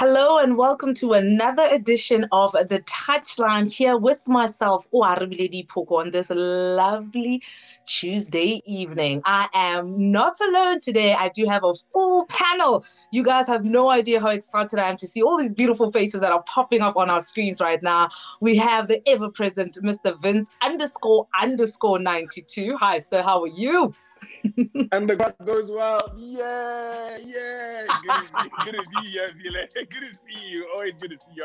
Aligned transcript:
Hello 0.00 0.38
and 0.38 0.56
welcome 0.56 0.94
to 0.94 1.14
another 1.14 1.66
edition 1.72 2.24
of 2.30 2.52
the 2.52 2.84
Touchline 2.86 3.68
here 3.68 3.98
with 3.98 4.22
myself, 4.28 4.86
Lady 4.92 5.66
Poko, 5.68 5.98
on 5.98 6.12
this 6.12 6.30
lovely 6.30 7.42
Tuesday 7.84 8.62
evening. 8.64 9.20
I 9.24 9.48
am 9.54 10.12
not 10.12 10.40
alone 10.40 10.78
today. 10.78 11.14
I 11.14 11.30
do 11.30 11.46
have 11.46 11.64
a 11.64 11.74
full 11.92 12.26
panel. 12.26 12.84
You 13.10 13.24
guys 13.24 13.48
have 13.48 13.64
no 13.64 13.90
idea 13.90 14.20
how 14.20 14.28
excited 14.28 14.78
I 14.78 14.88
am 14.88 14.96
to 14.98 15.06
see 15.08 15.20
all 15.20 15.36
these 15.36 15.52
beautiful 15.52 15.90
faces 15.90 16.20
that 16.20 16.30
are 16.30 16.44
popping 16.44 16.80
up 16.80 16.96
on 16.96 17.10
our 17.10 17.20
screens 17.20 17.60
right 17.60 17.82
now. 17.82 18.08
We 18.40 18.56
have 18.58 18.86
the 18.86 19.02
ever 19.08 19.28
present 19.30 19.78
Mr. 19.82 20.16
Vince 20.22 20.48
underscore 20.62 21.26
underscore 21.42 21.98
92. 21.98 22.76
Hi, 22.76 22.98
sir. 22.98 23.20
How 23.20 23.42
are 23.42 23.48
you? 23.48 23.92
and 24.92 25.08
the 25.08 25.16
God 25.16 25.34
goes 25.44 25.70
well. 25.70 26.12
Yeah, 26.16 27.18
yeah. 27.24 27.86
Good, 27.86 28.50
good 28.64 28.74
to 28.74 29.02
be 29.02 29.08
here, 29.08 29.28
Vile. 29.28 29.86
Good 29.90 30.08
to 30.08 30.14
see 30.14 30.46
you. 30.48 30.66
Always 30.74 30.98
good 30.98 31.10
to 31.10 31.18
see 31.18 31.32
you 31.34 31.44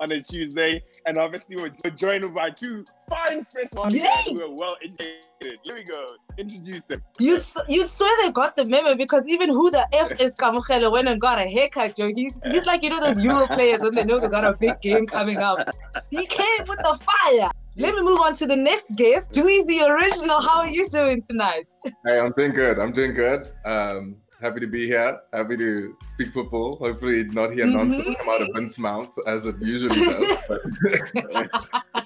on, 0.00 0.12
a 0.12 0.20
Tuesday. 0.22 0.82
And 1.06 1.18
obviously, 1.18 1.56
we're, 1.56 1.70
joined 1.90 2.32
by 2.34 2.50
two 2.50 2.84
fine 3.08 3.44
specimens 3.44 3.98
who 3.98 4.42
are 4.42 4.54
well 4.54 4.76
educated. 4.82 5.58
Here 5.62 5.74
we 5.74 5.84
go. 5.84 6.06
Introduce 6.38 6.84
them. 6.84 7.02
You'd, 7.18 7.42
you'd 7.68 7.90
swear 7.90 8.10
they 8.22 8.30
got 8.30 8.56
the 8.56 8.64
memo 8.64 8.94
because 8.94 9.24
even 9.26 9.48
who 9.48 9.70
the 9.70 9.86
F 9.94 10.20
is 10.20 10.34
Kamukhelo 10.34 10.92
went 10.92 11.08
and 11.08 11.20
got 11.20 11.38
a 11.38 11.48
haircut, 11.48 11.96
Joe. 11.96 12.10
He's, 12.14 12.40
he's 12.44 12.66
like, 12.66 12.82
you 12.82 12.90
know, 12.90 13.00
those 13.00 13.22
Euro 13.22 13.46
players 13.46 13.80
and 13.80 13.96
they 13.96 14.04
know 14.04 14.20
they 14.20 14.28
got 14.28 14.44
a 14.44 14.54
big 14.54 14.80
game 14.80 15.06
coming 15.06 15.38
up. 15.38 15.68
He 16.10 16.26
came 16.26 16.66
with 16.66 16.78
the 16.78 16.98
fire. 17.00 17.50
Let 17.78 17.94
me 17.94 18.02
move 18.02 18.18
on 18.20 18.34
to 18.34 18.46
the 18.46 18.56
next 18.56 18.86
guest. 18.96 19.30
Dweezy 19.30 19.88
Original, 19.88 20.40
how 20.40 20.62
are 20.62 20.68
you 20.68 20.88
doing 20.88 21.22
tonight? 21.22 21.72
Hey, 22.04 22.18
I'm 22.18 22.32
doing 22.32 22.52
good. 22.52 22.76
I'm 22.80 22.90
doing 22.90 23.14
good. 23.14 23.52
Um, 23.64 24.16
happy 24.42 24.58
to 24.58 24.66
be 24.66 24.88
here. 24.88 25.20
Happy 25.32 25.56
to 25.56 25.96
speak 26.02 26.32
football. 26.32 26.74
Hopefully, 26.78 27.22
not 27.24 27.52
hear 27.52 27.66
mm-hmm. 27.66 27.76
nonsense 27.76 28.16
come 28.18 28.28
out 28.30 28.42
of 28.42 28.48
Vince's 28.52 28.80
mouth 28.80 29.16
as 29.28 29.46
it 29.46 29.54
usually 29.60 29.94
does. 29.94 30.42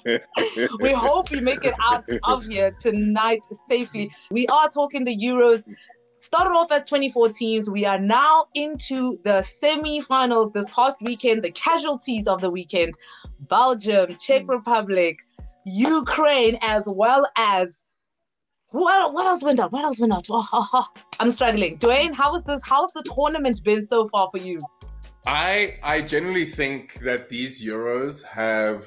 we 0.79 0.93
hope 0.93 1.31
you 1.31 1.41
make 1.41 1.65
it 1.65 1.73
out 1.81 2.07
of 2.23 2.45
here 2.45 2.75
tonight 2.79 3.43
safely. 3.67 4.11
We 4.29 4.45
are 4.47 4.69
talking 4.69 5.03
the 5.05 5.17
Euros. 5.17 5.63
Started 6.19 6.51
off 6.51 6.71
as 6.71 6.87
24 6.87 7.29
teams. 7.29 7.69
We 7.69 7.83
are 7.83 7.99
now 7.99 8.45
into 8.53 9.17
the 9.25 9.41
semi-finals 9.41 10.51
this 10.51 10.69
past 10.69 11.01
weekend. 11.01 11.43
The 11.43 11.51
casualties 11.51 12.27
of 12.27 12.41
the 12.41 12.51
weekend: 12.51 12.93
Belgium, 13.49 14.15
Czech 14.17 14.43
Republic. 14.47 15.17
Ukraine, 15.65 16.57
as 16.61 16.83
well 16.87 17.27
as 17.37 17.81
what, 18.73 19.13
what 19.13 19.27
else 19.27 19.43
went 19.43 19.59
on? 19.59 19.69
What 19.69 19.83
else 19.83 19.99
went 19.99 20.13
on? 20.13 20.23
Oh, 20.29 20.47
oh, 20.51 20.69
oh. 20.73 20.87
I'm 21.19 21.29
struggling. 21.29 21.77
Dwayne, 21.77 22.13
how 22.13 22.35
is 22.35 22.43
this? 22.43 22.61
How's 22.65 22.91
the 22.93 23.03
tournament 23.03 23.63
been 23.63 23.83
so 23.83 24.07
far 24.07 24.29
for 24.31 24.39
you? 24.39 24.59
I 25.27 25.77
I 25.83 26.01
generally 26.01 26.45
think 26.45 26.99
that 27.03 27.29
these 27.29 27.63
Euros 27.63 28.23
have 28.23 28.85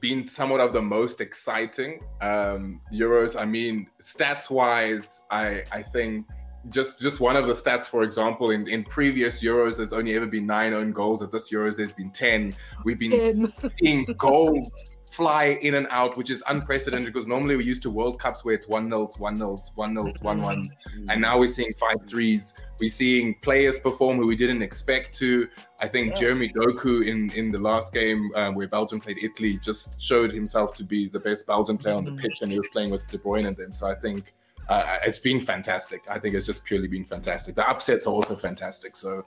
been 0.00 0.28
somewhat 0.28 0.60
of 0.60 0.72
the 0.72 0.82
most 0.82 1.20
exciting 1.20 2.00
um, 2.20 2.80
Euros. 2.92 3.40
I 3.40 3.44
mean, 3.44 3.86
stats 4.02 4.50
wise, 4.50 5.22
I 5.30 5.62
I 5.70 5.82
think 5.82 6.26
just 6.70 6.98
just 6.98 7.20
one 7.20 7.36
of 7.36 7.46
the 7.46 7.54
stats, 7.54 7.86
for 7.86 8.02
example, 8.02 8.50
in, 8.50 8.68
in 8.68 8.82
previous 8.84 9.42
Euros, 9.42 9.76
there's 9.76 9.92
only 9.92 10.14
ever 10.14 10.26
been 10.26 10.46
nine 10.46 10.74
own 10.74 10.92
goals. 10.92 11.22
At 11.22 11.30
this 11.30 11.50
Euros, 11.50 11.76
there's 11.76 11.92
been 11.92 12.10
ten. 12.10 12.52
We've 12.84 12.98
been 12.98 13.52
seeing 13.80 14.04
goals 14.18 14.68
fly 15.16 15.58
in 15.62 15.74
and 15.74 15.86
out, 15.88 16.14
which 16.18 16.28
is 16.28 16.42
unprecedented 16.46 17.10
because 17.10 17.26
normally 17.26 17.56
we're 17.56 17.62
used 17.62 17.80
to 17.82 17.90
World 17.90 18.20
Cups 18.20 18.44
where 18.44 18.54
it's 18.54 18.68
one 18.68 18.86
nils, 18.86 19.18
one 19.18 19.38
nils, 19.38 19.72
one 19.74 19.94
nils, 19.94 20.20
one 20.20 20.42
one, 20.42 20.68
mm-hmm. 20.68 21.10
and 21.10 21.20
now 21.22 21.38
we're 21.38 21.48
seeing 21.48 21.72
five 21.80 21.96
threes. 22.06 22.52
We're 22.78 22.90
seeing 22.90 23.34
players 23.40 23.78
perform 23.80 24.18
who 24.18 24.26
we 24.26 24.36
didn't 24.36 24.60
expect 24.60 25.16
to. 25.20 25.48
I 25.80 25.88
think 25.88 26.10
yeah. 26.10 26.20
Jeremy 26.20 26.50
Doku 26.50 27.06
in 27.06 27.30
in 27.30 27.50
the 27.50 27.58
last 27.58 27.94
game 27.94 28.30
um, 28.34 28.54
where 28.54 28.68
Belgium 28.68 29.00
played 29.00 29.18
Italy 29.22 29.58
just 29.62 30.00
showed 30.00 30.34
himself 30.34 30.74
to 30.74 30.84
be 30.84 31.08
the 31.08 31.20
best 31.20 31.46
Belgian 31.46 31.78
player 31.78 31.94
on 31.94 32.04
the 32.04 32.10
mm-hmm. 32.10 32.20
pitch, 32.20 32.42
and 32.42 32.52
he 32.52 32.58
was 32.58 32.68
playing 32.68 32.90
with 32.90 33.06
De 33.08 33.16
Bruyne 33.16 33.46
and 33.46 33.56
them. 33.56 33.72
So 33.72 33.86
I 33.86 33.94
think. 33.94 34.34
Uh, 34.68 34.98
it's 35.04 35.20
been 35.20 35.40
fantastic. 35.40 36.02
I 36.10 36.18
think 36.18 36.34
it's 36.34 36.44
just 36.44 36.64
purely 36.64 36.88
been 36.88 37.04
fantastic. 37.04 37.54
The 37.54 37.64
upsets 37.70 38.04
are 38.08 38.12
also 38.12 38.34
fantastic. 38.34 38.96
So 38.96 39.24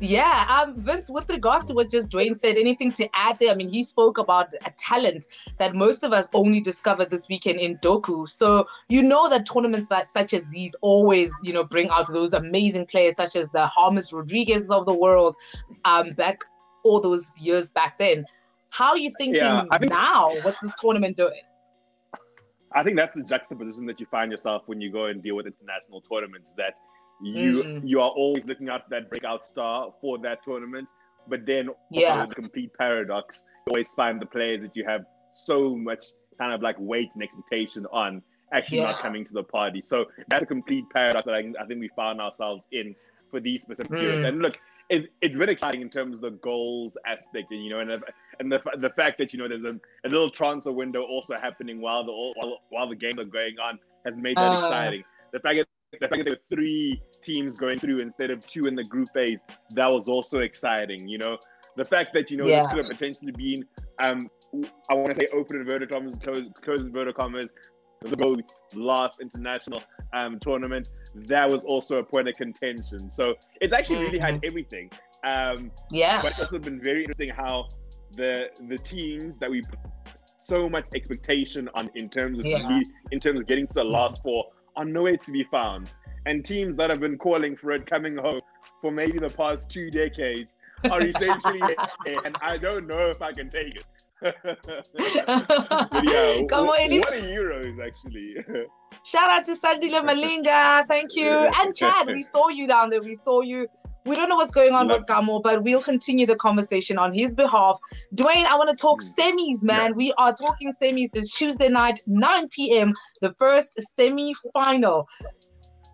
yeah, 0.00 0.46
um, 0.48 0.74
Vince, 0.80 1.08
with 1.08 1.30
regards 1.30 1.68
to 1.68 1.74
what 1.74 1.90
just 1.90 2.10
Dwayne 2.10 2.36
said, 2.36 2.56
anything 2.56 2.90
to 2.92 3.08
add 3.14 3.38
there? 3.38 3.52
I 3.52 3.54
mean, 3.54 3.68
he 3.68 3.84
spoke 3.84 4.18
about 4.18 4.52
a 4.66 4.70
talent 4.76 5.26
that 5.58 5.74
most 5.74 6.02
of 6.02 6.12
us 6.12 6.28
only 6.34 6.60
discovered 6.60 7.10
this 7.10 7.28
weekend 7.28 7.60
in 7.60 7.78
Doku. 7.78 8.28
So 8.28 8.66
you 8.88 9.02
know 9.02 9.28
that 9.28 9.46
tournaments 9.46 9.88
that 9.88 10.06
such 10.08 10.34
as 10.34 10.46
these 10.48 10.74
always, 10.80 11.32
you 11.42 11.52
know, 11.52 11.64
bring 11.64 11.90
out 11.90 12.08
those 12.08 12.32
amazing 12.32 12.86
players 12.86 13.16
such 13.16 13.36
as 13.36 13.48
the 13.50 13.70
James 13.78 14.12
Rodriguez 14.12 14.70
of 14.70 14.84
the 14.84 14.94
world, 14.94 15.36
um, 15.84 16.10
back 16.10 16.42
all 16.82 17.00
those 17.00 17.30
years 17.38 17.68
back 17.70 17.98
then. 17.98 18.26
How 18.70 18.90
are 18.90 18.98
you 18.98 19.12
thinking 19.16 19.42
yeah, 19.42 19.64
think, 19.78 19.90
now? 19.90 20.34
What's 20.42 20.58
this 20.60 20.72
tournament 20.80 21.16
doing? 21.16 21.42
I 22.72 22.82
think 22.82 22.96
that's 22.96 23.14
the 23.14 23.22
juxtaposition 23.22 23.86
that 23.86 24.00
you 24.00 24.06
find 24.06 24.32
yourself 24.32 24.62
when 24.66 24.80
you 24.80 24.90
go 24.90 25.06
and 25.06 25.22
deal 25.22 25.36
with 25.36 25.46
international 25.46 26.00
tournaments. 26.00 26.52
That 26.56 26.74
you 27.22 27.62
mm. 27.62 27.88
you 27.88 28.00
are 28.00 28.10
always 28.10 28.44
looking 28.46 28.68
out 28.68 28.84
for 28.84 28.90
that 28.90 29.08
breakout 29.10 29.44
star 29.44 29.92
for 30.00 30.18
that 30.18 30.42
tournament. 30.42 30.88
But 31.26 31.46
then 31.46 31.70
yeah. 31.90 32.26
the 32.26 32.34
complete 32.34 32.72
paradox, 32.74 33.46
you 33.66 33.70
always 33.70 33.92
find 33.94 34.20
the 34.20 34.26
players 34.26 34.62
that 34.62 34.76
you 34.76 34.84
have 34.84 35.06
so 35.32 35.74
much 35.74 36.06
kind 36.38 36.52
of 36.52 36.60
like 36.62 36.76
weight 36.78 37.10
and 37.14 37.22
expectation 37.22 37.86
on 37.92 38.22
actually 38.52 38.78
yeah. 38.78 38.92
not 38.92 39.00
coming 39.00 39.24
to 39.24 39.32
the 39.32 39.42
party. 39.42 39.80
So 39.80 40.06
that's 40.28 40.42
a 40.42 40.46
complete 40.46 40.84
paradox 40.92 41.24
that 41.26 41.34
I, 41.34 41.52
I 41.60 41.66
think 41.66 41.80
we 41.80 41.88
found 41.96 42.20
ourselves 42.20 42.66
in 42.72 42.94
for 43.30 43.40
these 43.40 43.62
specific 43.62 43.92
mm. 43.92 44.02
years. 44.02 44.24
And 44.24 44.40
look, 44.40 44.54
it, 44.90 45.10
it's 45.22 45.36
really 45.36 45.52
exciting 45.52 45.80
in 45.80 45.90
terms 45.90 46.18
of 46.18 46.32
the 46.32 46.38
goals 46.38 46.96
aspect, 47.06 47.50
and 47.50 47.64
you 47.64 47.70
know, 47.70 47.80
and 47.80 47.90
and 48.38 48.52
the 48.52 48.60
the 48.78 48.90
fact 48.90 49.18
that 49.18 49.32
you 49.32 49.38
know 49.38 49.48
there's 49.48 49.64
a, 49.64 49.78
a 50.06 50.08
little 50.08 50.30
transfer 50.30 50.72
window 50.72 51.02
also 51.02 51.36
happening 51.40 51.80
while 51.80 52.04
the 52.04 52.12
while, 52.12 52.58
while 52.68 52.88
the 52.88 52.94
games 52.94 53.18
are 53.18 53.24
going 53.24 53.56
on 53.58 53.78
has 54.04 54.16
made 54.16 54.36
that 54.36 54.42
uh. 54.42 54.58
exciting. 54.58 55.04
The 55.32 55.40
fact 55.40 55.56
that 55.56 55.66
the 56.00 56.08
fact 56.08 56.18
that 56.18 56.24
there 56.24 56.32
were 56.32 56.56
three 56.56 57.02
teams 57.22 57.56
going 57.56 57.78
through 57.78 57.98
instead 57.98 58.30
of 58.30 58.46
two 58.46 58.66
in 58.66 58.74
the 58.74 58.84
group 58.84 59.08
phase, 59.12 59.40
that 59.70 59.90
was 59.90 60.08
also 60.08 60.38
exciting. 60.38 61.08
You 61.08 61.18
know, 61.18 61.38
the 61.76 61.84
fact 61.84 62.12
that 62.14 62.30
you 62.30 62.36
know 62.36 62.46
yeah. 62.46 62.60
this 62.60 62.68
could 62.68 62.78
have 62.78 62.88
potentially 62.88 63.32
been, 63.32 63.64
um, 64.00 64.30
I 64.90 64.94
want 64.94 65.14
to 65.14 65.14
say 65.14 65.26
open 65.32 65.56
inverted 65.56 65.90
commas, 65.90 66.18
close, 66.18 66.44
close 66.62 66.80
inverted 66.80 67.14
commas, 67.14 67.52
the 68.02 68.16
GOAT's 68.16 68.62
last 68.74 69.20
international 69.20 69.82
um, 70.12 70.38
tournament, 70.38 70.90
that 71.14 71.48
was 71.48 71.64
also 71.64 71.98
a 71.98 72.04
point 72.04 72.28
of 72.28 72.34
contention. 72.34 73.10
So 73.10 73.34
it's 73.60 73.72
actually 73.72 73.96
mm-hmm. 73.96 74.04
really 74.06 74.18
had 74.18 74.34
mm-hmm. 74.34 74.46
everything. 74.46 74.90
Um, 75.24 75.70
yeah. 75.90 76.20
But 76.22 76.32
it's 76.32 76.40
also 76.40 76.58
been 76.58 76.80
very 76.80 77.00
interesting 77.00 77.30
how 77.30 77.68
the 78.12 78.50
the 78.68 78.78
teams 78.78 79.38
that 79.38 79.50
we 79.50 79.62
put 79.62 79.78
so 80.38 80.68
much 80.68 80.86
expectation 80.94 81.68
on 81.74 81.90
in 81.94 82.08
terms 82.08 82.38
of 82.38 82.44
yeah. 82.44 82.80
in 83.10 83.18
terms 83.18 83.40
of 83.40 83.46
getting 83.46 83.66
to 83.66 83.74
the 83.74 83.84
last 83.84 84.22
four 84.22 84.44
are 84.76 84.84
nowhere 84.84 85.16
to 85.16 85.32
be 85.32 85.44
found. 85.44 85.92
And 86.26 86.44
teams 86.44 86.76
that 86.76 86.90
have 86.90 87.00
been 87.00 87.18
calling 87.18 87.56
for 87.56 87.72
it 87.72 87.86
coming 87.86 88.16
home 88.16 88.40
for 88.80 88.90
maybe 88.90 89.18
the 89.18 89.28
past 89.28 89.70
two 89.70 89.90
decades 89.90 90.54
are 90.90 91.02
essentially, 91.06 91.60
and 92.24 92.36
I 92.42 92.58
don't 92.58 92.86
know 92.86 93.08
if 93.08 93.22
I 93.22 93.32
can 93.32 93.48
take 93.48 93.76
it. 93.76 93.84
yeah, 94.24 94.32
Come 96.48 96.68
on, 96.68 96.98
what 96.98 97.12
are 97.12 97.20
Euros 97.20 97.86
actually? 97.86 98.36
Shout 99.04 99.30
out 99.30 99.44
to 99.44 99.52
Sandile 99.52 100.02
Malinga, 100.02 100.86
thank 100.88 101.14
you, 101.14 101.28
and 101.60 101.74
Chad. 101.74 102.06
We 102.06 102.22
saw 102.22 102.48
you 102.48 102.66
down 102.66 102.90
there. 102.90 103.02
We 103.02 103.14
saw 103.14 103.42
you. 103.42 103.68
We 104.06 104.14
don't 104.14 104.28
know 104.28 104.36
what's 104.36 104.50
going 104.50 104.74
on 104.74 104.88
Love 104.88 104.98
with 104.98 105.06
Gamo, 105.06 105.42
but 105.42 105.62
we'll 105.62 105.82
continue 105.82 106.26
the 106.26 106.36
conversation 106.36 106.98
on 106.98 107.12
his 107.12 107.34
behalf. 107.34 107.78
Dwayne, 108.14 108.44
I 108.44 108.56
want 108.56 108.68
to 108.70 108.76
talk 108.76 109.00
mm. 109.00 109.14
semis, 109.16 109.62
man. 109.62 109.90
Yeah. 109.90 109.96
We 109.96 110.12
are 110.18 110.32
talking 110.32 110.72
semis. 110.72 111.08
It's 111.14 111.36
Tuesday 111.36 111.68
night, 111.68 112.00
9 112.06 112.48
p.m., 112.48 112.92
the 113.22 113.34
first 113.38 113.80
semi 113.94 114.34
final. 114.52 115.08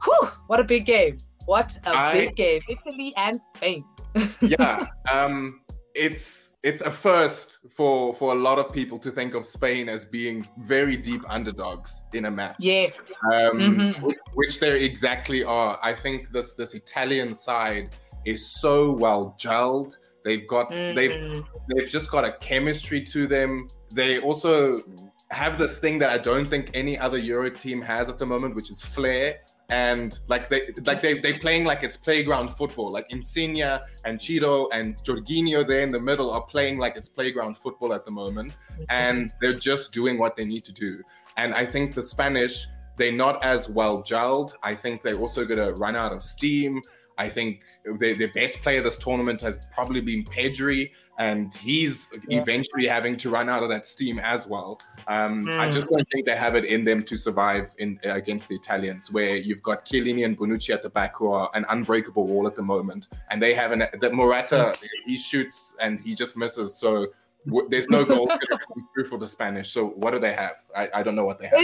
Whew, 0.05 0.29
what 0.49 0.59
a 0.59 0.65
big 0.65 0.87
game. 0.87 1.19
What 1.47 1.79
a 1.87 1.97
I, 1.97 2.13
big 2.13 2.37
game. 2.37 2.63
Italy 2.69 3.13
and 3.17 3.41
Spain. 3.55 3.85
yeah. 4.41 4.87
Um, 5.11 5.61
it's 5.95 6.50
it's 6.63 6.83
a 6.83 6.91
first 6.91 7.59
for 7.71 8.15
for 8.15 8.33
a 8.33 8.35
lot 8.35 8.59
of 8.59 8.73
people 8.73 8.99
to 8.99 9.11
think 9.11 9.35
of 9.35 9.45
Spain 9.45 9.89
as 9.89 10.05
being 10.05 10.47
very 10.59 10.97
deep 10.97 11.23
underdogs 11.29 12.05
in 12.13 12.27
a 12.27 12.31
match. 12.31 12.57
Yes, 12.59 12.93
um, 13.33 13.59
mm-hmm. 13.59 14.05
which, 14.05 14.19
which 14.35 14.61
they 14.61 14.83
exactly 14.85 15.43
are. 15.43 15.79
I 15.83 15.95
think 15.95 16.31
this 16.31 16.55
this 16.55 16.75
Italian 16.75 17.33
side 17.33 17.97
is 18.27 18.47
so 18.61 18.93
well 18.93 19.35
gelled. 19.39 19.97
They've 20.25 20.47
got 20.47 20.71
mm-hmm. 20.71 20.95
they've 20.95 21.43
they've 21.69 21.89
just 21.89 22.11
got 22.11 22.25
a 22.25 22.33
chemistry 22.33 23.03
to 23.05 23.27
them. 23.27 23.69
They 23.93 24.19
also 24.21 24.83
have 25.31 25.59
this 25.59 25.79
thing 25.79 25.99
that 26.01 26.11
I 26.11 26.19
don't 26.19 26.49
think 26.49 26.71
any 26.75 26.99
other 26.99 27.17
Euro 27.17 27.51
team 27.51 27.81
has 27.83 28.09
at 28.09 28.19
the 28.19 28.27
moment, 28.27 28.55
which 28.55 28.71
is 28.71 28.83
flair 28.83 29.41
and 29.71 30.19
like 30.27 30.51
they 30.51 30.73
like 30.85 31.01
they 31.01 31.15
they 31.19 31.35
playing 31.35 31.65
like 31.65 31.83
it's 31.83 31.97
playground 31.97 32.49
football. 32.49 32.91
Like 32.91 33.07
Insigne 33.11 33.81
and 34.05 34.21
Ciro 34.21 34.69
and 34.71 34.97
Jorginho 35.05 35.67
there 35.67 35.83
in 35.83 35.91
the 35.91 36.01
middle 36.01 36.31
are 36.31 36.43
playing 36.43 36.79
like 36.79 36.97
it's 36.97 37.09
playground 37.09 37.57
football 37.57 37.95
at 37.95 38.05
the 38.05 38.11
moment, 38.11 38.57
and 38.89 39.33
they're 39.41 39.59
just 39.59 39.93
doing 39.93 40.19
what 40.19 40.37
they 40.37 40.45
need 40.45 40.65
to 40.65 40.73
do. 40.73 41.03
And 41.37 41.55
I 41.55 41.65
think 41.65 41.95
the 41.95 42.03
Spanish 42.03 42.67
they're 42.97 43.13
not 43.13 43.43
as 43.45 43.69
well 43.69 44.03
gelled. 44.03 44.53
I 44.63 44.75
think 44.75 45.03
they're 45.03 45.17
also 45.17 45.45
gonna 45.45 45.73
run 45.73 45.97
out 45.97 46.13
of 46.13 46.23
steam. 46.23 46.83
I 47.17 47.29
think 47.29 47.63
their, 47.99 48.15
their 48.15 48.33
best 48.33 48.63
player 48.63 48.83
this 48.83 48.97
tournament 48.97 49.41
has 49.43 49.59
probably 49.73 50.01
been 50.01 50.25
Pedri, 50.25 50.91
and 51.21 51.55
he's 51.55 52.09
yeah. 52.27 52.41
eventually 52.41 52.87
having 52.87 53.15
to 53.15 53.29
run 53.29 53.51
out 53.51 53.63
of 53.63 53.69
that 53.69 53.85
steam 53.85 54.19
as 54.19 54.47
well. 54.47 54.81
Um, 55.07 55.45
mm. 55.45 55.61
I 55.61 55.71
just 55.71 55.87
don't 55.91 56.09
think 56.11 56.25
they 56.25 56.35
have 56.35 56.55
it 56.55 56.65
in 56.65 56.83
them 56.83 57.03
to 57.03 57.15
survive 57.15 57.75
in 57.77 58.01
against 58.05 58.49
the 58.49 58.55
Italians, 58.55 59.13
where 59.13 59.37
you've 59.37 59.63
got 59.63 59.85
Chiellini 59.85 60.25
and 60.25 60.37
Bonucci 60.37 60.71
at 60.71 60.83
the 60.83 60.89
back 60.89 61.15
who 61.17 61.31
are 61.31 61.51
an 61.53 61.67
unbreakable 61.69 62.27
wall 62.27 62.47
at 62.47 62.57
the 62.57 62.63
moment, 62.63 63.09
and 63.31 63.41
they 63.41 63.53
have 63.55 63.71
an 63.71 63.85
that 64.01 64.15
Morata 64.15 64.73
mm. 64.75 64.89
he 65.05 65.19
shoots 65.19 65.77
and 65.79 66.01
he 66.01 66.15
just 66.15 66.39
misses. 66.39 66.79
So 66.79 67.09
w- 67.45 67.69
there's 67.69 67.91
no 67.91 68.03
goal 68.03 68.33
through 68.95 69.05
for 69.05 69.19
the 69.19 69.29
Spanish. 69.29 69.71
So 69.73 69.89
what 69.89 70.13
do 70.13 70.21
they 70.21 70.33
have? 70.33 70.55
I, 70.75 70.89
I 70.95 71.03
don't 71.03 71.17
know 71.17 71.27
what 71.27 71.39
they 71.39 71.49
have. 71.49 71.61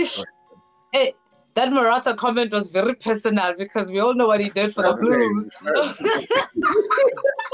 That 1.54 1.72
Morata 1.72 2.12
comment 2.12 2.52
was 2.52 2.70
very 2.70 2.94
personal 2.94 3.54
because 3.56 3.90
we 3.90 4.00
all 4.00 4.12
know 4.12 4.26
what 4.26 4.40
he 4.40 4.50
did 4.50 4.74
for 4.74 4.82
the 4.82 4.92
Blues. 4.92 5.48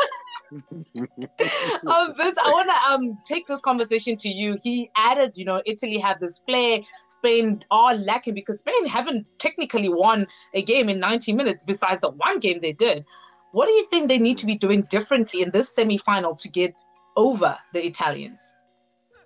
um, 0.96 2.14
this, 2.16 2.34
I 2.36 2.50
want 2.50 2.68
to 2.68 2.92
um 2.92 3.18
take 3.24 3.46
this 3.46 3.60
conversation 3.60 4.16
to 4.18 4.28
you. 4.28 4.56
He 4.62 4.90
added, 4.96 5.32
you 5.34 5.44
know, 5.44 5.62
Italy 5.64 5.98
have 5.98 6.20
this 6.20 6.40
flair, 6.46 6.80
Spain 7.08 7.64
are 7.70 7.94
lacking 7.94 8.34
because 8.34 8.58
Spain 8.58 8.86
haven't 8.86 9.26
technically 9.38 9.88
won 9.88 10.26
a 10.54 10.62
game 10.62 10.88
in 10.88 11.00
90 11.00 11.32
minutes 11.32 11.64
besides 11.64 12.00
the 12.00 12.10
one 12.10 12.38
game 12.38 12.60
they 12.60 12.72
did. 12.72 13.04
What 13.52 13.66
do 13.66 13.72
you 13.72 13.86
think 13.86 14.08
they 14.08 14.18
need 14.18 14.38
to 14.38 14.46
be 14.46 14.56
doing 14.56 14.82
differently 14.90 15.42
in 15.42 15.50
this 15.50 15.74
semi-final 15.74 16.34
to 16.36 16.48
get 16.48 16.74
over 17.16 17.56
the 17.72 17.84
Italians? 17.84 18.52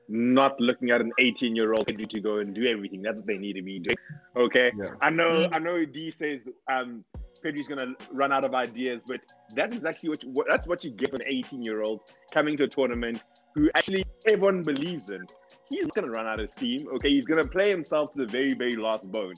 not 0.09 0.59
looking 0.61 0.91
at 0.91 1.01
an 1.01 1.13
18 1.19 1.57
year 1.57 1.73
old 1.73 1.87
to 1.87 2.21
go 2.21 2.39
and 2.39 2.55
do 2.55 2.67
everything. 2.67 3.03
That's 3.03 3.17
what 3.17 3.27
they 3.27 3.39
need 3.39 3.55
to 3.55 3.63
be 3.63 3.81
doing. 3.81 3.97
Okay. 4.37 4.71
Yeah. 4.77 4.95
I 5.01 5.11
know 5.11 5.31
mm-hmm. 5.31 5.55
I 5.55 5.59
know 5.59 5.85
D 5.85 6.11
says 6.11 6.49
um 6.71 7.05
Pedri's 7.47 7.69
gonna 7.69 7.95
run 8.13 8.33
out 8.33 8.45
of 8.45 8.55
ideas, 8.55 9.05
but 9.07 9.21
that 9.55 9.73
is 9.73 9.85
actually 9.87 10.11
what, 10.11 10.25
what 10.25 10.47
that's 10.49 10.67
what 10.67 10.83
you 10.85 10.91
give 10.91 11.15
an 11.15 11.23
18 11.25 11.63
year 11.63 11.83
old 11.83 12.01
coming 12.33 12.57
to 12.57 12.65
a 12.65 12.69
tournament 12.69 13.23
who 13.55 13.71
actually 13.77 14.05
everyone 14.27 14.63
believes 14.63 15.11
in. 15.11 15.25
He's 15.69 15.85
not 15.85 15.95
gonna 15.95 16.11
run 16.11 16.27
out 16.27 16.41
of 16.41 16.51
steam. 16.51 16.89
Okay, 16.95 17.11
he's 17.11 17.27
gonna 17.27 17.47
play 17.47 17.71
himself 17.71 18.13
to 18.13 18.19
the 18.19 18.27
very, 18.27 18.55
very 18.55 18.75
last 18.75 19.13
bone. 19.13 19.35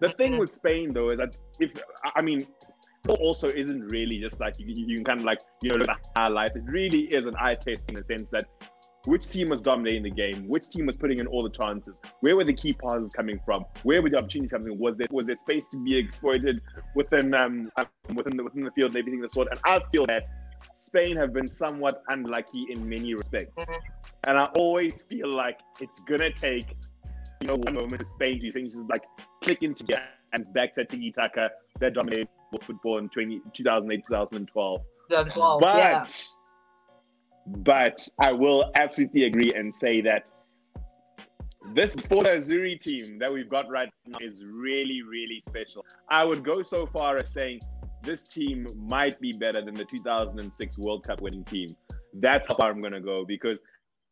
The 0.00 0.10
thing 0.10 0.38
with 0.38 0.54
Spain 0.54 0.92
though 0.92 1.10
is 1.10 1.18
that 1.18 1.38
if 1.58 1.72
I 2.16 2.22
mean 2.22 2.46
also 3.08 3.48
isn't 3.48 3.88
really 3.88 4.20
just 4.20 4.38
like 4.38 4.54
you, 4.58 4.66
you 4.68 4.94
can 4.96 5.04
kind 5.04 5.20
of 5.20 5.26
like 5.26 5.40
you 5.62 5.70
know 5.70 5.76
look 5.76 5.88
at 5.88 6.06
highlights. 6.16 6.54
It 6.56 6.64
really 6.66 7.02
is 7.12 7.26
an 7.26 7.34
eye 7.40 7.54
test 7.54 7.88
in 7.88 7.96
the 7.96 8.04
sense 8.04 8.30
that 8.30 8.46
which 9.06 9.28
team 9.28 9.48
was 9.48 9.60
dominating 9.60 10.02
the 10.02 10.10
game, 10.10 10.46
which 10.46 10.68
team 10.68 10.86
was 10.86 10.96
putting 10.96 11.18
in 11.18 11.26
all 11.26 11.42
the 11.42 11.50
chances, 11.50 11.98
where 12.20 12.36
were 12.36 12.44
the 12.44 12.52
key 12.52 12.72
passes 12.72 13.12
coming 13.12 13.40
from, 13.44 13.64
where 13.82 14.02
were 14.02 14.10
the 14.10 14.18
opportunities 14.18 14.52
coming 14.52 14.68
from, 14.68 14.78
was 14.78 14.96
there 14.96 15.06
was 15.10 15.26
there 15.26 15.36
space 15.36 15.68
to 15.68 15.78
be 15.78 15.96
exploited 15.96 16.60
within 16.94 17.34
um, 17.34 17.70
um 17.76 17.86
within 18.14 18.36
the 18.36 18.44
within 18.44 18.64
the 18.64 18.70
field 18.72 18.90
and 18.90 18.98
everything 18.98 19.20
of 19.20 19.30
the 19.30 19.32
sort. 19.32 19.48
And 19.50 19.60
I 19.64 19.80
feel 19.90 20.06
that 20.06 20.28
Spain 20.74 21.16
have 21.16 21.32
been 21.32 21.48
somewhat 21.48 22.02
unlucky 22.08 22.66
in 22.70 22.88
many 22.88 23.14
respects. 23.14 23.66
And 24.24 24.38
I 24.38 24.44
always 24.56 25.02
feel 25.02 25.32
like 25.32 25.60
it's 25.80 26.00
gonna 26.00 26.32
take 26.32 26.76
you 27.40 27.48
know 27.48 27.56
one 27.56 27.74
moment 27.74 28.00
of 28.00 28.06
Spain 28.06 28.40
to 28.40 28.52
things 28.52 28.74
just 28.74 28.88
like 28.88 29.04
click 29.42 29.62
into 29.62 29.84
gear 29.84 30.02
and 30.32 30.52
back 30.52 30.74
to 30.74 30.84
Tiki 30.84 31.10
Taka 31.10 31.50
that 31.80 31.94
dominated 31.94 32.28
football 32.60 32.98
in 32.98 33.08
20, 33.08 33.40
2008, 33.54 34.04
2012. 34.06 34.80
2012, 35.08 35.60
but 35.60 35.76
yeah 35.76 36.04
but 37.46 38.06
I 38.18 38.32
will 38.32 38.70
absolutely 38.74 39.24
agree 39.24 39.54
and 39.54 39.72
say 39.72 40.00
that 40.02 40.30
this 41.74 41.92
Sport 41.92 42.26
Azzurri 42.26 42.80
team 42.80 43.18
that 43.18 43.32
we've 43.32 43.48
got 43.48 43.68
right 43.68 43.88
now 44.06 44.18
is 44.20 44.44
really, 44.44 45.02
really 45.02 45.42
special. 45.46 45.84
I 46.08 46.24
would 46.24 46.42
go 46.42 46.62
so 46.62 46.86
far 46.86 47.16
as 47.16 47.32
saying 47.32 47.60
this 48.02 48.24
team 48.24 48.66
might 48.76 49.20
be 49.20 49.32
better 49.32 49.62
than 49.62 49.74
the 49.74 49.84
2006 49.84 50.78
World 50.78 51.04
Cup 51.06 51.20
winning 51.20 51.44
team. 51.44 51.76
That's 52.14 52.48
how 52.48 52.54
far 52.54 52.70
I'm 52.70 52.80
going 52.80 52.92
to 52.92 53.00
go 53.00 53.24
because 53.26 53.62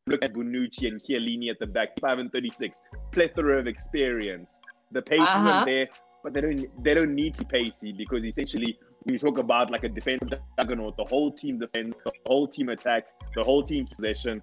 look 0.07 0.23
at 0.23 0.35
Bonucci 0.35 0.87
and 0.87 1.01
Chiellini 1.03 1.51
at 1.51 1.59
the 1.59 1.67
back, 1.67 1.89
5 2.01 2.19
and 2.19 2.33
36, 2.33 2.81
plethora 3.13 3.59
of 3.59 3.67
experience. 3.67 4.61
The 4.93 5.03
pace 5.03 5.21
uh-huh. 5.21 5.49
isn't 5.49 5.67
there, 5.67 5.89
but 6.23 6.33
they 6.33 6.41
don't 6.41 6.85
they 6.85 6.95
don't 6.95 7.15
need 7.15 7.35
to 7.35 7.45
pacey 7.45 7.93
because 7.93 8.25
essentially 8.25 8.79
you 9.07 9.19
talk 9.19 9.39
about 9.39 9.71
like 9.71 9.85
a 9.85 9.89
defensive 9.89 10.33
juggernaut, 10.59 10.97
the 10.97 11.05
whole 11.05 11.31
team 11.31 11.59
defends, 11.59 11.97
the 12.05 12.13
whole 12.27 12.47
team 12.47 12.69
attacks, 12.69 13.15
the 13.35 13.43
whole 13.43 13.63
team 13.63 13.87
possession. 13.87 14.43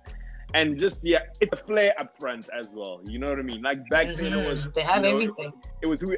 And 0.54 0.78
just 0.80 1.04
yeah, 1.04 1.20
it's 1.42 1.54
a 1.54 1.64
flair 1.64 1.94
up 2.00 2.18
front 2.20 2.48
as 2.58 2.74
well. 2.74 3.02
You 3.06 3.20
know 3.20 3.28
what 3.28 3.40
I 3.40 3.44
mean? 3.44 3.62
Like 3.62 3.88
back 3.90 4.08
mm-hmm. 4.08 4.24
then 4.24 4.34
it 4.34 4.48
was 4.48 4.68
they 4.74 4.82
have 4.82 5.04
you 5.04 5.12
know, 5.12 5.18
everything. 5.18 5.54
It 5.82 5.88
was 5.88 6.02
who 6.02 6.16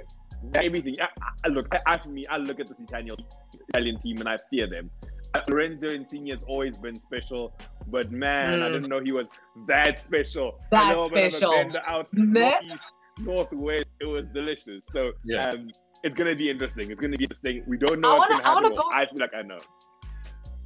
everything. 0.56 0.95
I, 1.01 1.07
I 1.45 1.48
look, 1.48 1.68
I, 1.86 1.98
for 1.98 2.10
me, 2.10 2.25
I 2.28 2.38
look 2.38 2.60
at 2.60 2.68
this 2.68 2.80
Italian 2.80 3.18
Italian 3.69 4.00
team 4.00 4.19
and 4.19 4.30
I 4.30 4.38
fear 4.50 4.68
them. 4.68 4.89
Lorenzo 5.48 5.88
Insigne 5.88 6.30
has 6.31 6.44
always 6.44 6.78
been 6.78 7.00
special, 7.00 7.54
but 7.88 8.12
man, 8.12 8.60
mm. 8.60 8.63
I 8.63 8.69
didn't 8.69 8.89
know 8.89 9.01
he 9.01 9.12
was 9.12 9.30
that 9.68 10.04
special. 10.04 10.60
That 10.72 10.95
special. 11.10 11.74
out 11.86 12.07
northeast, 12.13 12.88
northwest. 13.19 13.89
It 14.00 14.06
was 14.06 14.31
delicious. 14.31 14.86
So 14.88 15.12
yeah. 15.24 15.50
Um, 15.50 15.69
it's 16.03 16.15
gonna 16.15 16.35
be 16.35 16.49
interesting. 16.49 16.91
It's 16.91 16.99
gonna 16.99 17.17
be 17.17 17.23
interesting. 17.23 17.63
We 17.67 17.77
don't 17.77 17.99
know 17.99 18.15
I 18.15 18.17
what's 18.17 18.29
wanna, 18.29 18.44
gonna 18.44 18.55
happen. 18.55 18.71
I, 18.71 18.75
go, 18.75 18.89
I 18.91 19.05
feel 19.05 19.19
like 19.19 19.33
I 19.35 19.41
know. 19.41 19.59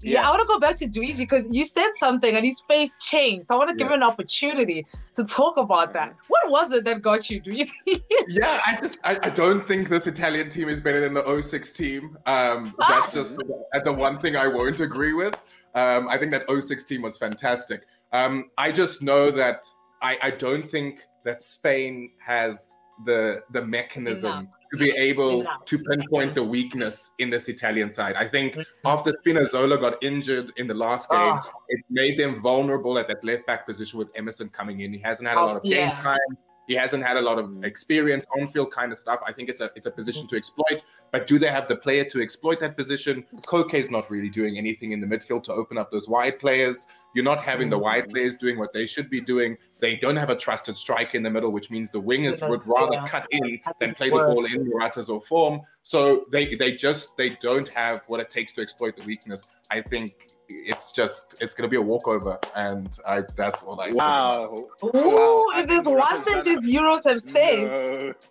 Yeah, 0.04 0.13
yeah 0.13 0.28
I 0.28 0.31
want 0.31 0.42
to 0.42 0.48
go 0.48 0.60
back 0.60 0.78
to 0.78 0.88
Dweezy 0.88 1.18
because 1.18 1.45
you 1.51 1.66
said 1.66 1.89
something 2.00 2.36
and 2.36 2.45
his 2.45 2.62
face 2.62 3.04
changed. 3.06 3.45
So 3.45 3.56
I 3.56 3.57
want 3.57 3.69
to 3.69 3.75
give 3.75 3.88
yeah. 3.88 3.95
him 3.95 4.01
an 4.01 4.04
opportunity 4.04 4.86
to 5.13 5.24
talk 5.24 5.57
about 5.57 5.94
that. 5.94 6.16
What 6.28 6.50
was 6.50 6.72
it 6.72 6.86
that 6.86 7.01
got 7.01 7.30
you, 7.30 7.42
Dweezy? 7.42 7.69
yeah, 8.28 8.60
I 8.66 8.78
just 8.81 9.00
I, 9.04 9.19
I, 9.22 9.30
don't 9.30 9.68
think 9.68 9.89
this 9.89 10.07
Italian 10.07 10.50
team 10.50 10.69
is 10.69 10.80
better 10.80 11.00
than 11.00 11.13
the 11.13 11.42
06 11.42 11.74
team. 11.74 12.18
Um, 12.25 12.74
that's 12.80 13.10
ah. 13.10 13.12
just 13.13 13.38
the 13.38 13.94
one 13.94 14.19
thing 14.19 14.36
I 14.36 14.48
won't 14.48 14.80
agree 14.80 15.13
with. 15.13 15.36
Um, 15.75 16.07
I 16.07 16.18
think 16.18 16.31
that 16.31 16.44
06 16.50 16.84
team 16.84 17.04
was 17.04 17.18
fantastic. 17.18 17.84
Um, 18.12 18.50
I 18.57 18.72
just 18.72 19.01
know 19.01 19.31
that 19.31 19.66
I, 20.01 20.18
I 20.22 20.31
don't 20.31 20.69
think 20.69 21.00
that 21.24 21.44
Spain 21.44 22.12
has 22.25 22.72
the 23.06 23.44
the 23.51 23.63
mechanism 23.63 24.31
Enough. 24.31 24.45
To 24.72 24.78
be 24.78 24.92
able 24.92 25.46
to 25.66 25.80
pinpoint 25.80 26.36
the 26.36 26.44
weakness 26.44 27.12
in 27.20 27.30
this 27.30 27.50
Italian 27.50 27.92
side. 27.92 28.16
I 28.16 28.28
think 28.28 28.54
mm-hmm. 28.54 28.88
after 28.88 29.14
Spinazzola 29.26 29.80
got 29.80 30.02
injured 30.02 30.52
in 30.58 30.68
the 30.68 30.74
last 30.74 31.10
game, 31.10 31.20
oh. 31.20 31.42
it 31.70 31.84
made 31.90 32.18
them 32.18 32.42
vulnerable 32.42 32.98
at 32.98 33.08
that 33.08 33.24
left 33.24 33.46
back 33.48 33.66
position 33.66 34.00
with 34.00 34.10
Emerson 34.16 34.50
coming 34.50 34.82
in. 34.82 34.94
He 34.94 35.00
hasn't 35.00 35.28
had 35.28 35.38
a 35.38 35.42
oh, 35.42 35.46
lot 35.46 35.58
of 35.58 35.66
yeah. 35.66 35.96
game 35.96 36.04
time. 36.04 36.38
He 36.68 36.75
hasn't 36.75 37.04
had 37.04 37.18
a 37.18 37.22
lot 37.22 37.40
of 37.40 37.48
mm. 37.48 37.66
experience 37.66 38.25
on 38.40 38.48
field 38.48 38.72
kind 38.72 38.92
of 38.92 38.98
stuff. 38.98 39.19
I 39.25 39.31
think 39.31 39.50
it's 39.50 39.62
a 39.62 39.72
it's 39.75 39.88
a 39.88 39.92
position 39.92 40.28
to 40.28 40.36
exploit. 40.36 40.84
But 41.12 41.28
do 41.28 41.38
they 41.38 41.48
have 41.48 41.68
the 41.68 41.75
player 41.75 42.06
to 42.06 42.22
exploit 42.22 42.60
that 42.62 42.78
position? 42.78 43.25
Koke's 43.46 43.90
not 43.90 44.10
really 44.10 44.30
doing 44.30 44.58
anything 44.58 44.92
in 44.92 45.02
the 45.02 45.08
midfield 45.08 45.44
to 45.46 45.54
open 45.54 45.78
up 45.78 45.92
those 45.92 46.08
wide 46.08 46.40
players. 46.40 46.88
You're 47.13 47.25
not 47.25 47.41
having 47.41 47.70
the 47.70 47.77
wide 47.77 48.06
mm. 48.06 48.12
players 48.12 48.36
doing 48.36 48.58
what 48.58 48.72
they 48.72 48.86
should 48.86 49.10
be 49.10 49.20
doing. 49.20 49.58
They 49.80 49.98
don't 49.98 50.15
have 50.15 50.30
a 50.30 50.36
trusted 50.36 50.77
striker 50.77 51.18
in 51.18 51.24
the 51.24 51.30
middle, 51.30 51.51
which 51.51 51.70
means 51.70 51.89
the 51.89 52.01
wingers 52.01 52.48
would 52.48 52.65
rather 52.65 52.94
yeah. 52.94 53.06
cut 53.06 53.27
in 53.32 53.60
than 53.80 53.94
play 53.96 54.10
the 54.10 54.18
ball 54.18 54.46
in 54.46 54.70
Morata's 54.70 55.10
or 55.10 55.20
form. 55.20 55.62
So 55.84 56.25
they 56.32 56.56
they 56.56 56.74
just 56.74 57.18
they 57.18 57.30
don't 57.30 57.68
have 57.70 58.03
what 58.08 58.20
it 58.20 58.30
takes 58.30 58.53
to 58.53 58.62
exploit 58.62 58.96
the 58.96 59.03
weakness. 59.03 59.48
I 59.70 59.82
think 59.82 60.30
it's 60.65 60.91
just 60.91 61.36
it's 61.41 61.53
gonna 61.53 61.67
be 61.67 61.77
a 61.77 61.81
walkover, 61.81 62.38
and 62.55 62.98
I 63.08 63.24
that's 63.36 63.63
all 63.63 63.79
I. 63.79 63.91
Wow. 63.91 64.67
Ooh, 64.84 64.91
wow. 64.93 65.46
if 65.55 65.67
there's 65.67 65.88
one 65.88 66.24
thing 66.24 66.43
these 66.43 66.75
Euros 66.75 67.03
have 67.05 67.22
said. 67.22 67.67
No. 67.67 68.13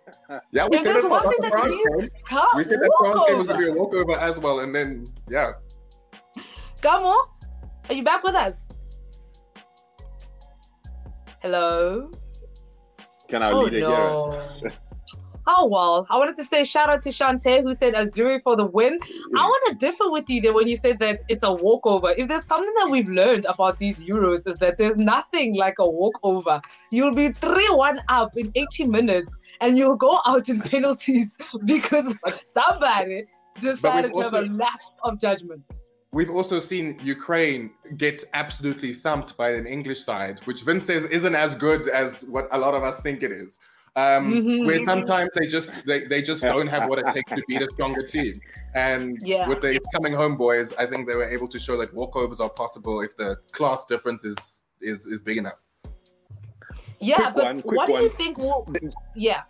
Yeah, 0.53 0.67
we 0.69 0.77
if 0.77 0.83
said 0.83 0.93
there's 0.95 1.05
one 1.05 1.29
thing 1.29 1.41
that 1.41 1.61
these, 1.65 2.09
we 2.55 2.63
said 2.63 2.79
that 2.79 2.91
France 2.99 3.25
game 3.27 3.37
was 3.37 3.47
gonna 3.47 3.59
be 3.59 3.67
a 3.67 3.73
walkover 3.73 4.17
as 4.17 4.39
well, 4.39 4.61
and 4.61 4.73
then 4.73 5.07
yeah. 5.29 5.51
Gamo, 6.81 7.15
are 7.89 7.93
you 7.93 8.03
back 8.03 8.23
with 8.23 8.35
us? 8.35 8.67
Hello. 11.41 12.11
Can 13.29 13.43
our 13.43 13.53
oh, 13.53 13.59
leader 13.61 13.79
no. 13.81 14.47
hear 14.59 14.71
Oh 15.47 15.67
well, 15.67 16.05
I 16.09 16.17
wanted 16.17 16.35
to 16.37 16.43
say 16.43 16.63
shout 16.63 16.89
out 16.89 17.01
to 17.01 17.09
Shante 17.09 17.63
who 17.63 17.73
said 17.73 17.93
Azzurri 17.93 18.43
for 18.43 18.55
the 18.55 18.65
win. 18.65 18.99
I 19.35 19.43
want 19.43 19.69
to 19.69 19.75
differ 19.85 20.11
with 20.11 20.29
you 20.29 20.41
there 20.41 20.53
when 20.53 20.67
you 20.67 20.75
said 20.75 20.99
that 20.99 21.23
it's 21.29 21.43
a 21.43 21.51
walkover. 21.51 22.13
If 22.17 22.27
there's 22.27 22.45
something 22.45 22.73
that 22.77 22.89
we've 22.89 23.09
learned 23.09 23.45
about 23.45 23.79
these 23.79 24.03
Euros 24.03 24.47
is 24.47 24.57
that 24.57 24.77
there's 24.77 24.97
nothing 24.97 25.55
like 25.55 25.75
a 25.79 25.89
walkover. 25.89 26.61
You'll 26.91 27.15
be 27.15 27.29
three 27.29 27.67
one 27.69 27.99
up 28.07 28.37
in 28.37 28.51
80 28.55 28.87
minutes 28.87 29.35
and 29.61 29.77
you'll 29.77 29.97
go 29.97 30.19
out 30.27 30.47
in 30.49 30.61
penalties 30.61 31.37
because 31.65 32.19
somebody 32.45 33.25
decided 33.59 34.13
to 34.13 34.19
have 34.19 34.33
a 34.33 34.41
lack 34.41 34.79
of 35.03 35.19
judgment. 35.19 35.63
We've 36.13 36.29
also 36.29 36.59
seen 36.59 36.99
Ukraine 37.03 37.71
get 37.95 38.25
absolutely 38.33 38.93
thumped 38.93 39.37
by 39.37 39.51
an 39.51 39.65
English 39.65 40.03
side, 40.03 40.41
which 40.43 40.63
Vince 40.63 40.85
says 40.85 41.05
isn't 41.05 41.35
as 41.35 41.55
good 41.55 41.87
as 41.87 42.25
what 42.25 42.49
a 42.51 42.59
lot 42.59 42.73
of 42.73 42.83
us 42.83 42.99
think 42.99 43.23
it 43.23 43.31
is 43.31 43.59
um, 43.95 44.31
mm-hmm. 44.31 44.65
where 44.65 44.79
sometimes 44.79 45.29
they 45.35 45.47
just 45.47 45.73
they, 45.85 46.05
they 46.05 46.21
just 46.21 46.41
don't 46.41 46.67
have 46.67 46.87
what 46.87 46.99
it 46.99 47.05
takes 47.13 47.31
to 47.31 47.43
beat 47.47 47.61
a 47.61 47.69
stronger 47.71 48.03
team. 48.03 48.39
And 48.73 49.17
yeah. 49.21 49.47
with 49.49 49.61
the 49.61 49.79
coming 49.93 50.13
home 50.13 50.37
boys, 50.37 50.73
I 50.73 50.85
think 50.85 51.07
they 51.07 51.15
were 51.15 51.29
able 51.29 51.47
to 51.49 51.59
show 51.59 51.77
that 51.77 51.93
walkovers 51.93 52.39
are 52.39 52.49
possible 52.49 53.01
if 53.01 53.15
the 53.17 53.37
class 53.51 53.85
difference 53.85 54.23
is 54.23 54.63
is 54.81 55.05
is 55.05 55.21
big 55.21 55.37
enough. 55.37 55.61
Yeah, 56.99 57.31
quick 57.31 57.35
but 57.35 57.43
one, 57.43 57.59
what 57.59 57.89
one. 57.89 57.99
do 57.99 58.03
you 58.03 58.09
think 58.09 58.37
will? 58.37 58.67
Yeah. 59.15 59.41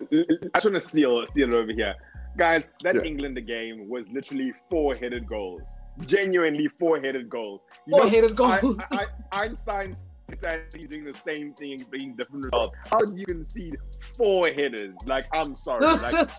I 0.00 0.06
just 0.54 0.64
want 0.64 0.74
to 0.74 0.80
steal 0.80 1.24
steal 1.26 1.54
over 1.54 1.72
here. 1.72 1.94
Guys, 2.36 2.68
that 2.84 2.94
yeah. 2.94 3.02
England 3.02 3.44
game 3.46 3.88
was 3.88 4.08
literally 4.10 4.52
four-headed 4.70 5.26
goals. 5.26 5.62
Genuinely 6.06 6.68
four-headed 6.78 7.28
goals. 7.28 7.60
four-headed 7.90 8.36
goals. 8.36 8.76
I, 8.92 9.06
I, 9.32 9.44
Einstein's 9.44 10.08
exactly 10.30 10.86
doing 10.86 11.04
the 11.04 11.14
same 11.14 11.52
thing, 11.54 11.84
being 11.90 12.14
different 12.16 12.44
results. 12.44 12.76
How 12.90 12.98
do 12.98 13.14
you 13.14 13.26
concede 13.26 13.76
four 14.16 14.48
headers? 14.48 14.94
Like, 15.06 15.26
I'm 15.32 15.56
sorry. 15.56 15.86
Like, 15.98 16.30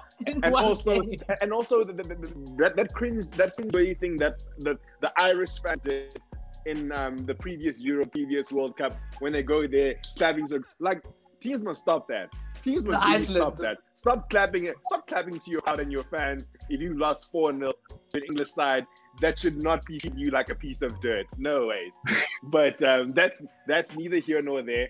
and 0.44 0.54
also, 0.54 1.02
and 1.42 1.54
also 1.54 1.84
the, 1.84 1.94
the, 1.94 2.04
the, 2.04 2.56
that 2.58 2.76
that 2.76 2.94
cringe, 2.94 3.30
that 3.32 3.56
cringe 3.56 4.00
thing 4.00 4.18
that 4.18 4.44
the 4.58 4.78
the 5.00 5.12
Irish 5.18 5.60
fans 5.62 5.82
did 5.82 6.22
in 6.66 6.92
um, 6.92 7.18
the 7.18 7.34
previous 7.34 7.80
Euro, 7.82 8.06
previous 8.06 8.52
World 8.52 8.78
Cup 8.78 8.98
when 9.20 9.32
they 9.34 9.44
go 9.44 9.66
there. 9.66 9.96
So, 10.18 10.60
like, 10.80 11.02
teams 11.42 11.64
must 11.64 11.82
stop 11.82 12.08
that. 12.08 12.30
Teams 12.62 12.86
must 12.86 13.06
really 13.06 13.24
stop 13.24 13.58
that. 13.58 13.78
Stop 13.96 14.30
clapping 14.30 14.66
it. 14.66 14.76
Stop 14.88 15.08
clapping 15.08 15.40
to 15.40 15.52
your 15.52 15.62
crowd 15.62 15.80
and 15.80 15.92
your 15.92 16.04
fans 16.04 16.50
if 16.70 16.80
you 16.82 16.98
lost 16.98 17.32
4 17.32 17.54
0 17.58 17.72
to 17.72 17.74
the 18.14 18.26
English 18.26 18.52
side. 18.52 18.86
That 19.22 19.40
should 19.40 19.62
not 19.62 19.86
be 19.86 20.00
you 20.16 20.32
like 20.32 20.50
a 20.50 20.56
piece 20.56 20.82
of 20.82 21.00
dirt. 21.02 21.26
No 21.38 21.68
ways. 21.68 21.94
but 22.44 22.82
um, 22.84 23.14
that's 23.14 23.42
that's 23.68 23.96
neither 23.96 24.18
here 24.18 24.42
nor 24.42 24.62
there. 24.62 24.90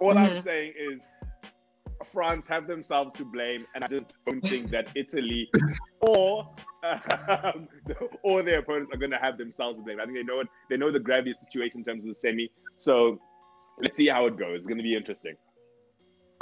All 0.00 0.14
mm-hmm. 0.14 0.36
I'm 0.36 0.42
saying 0.42 0.72
is 0.78 1.02
France 2.12 2.48
have 2.48 2.66
themselves 2.66 3.14
to 3.16 3.24
blame, 3.24 3.66
and 3.74 3.84
I 3.84 3.88
just 3.88 4.06
don't 4.26 4.40
think 4.40 4.70
that 4.70 4.88
Italy 4.96 5.48
or 6.00 6.48
um, 6.82 7.68
or 8.22 8.42
their 8.42 8.60
opponents 8.60 8.90
are 8.92 8.96
going 8.96 9.10
to 9.10 9.18
have 9.18 9.38
themselves 9.38 9.78
to 9.78 9.84
blame. 9.84 10.00
I 10.00 10.04
think 10.04 10.16
they 10.16 10.22
know 10.22 10.40
it. 10.40 10.48
They 10.68 10.76
know 10.76 10.90
the 10.90 11.00
gravity 11.00 11.30
of 11.32 11.38
the 11.38 11.44
situation 11.44 11.80
in 11.80 11.84
terms 11.84 12.04
of 12.04 12.10
the 12.10 12.14
semi. 12.14 12.50
So 12.78 13.20
let's 13.82 13.96
see 13.96 14.08
how 14.08 14.26
it 14.26 14.36
goes. 14.36 14.58
It's 14.58 14.66
going 14.66 14.78
to 14.78 14.82
be 14.82 14.96
interesting. 14.96 15.34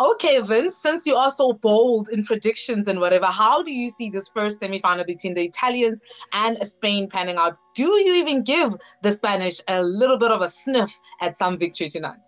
Okay, 0.00 0.40
Vince, 0.40 0.76
since 0.80 1.06
you 1.06 1.16
are 1.16 1.30
so 1.30 1.54
bold 1.54 2.08
in 2.10 2.24
predictions 2.24 2.86
and 2.86 3.00
whatever, 3.00 3.26
how 3.26 3.64
do 3.64 3.72
you 3.72 3.90
see 3.90 4.10
this 4.10 4.28
first 4.28 4.60
semi-final 4.60 5.04
between 5.04 5.34
the 5.34 5.42
Italians 5.42 6.00
and 6.32 6.56
Spain 6.64 7.08
panning 7.08 7.36
out? 7.36 7.56
Do 7.74 7.82
you 7.82 8.14
even 8.14 8.44
give 8.44 8.76
the 9.02 9.10
Spanish 9.10 9.60
a 9.66 9.82
little 9.82 10.16
bit 10.16 10.30
of 10.30 10.40
a 10.40 10.48
sniff 10.48 10.96
at 11.20 11.34
some 11.34 11.58
victory 11.58 11.88
tonight? 11.88 12.24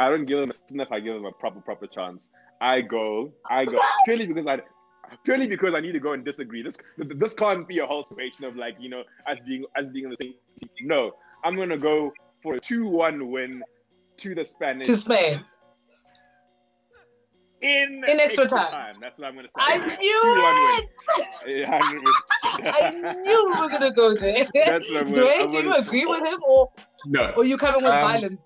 I 0.00 0.08
don't 0.08 0.26
give 0.26 0.40
them 0.40 0.50
a 0.50 0.54
sniff. 0.68 0.90
I 0.90 0.98
give 0.98 1.14
them 1.14 1.24
a 1.24 1.30
proper, 1.30 1.60
proper 1.60 1.86
chance. 1.86 2.30
I 2.60 2.80
go, 2.80 3.32
I 3.48 3.64
go 3.64 3.78
purely 4.04 4.26
because 4.26 4.48
I 4.48 4.60
purely 5.24 5.46
because 5.46 5.74
I 5.76 5.80
need 5.80 5.92
to 5.92 6.00
go 6.00 6.12
and 6.12 6.24
disagree. 6.24 6.62
This 6.62 6.76
this 6.96 7.34
can't 7.34 7.68
be 7.68 7.78
a 7.78 7.86
whole 7.86 8.02
situation 8.02 8.44
of 8.44 8.56
like 8.56 8.76
you 8.80 8.88
know 8.88 9.02
us 9.30 9.40
being 9.46 9.64
us 9.78 9.88
being 9.88 10.04
in 10.06 10.10
the 10.10 10.16
same 10.16 10.34
team. 10.58 10.88
No, 10.88 11.12
I'm 11.44 11.56
gonna 11.56 11.78
go 11.78 12.12
for 12.42 12.54
a 12.54 12.60
two-one 12.60 13.30
win 13.30 13.62
to 14.22 14.34
the 14.34 14.44
Spanish. 14.44 14.86
To 14.86 14.96
Spain. 14.96 15.44
In, 17.60 18.02
in 18.08 18.20
extra, 18.20 18.44
extra 18.44 18.46
time. 18.46 18.70
time. 18.70 18.96
That's 19.00 19.18
what 19.18 19.28
I'm 19.28 19.34
going 19.34 19.44
to 19.44 19.50
say. 19.50 19.60
I 19.60 19.78
knew 19.78 20.22
it. 21.46 21.68
I 22.66 22.90
knew 23.14 23.52
we 23.54 23.60
were 23.60 23.68
going 23.68 23.82
to 23.82 23.92
go 23.92 24.14
there. 24.14 24.48
That's 24.54 24.90
what 24.90 25.06
I'm 25.06 25.12
Dwayne, 25.12 25.52
do 25.52 25.58
you 25.58 25.74
agree 25.74 26.06
with 26.06 26.24
him 26.24 26.40
or, 26.46 26.72
no. 27.06 27.32
or 27.36 27.44
you 27.44 27.56
coming 27.56 27.84
with 27.84 27.92
um, 27.92 28.00
violence? 28.00 28.40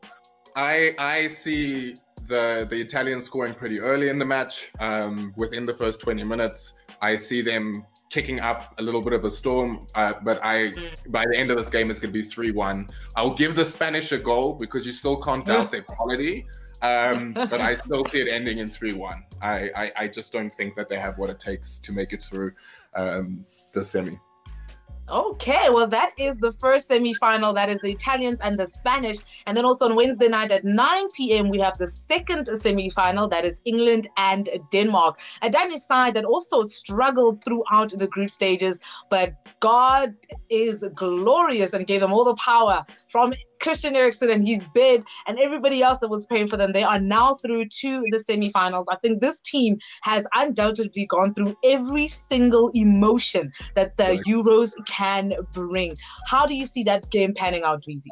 I, 0.54 0.95
I 0.99 1.28
see 1.28 1.97
the, 2.26 2.66
the 2.68 2.80
Italians 2.80 3.25
scoring 3.25 3.54
pretty 3.54 3.80
early 3.80 4.11
in 4.11 4.18
the 4.18 4.25
match. 4.25 4.71
Um, 4.80 5.33
within 5.37 5.64
the 5.64 5.75
first 5.75 6.00
20 6.00 6.23
minutes, 6.25 6.75
I 7.00 7.16
see 7.16 7.40
them 7.40 7.87
kicking 8.11 8.41
up 8.41 8.75
a 8.79 8.83
little 8.83 9.03
bit 9.03 9.13
of 9.13 9.25
a 9.25 9.31
storm. 9.31 9.87
Uh, 9.95 10.15
but 10.23 10.43
I, 10.45 10.71
mm. 10.71 10.97
by 11.09 11.25
the 11.31 11.37
end 11.37 11.51
of 11.51 11.57
this 11.57 11.69
game, 11.69 11.91
it's 11.91 12.01
going 12.01 12.13
to 12.13 12.23
be 12.23 12.27
three-one. 12.27 12.89
I'll 13.17 13.35
give 13.35 13.55
the 13.55 13.65
Spanish 13.65 14.13
a 14.13 14.19
goal 14.19 14.55
because 14.55 14.87
you 14.87 14.93
still 14.93 15.21
can't 15.21 15.45
doubt 15.45 15.71
their 15.71 15.83
quality. 15.83 16.47
Um, 16.83 17.33
but 17.35 17.61
I 17.61 17.75
still 17.75 18.05
see 18.05 18.21
it 18.21 18.29
ending 18.29 18.59
in 18.59 18.69
three-one. 18.69 19.25
I, 19.41 19.71
I, 19.75 19.93
I, 19.97 20.09
just 20.09 20.33
don't 20.33 20.53
think 20.53 20.77
that 20.77 20.89
they 20.89 20.99
have 20.99 21.19
what 21.19 21.31
it 21.31 21.41
takes 21.41 21.79
to 21.81 21.93
make 21.93 22.13
it 22.13 22.23
through 22.23 22.53
um, 22.95 23.45
the 23.73 23.83
semi. 23.83 24.19
Okay, 25.09 25.69
well, 25.71 25.87
that 25.87 26.13
is 26.19 26.37
the 26.39 26.51
first 26.51 26.89
semi-final. 26.89 27.53
That 27.53 27.69
is 27.69 27.79
the 27.79 27.93
Italians 27.93 28.41
and 28.43 28.59
the 28.59 28.67
Spanish. 28.67 29.19
And 29.47 29.57
then 29.57 29.65
also 29.65 29.85
on 29.85 29.95
Wednesday 29.95 30.27
night 30.27 30.51
at 30.51 30.65
9 30.65 31.11
p.m., 31.13 31.49
we 31.49 31.59
have 31.61 31.79
the 31.79 31.87
second 31.87 32.47
semi-final. 32.47 33.29
That 33.29 33.45
is 33.45 33.63
England 33.65 34.09
and 34.17 34.49
Denmark. 34.73 35.21
A 35.43 35.51
Danish 35.51 35.83
side 35.83 36.15
that 36.15 36.25
also 36.25 36.65
struggled 36.65 37.45
throughout 37.45 37.91
the 37.91 38.09
group 38.09 38.31
stages, 38.31 38.81
but 39.09 39.33
God 39.61 40.15
is 40.51 40.85
glorious 40.95 41.73
and 41.73 41.87
gave 41.87 42.01
them 42.01 42.13
all 42.13 42.25
the 42.25 42.35
power 42.35 42.85
from 43.09 43.33
Christian 43.61 43.97
Eriksen 43.97 44.31
and 44.31 44.47
his 44.47 44.67
bid 44.69 45.03
and 45.27 45.39
everybody 45.39 45.83
else 45.83 45.99
that 46.01 46.09
was 46.09 46.27
paying 46.27 46.47
for 46.47 46.57
them, 46.57 46.73
they 46.73 46.83
are 46.83 47.01
now 47.01 47.35
through 47.35 47.67
to 47.67 48.05
the 48.11 48.19
semifinals. 48.19 48.85
I 48.91 48.97
think 48.97 49.21
this 49.21 49.41
team 49.41 49.79
has 50.03 50.27
undoubtedly 50.35 51.07
gone 51.07 51.35
through 51.35 51.57
every 51.65 52.09
single 52.09 52.71
emotion 52.75 53.53
that 53.75 53.97
the 53.97 54.05
right. 54.05 54.21
Euros 54.27 54.73
can 54.87 55.35
bring. 55.53 55.97
How 56.27 56.47
do 56.47 56.55
you 56.55 56.67
see 56.67 56.83
that 56.85 57.11
game 57.11 57.35
panning 57.35 57.63
out, 57.65 57.85
Weezy? 57.89 58.07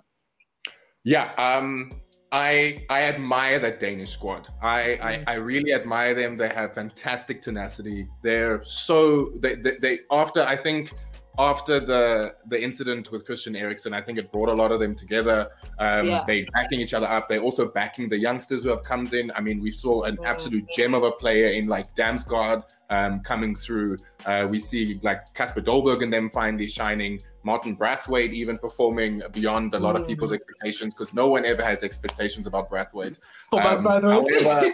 Yeah, 1.05 1.33
um, 1.37 1.91
I 2.33 2.85
I 2.91 3.03
admire 3.03 3.61
that 3.61 3.79
Danish 3.79 4.11
squad. 4.11 4.49
I, 4.61 4.99
I, 5.01 5.17
mm. 5.19 5.25
I 5.29 5.35
really 5.35 5.73
admire 5.73 6.15
them. 6.15 6.37
They 6.37 6.49
have 6.49 6.75
fantastic 6.75 7.41
tenacity. 7.41 8.09
They're 8.23 8.65
so 8.65 9.31
they, 9.37 9.55
they, 9.55 9.77
they 9.81 9.99
after 10.11 10.43
I 10.43 10.57
think 10.57 10.95
after 11.38 11.81
the 11.81 12.35
the 12.47 12.62
incident 12.62 13.11
with 13.11 13.25
Christian 13.25 13.57
Eriksen, 13.57 13.93
I 13.93 14.00
think 14.00 14.19
it 14.19 14.31
brought 14.31 14.49
a 14.49 14.55
lot 14.55 14.71
of 14.71 14.81
them 14.81 14.95
together. 14.95 15.49
Um, 15.79 16.09
yeah. 16.09 16.25
They 16.26 16.47
backing 16.55 16.81
each 16.81 16.95
other 16.95 17.07
up. 17.07 17.29
They're 17.29 17.41
also 17.41 17.67
backing 17.67 18.09
the 18.09 18.19
youngsters 18.19 18.62
who 18.62 18.71
have 18.71 18.83
come 18.83 19.07
in. 19.12 19.33
I 19.35 19.41
mean, 19.41 19.61
we 19.61 19.71
saw 19.71 20.03
an 20.03 20.17
mm. 20.17 20.26
absolute 20.26 20.64
gem 20.71 20.95
of 20.95 21.03
a 21.03 21.11
player 21.12 21.49
in 21.49 21.67
like 21.67 21.95
Damsgaard 21.97 22.62
um, 22.91 23.21
coming 23.21 23.57
through. 23.57 23.97
Uh, 24.25 24.47
we 24.49 24.61
see 24.61 25.00
like 25.03 25.33
Kasper 25.35 25.61
Dolberg 25.61 26.03
and 26.03 26.12
them 26.12 26.31
finally 26.31 26.69
shining. 26.69 27.21
Martin 27.45 27.75
Braithwaite 27.75 28.33
even 28.33 28.59
performing 28.59 29.23
beyond 29.33 29.75
a 29.75 29.79
lot 29.79 29.97
of 29.97 30.07
people's 30.07 30.31
mm. 30.31 30.37
expectations 30.37 30.95
because 30.95 31.13
no 31.13 31.29
one 31.29 31.45
ever 31.45 31.63
has 31.63 31.83
expectations 31.83 32.47
about 32.47 32.71
Braithwaite. 32.71 33.19
Oh, 33.53 33.59
um, 33.59 33.85
however, 33.85 34.23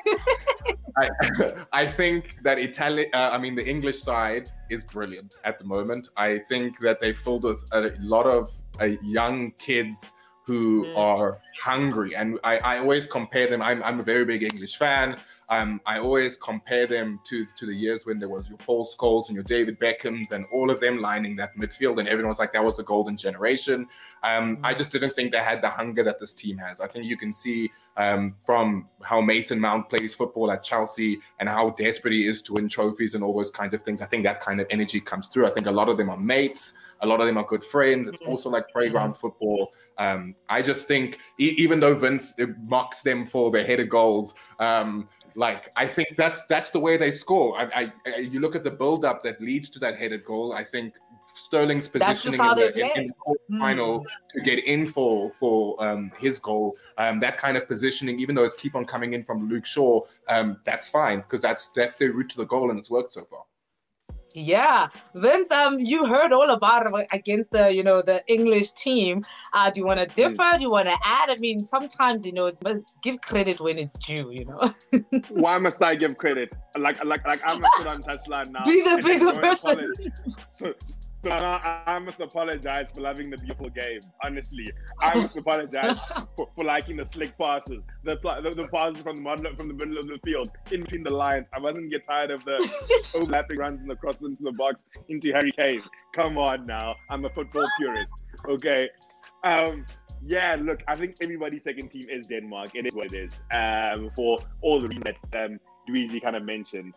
I, 0.96 1.10
I, 1.72 1.86
think 1.86 2.38
that 2.42 2.58
Italy, 2.58 3.12
uh, 3.12 3.30
I 3.30 3.38
mean, 3.38 3.54
the 3.54 3.66
English 3.66 4.00
side 4.00 4.50
is 4.70 4.84
brilliant 4.84 5.36
at 5.44 5.58
the 5.58 5.64
moment. 5.64 6.10
I 6.16 6.38
think 6.48 6.78
that 6.80 7.00
they 7.00 7.12
filled 7.12 7.44
with 7.44 7.64
a 7.72 7.92
lot 8.00 8.26
of 8.26 8.52
uh, 8.80 8.84
young 9.02 9.52
kids 9.58 10.14
who 10.44 10.84
mm. 10.86 10.96
are 10.96 11.40
hungry. 11.62 12.16
And 12.16 12.38
I, 12.44 12.58
I 12.58 12.78
always 12.78 13.06
compare 13.06 13.48
them. 13.48 13.62
I'm, 13.62 13.82
I'm 13.82 14.00
a 14.00 14.02
very 14.02 14.24
big 14.24 14.42
English 14.42 14.76
fan. 14.76 15.16
Um, 15.50 15.80
I 15.84 15.98
always 15.98 16.36
compare 16.36 16.86
them 16.86 17.20
to 17.24 17.44
to 17.56 17.66
the 17.66 17.74
years 17.74 18.06
when 18.06 18.18
there 18.20 18.28
was 18.28 18.48
your 18.48 18.58
Paul 18.58 18.86
Scholes 18.86 19.26
and 19.26 19.34
your 19.34 19.44
David 19.44 19.78
Beckhams 19.80 20.30
and 20.30 20.46
all 20.52 20.70
of 20.70 20.80
them 20.80 21.00
lining 21.00 21.36
that 21.36 21.56
midfield, 21.56 21.98
and 21.98 22.08
everyone 22.08 22.28
was 22.28 22.38
like, 22.38 22.52
that 22.52 22.64
was 22.64 22.76
the 22.76 22.84
golden 22.84 23.16
generation. 23.16 23.86
Um, 24.22 24.58
I 24.62 24.74
just 24.74 24.92
didn't 24.92 25.14
think 25.14 25.32
they 25.32 25.38
had 25.38 25.60
the 25.60 25.68
hunger 25.68 26.04
that 26.04 26.20
this 26.20 26.32
team 26.32 26.56
has. 26.58 26.80
I 26.80 26.86
think 26.86 27.04
you 27.06 27.16
can 27.16 27.32
see 27.32 27.70
um, 27.96 28.36
from 28.46 28.88
how 29.02 29.20
Mason 29.20 29.60
Mount 29.60 29.88
plays 29.88 30.14
football 30.14 30.52
at 30.52 30.62
Chelsea 30.62 31.18
and 31.40 31.48
how 31.48 31.70
desperate 31.70 32.12
he 32.12 32.28
is 32.28 32.42
to 32.42 32.54
win 32.54 32.68
trophies 32.68 33.14
and 33.14 33.24
all 33.24 33.36
those 33.36 33.50
kinds 33.50 33.74
of 33.74 33.82
things. 33.82 34.00
I 34.00 34.06
think 34.06 34.24
that 34.24 34.40
kind 34.40 34.60
of 34.60 34.66
energy 34.70 35.00
comes 35.00 35.28
through. 35.28 35.46
I 35.46 35.50
think 35.50 35.66
a 35.66 35.72
lot 35.72 35.88
of 35.88 35.96
them 35.96 36.10
are 36.10 36.16
mates. 36.16 36.74
A 37.02 37.06
lot 37.06 37.20
of 37.20 37.26
them 37.26 37.38
are 37.38 37.44
good 37.44 37.64
friends. 37.64 38.08
It's 38.08 38.20
mm-hmm. 38.20 38.30
also 38.30 38.50
like 38.50 38.68
playground 38.68 39.14
football. 39.16 39.72
Um, 39.96 40.34
I 40.50 40.60
just 40.60 40.86
think, 40.86 41.18
e- 41.38 41.54
even 41.56 41.80
though 41.80 41.94
Vince 41.94 42.34
mocks 42.62 43.00
them 43.00 43.26
for 43.26 43.50
their 43.50 43.64
headed 43.64 43.88
goals, 43.88 44.34
um, 44.58 45.08
like 45.34 45.70
I 45.76 45.86
think 45.86 46.16
that's 46.16 46.44
that's 46.46 46.70
the 46.70 46.80
way 46.80 46.96
they 46.96 47.10
score. 47.10 47.58
I, 47.58 47.64
I, 47.64 47.92
I 48.06 48.16
you 48.18 48.40
look 48.40 48.56
at 48.56 48.64
the 48.64 48.70
build 48.70 49.04
up 49.04 49.22
that 49.22 49.40
leads 49.40 49.70
to 49.70 49.78
that 49.80 49.98
headed 49.98 50.24
goal. 50.24 50.52
I 50.52 50.64
think 50.64 50.94
Sterling's 51.34 51.88
positioning 51.88 52.40
in 52.40 52.56
the, 52.56 52.90
in, 52.96 53.02
in 53.02 53.12
the 53.48 53.58
final 53.58 54.00
mm. 54.00 54.04
to 54.30 54.40
get 54.40 54.64
in 54.64 54.86
for 54.86 55.30
for 55.32 55.82
um, 55.84 56.12
his 56.18 56.38
goal. 56.38 56.76
Um, 56.98 57.20
that 57.20 57.38
kind 57.38 57.56
of 57.56 57.66
positioning, 57.68 58.18
even 58.20 58.34
though 58.34 58.44
it's 58.44 58.54
keep 58.54 58.74
on 58.74 58.84
coming 58.84 59.14
in 59.14 59.24
from 59.24 59.48
Luke 59.48 59.66
Shaw, 59.66 60.02
um, 60.28 60.58
that's 60.64 60.88
fine 60.88 61.20
because 61.20 61.42
that's 61.42 61.68
that's 61.68 61.96
their 61.96 62.12
route 62.12 62.30
to 62.30 62.36
the 62.36 62.46
goal 62.46 62.70
and 62.70 62.78
it's 62.78 62.90
worked 62.90 63.12
so 63.12 63.24
far. 63.24 63.44
Yeah, 64.34 64.88
Vince. 65.14 65.50
Um, 65.50 65.80
you 65.80 66.06
heard 66.06 66.32
all 66.32 66.50
about 66.50 66.86
it 66.86 67.06
against 67.12 67.50
the, 67.52 67.72
you 67.72 67.82
know, 67.82 68.02
the 68.02 68.22
English 68.26 68.72
team. 68.72 69.24
Uh, 69.52 69.70
do 69.70 69.80
you 69.80 69.86
want 69.86 69.98
to 70.00 70.06
differ? 70.14 70.42
Mm. 70.42 70.56
Do 70.58 70.62
you 70.62 70.70
want 70.70 70.88
to 70.88 70.96
add? 71.04 71.30
I 71.30 71.36
mean, 71.36 71.64
sometimes 71.64 72.24
you 72.24 72.32
know, 72.32 72.46
it's 72.46 72.62
give 73.02 73.20
credit 73.20 73.60
when 73.60 73.78
it's 73.78 73.98
due. 73.98 74.30
You 74.30 74.44
know. 74.46 74.72
Why 75.30 75.58
must 75.58 75.82
I 75.82 75.94
give 75.96 76.16
credit? 76.16 76.52
Like, 76.78 77.04
like, 77.04 77.26
like 77.26 77.40
I'm 77.44 77.60
not 77.60 77.86
on 77.86 78.02
touchline 78.02 78.50
now. 78.50 78.64
Be 78.64 78.82
the 78.82 79.02
bigger 79.04 79.32
person. 79.32 79.92
So, 80.50 80.74
so 81.22 81.30
I, 81.30 81.82
I, 81.86 81.98
must 81.98 82.20
apologize 82.20 82.90
for 82.90 83.00
loving 83.00 83.30
the 83.30 83.36
beautiful 83.36 83.68
game. 83.68 84.00
Honestly, 84.24 84.72
I 85.00 85.14
must 85.14 85.36
apologize 85.36 85.98
for, 86.36 86.48
for, 86.54 86.64
liking 86.64 86.96
the 86.96 87.04
slick 87.04 87.36
passes, 87.36 87.84
the, 88.04 88.16
the, 88.22 88.54
the 88.54 88.68
passes 88.68 89.02
from 89.02 89.16
the 89.16 89.22
middle 89.22 89.54
from 89.54 89.68
the 89.68 89.74
middle 89.74 89.98
of 89.98 90.06
the 90.06 90.18
field 90.24 90.50
in 90.70 90.82
between 90.82 91.02
the 91.02 91.12
lines. 91.12 91.46
I 91.52 91.60
wasn't 91.60 91.90
get 91.90 92.04
tired 92.04 92.30
of 92.30 92.44
the 92.44 92.58
overlapping 93.14 93.58
runs 93.58 93.80
and 93.80 93.90
the 93.90 93.96
crosses 93.96 94.22
into 94.22 94.42
the 94.42 94.52
box 94.52 94.86
into 95.08 95.32
Harry 95.32 95.52
Kane. 95.58 95.82
Come 96.14 96.38
on 96.38 96.66
now, 96.66 96.96
I'm 97.10 97.24
a 97.24 97.30
football 97.30 97.68
purist. 97.78 98.12
Okay, 98.48 98.88
um, 99.44 99.84
yeah. 100.24 100.56
Look, 100.58 100.82
I 100.88 100.96
think 100.96 101.16
everybody's 101.20 101.64
second 101.64 101.88
team 101.88 102.06
is 102.10 102.26
Denmark. 102.26 102.70
It 102.74 102.86
is 102.86 102.94
what 102.94 103.12
it 103.12 103.14
is. 103.14 103.42
Um, 103.52 104.10
for 104.14 104.38
all 104.62 104.80
the 104.80 104.88
reasons 104.88 105.04
that 105.32 105.44
um, 105.44 105.60
Dweezy 105.88 106.22
kind 106.22 106.36
of 106.36 106.44
mentioned. 106.44 106.94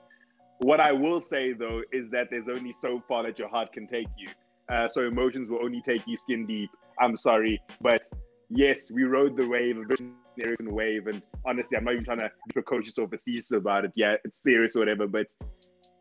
What 0.60 0.79
I 0.79 0.91
will 0.91 1.22
say 1.22 1.53
though 1.53 1.81
is 1.91 2.10
that 2.12 2.27
there's 2.29 2.48
only 2.48 2.72
so 2.72 3.01
far 3.07 3.24
that 3.24 3.38
your 3.39 3.50
heart 3.50 3.74
can 3.74 3.88
take 3.88 4.07
you. 4.17 4.29
Uh, 4.69 4.88
so 4.88 5.01
emotions 5.01 5.50
will 5.50 5.63
only 5.63 5.81
take 5.81 6.07
you 6.07 6.17
skin 6.17 6.45
deep. 6.45 6.69
I'm 7.00 7.17
sorry, 7.17 7.62
but 7.81 8.01
yes, 8.50 8.91
we 8.91 9.03
rode 9.03 9.36
the 9.36 9.48
wave, 9.48 9.77
a 9.77 9.83
Eriksen 10.39 10.74
wave, 10.74 11.07
and 11.07 11.22
honestly, 11.45 11.77
I'm 11.77 11.83
not 11.83 11.93
even 11.93 12.05
trying 12.05 12.19
to 12.19 12.31
be 12.48 12.53
precocious 12.53 12.98
or 12.98 13.07
facetious 13.07 13.51
about 13.51 13.86
it. 13.86 13.91
Yeah, 13.95 14.15
it's 14.24 14.41
serious 14.41 14.75
or 14.75 14.79
whatever, 14.79 15.07
but 15.07 15.27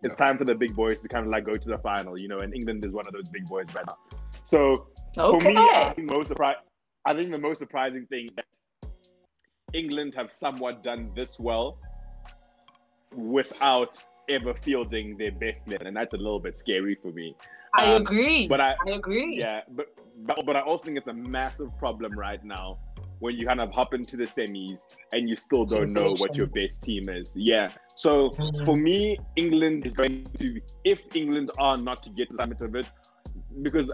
it's 0.02 0.14
time 0.14 0.38
for 0.38 0.44
the 0.44 0.54
big 0.54 0.74
boys 0.74 1.02
to 1.02 1.08
kind 1.08 1.26
of 1.26 1.30
like 1.30 1.44
go 1.44 1.54
to 1.54 1.68
the 1.68 1.78
final, 1.78 2.18
you 2.18 2.28
know. 2.28 2.38
And 2.38 2.54
England 2.54 2.84
is 2.84 2.92
one 2.92 3.06
of 3.06 3.12
those 3.12 3.28
big 3.28 3.46
boys 3.46 3.66
right 3.74 3.84
now. 3.86 3.96
So 4.44 4.88
okay. 5.16 5.44
for 5.44 5.50
me, 5.50 5.56
I 5.56 5.92
think 5.94 6.10
most 6.10 6.30
surpri- 6.30 6.54
I 7.04 7.14
think 7.14 7.30
the 7.30 7.38
most 7.38 7.58
surprising 7.58 8.06
thing 8.06 8.28
is 8.28 8.34
that 8.36 8.44
England 9.72 10.14
have 10.14 10.30
somewhat 10.32 10.82
done 10.82 11.10
this 11.14 11.38
well 11.38 11.78
without 13.14 14.02
ever 14.28 14.54
fielding 14.54 15.16
their 15.16 15.32
best 15.32 15.66
eleven, 15.66 15.86
and 15.88 15.96
that's 15.96 16.14
a 16.14 16.16
little 16.16 16.40
bit 16.40 16.58
scary 16.58 16.96
for 17.00 17.12
me. 17.12 17.36
I 17.74 17.94
um, 17.94 18.02
agree. 18.02 18.46
But 18.46 18.60
I, 18.60 18.74
I 18.86 18.90
agree. 18.90 19.38
Yeah, 19.38 19.60
but, 19.70 19.86
but 20.26 20.44
but 20.46 20.56
I 20.56 20.60
also 20.60 20.84
think 20.84 20.98
it's 20.98 21.06
a 21.06 21.12
massive 21.12 21.76
problem 21.78 22.18
right 22.18 22.42
now 22.44 22.78
when 23.22 23.36
you 23.36 23.46
kind 23.46 23.60
of 23.60 23.70
hop 23.70 23.94
into 23.94 24.16
the 24.16 24.24
semis 24.24 24.80
and 25.12 25.28
you 25.28 25.36
still 25.36 25.64
don't 25.64 25.92
know 25.92 26.10
what 26.18 26.34
your 26.34 26.48
best 26.48 26.82
team 26.82 27.08
is. 27.08 27.32
Yeah. 27.36 27.68
So 27.94 28.30
mm-hmm. 28.30 28.64
for 28.64 28.74
me, 28.74 29.16
England 29.36 29.86
is 29.86 29.94
going 29.94 30.26
to, 30.38 30.60
if 30.82 30.98
England 31.14 31.52
are 31.56 31.76
not 31.76 32.02
to 32.02 32.10
get 32.10 32.28
the 32.30 32.36
summit 32.38 32.60
of 32.62 32.74
it, 32.74 32.90
because 33.62 33.92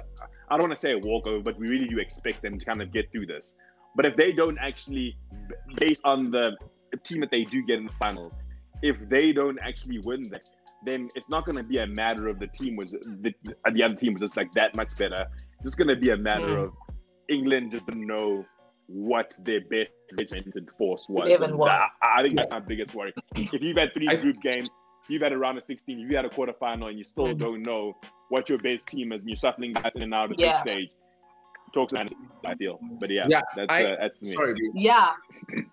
I 0.50 0.56
don't 0.56 0.68
want 0.68 0.72
to 0.72 0.80
say 0.80 0.92
a 0.92 0.98
walkover, 0.98 1.40
but 1.40 1.58
we 1.58 1.68
really 1.68 1.88
do 1.88 1.98
expect 1.98 2.40
them 2.40 2.58
to 2.58 2.64
kind 2.64 2.80
of 2.80 2.90
get 2.90 3.12
through 3.12 3.26
this. 3.26 3.54
But 3.94 4.06
if 4.06 4.16
they 4.16 4.32
don't 4.32 4.56
actually, 4.58 5.18
based 5.76 6.00
on 6.04 6.30
the 6.30 6.52
team 7.04 7.20
that 7.20 7.30
they 7.30 7.44
do 7.44 7.62
get 7.66 7.80
in 7.80 7.84
the 7.84 7.92
finals, 8.00 8.32
if 8.82 8.96
they 9.08 9.32
don't 9.32 9.58
actually 9.60 9.98
win 10.00 10.28
that, 10.30 10.42
then 10.84 11.08
it's 11.14 11.28
not 11.28 11.44
going 11.44 11.56
to 11.56 11.62
be 11.62 11.78
a 11.78 11.86
matter 11.86 12.28
of 12.28 12.38
the 12.38 12.46
team 12.46 12.76
was 12.76 12.92
the, 12.92 13.34
the 13.72 13.82
other 13.82 13.94
team 13.94 14.14
was 14.14 14.22
just 14.22 14.36
like 14.36 14.52
that 14.52 14.76
much 14.76 14.96
better. 14.96 15.26
It's 15.54 15.64
just 15.64 15.76
going 15.76 15.88
to 15.88 15.96
be 15.96 16.10
a 16.10 16.16
matter 16.16 16.46
mm. 16.46 16.64
of 16.64 16.72
England 17.28 17.72
just 17.72 17.86
didn't 17.86 18.06
know 18.06 18.44
what 18.86 19.34
their 19.40 19.60
best 19.60 19.90
regimented 20.16 20.68
force 20.78 21.06
was. 21.08 21.26
That, 21.70 21.88
I 22.02 22.22
think 22.22 22.36
that's 22.36 22.50
my 22.50 22.60
biggest 22.60 22.94
worry. 22.94 23.12
If 23.34 23.60
you've 23.60 23.76
had 23.76 23.92
three 23.92 24.06
group 24.16 24.40
games, 24.40 24.70
you've 25.08 25.22
had 25.22 25.32
a 25.32 25.38
round 25.38 25.58
of 25.58 25.64
16, 25.64 25.98
you've 25.98 26.10
had 26.10 26.24
a 26.24 26.28
quarterfinal, 26.28 26.88
and 26.88 26.98
you 26.98 27.04
still 27.04 27.26
mm-hmm. 27.26 27.38
don't 27.38 27.62
know 27.62 27.94
what 28.30 28.48
your 28.48 28.58
best 28.58 28.88
team 28.88 29.12
is, 29.12 29.22
and 29.22 29.28
you're 29.28 29.36
shuffling 29.36 29.74
guys 29.74 29.92
in 29.94 30.02
and 30.02 30.14
out 30.14 30.30
of 30.30 30.38
yeah. 30.38 30.52
this 30.52 30.60
stage. 30.60 30.90
Talk 31.74 31.90
to 31.90 32.04
me, 32.04 32.10
I 32.44 32.54
feel, 32.54 32.78
but 33.00 33.10
yeah, 33.10 33.26
yeah, 33.28 33.42
that's 33.56 33.72
I, 33.72 33.84
uh, 33.84 33.96
that's 34.00 34.22
me. 34.22 34.32
Sorry, 34.32 34.54
yeah. 34.74 35.12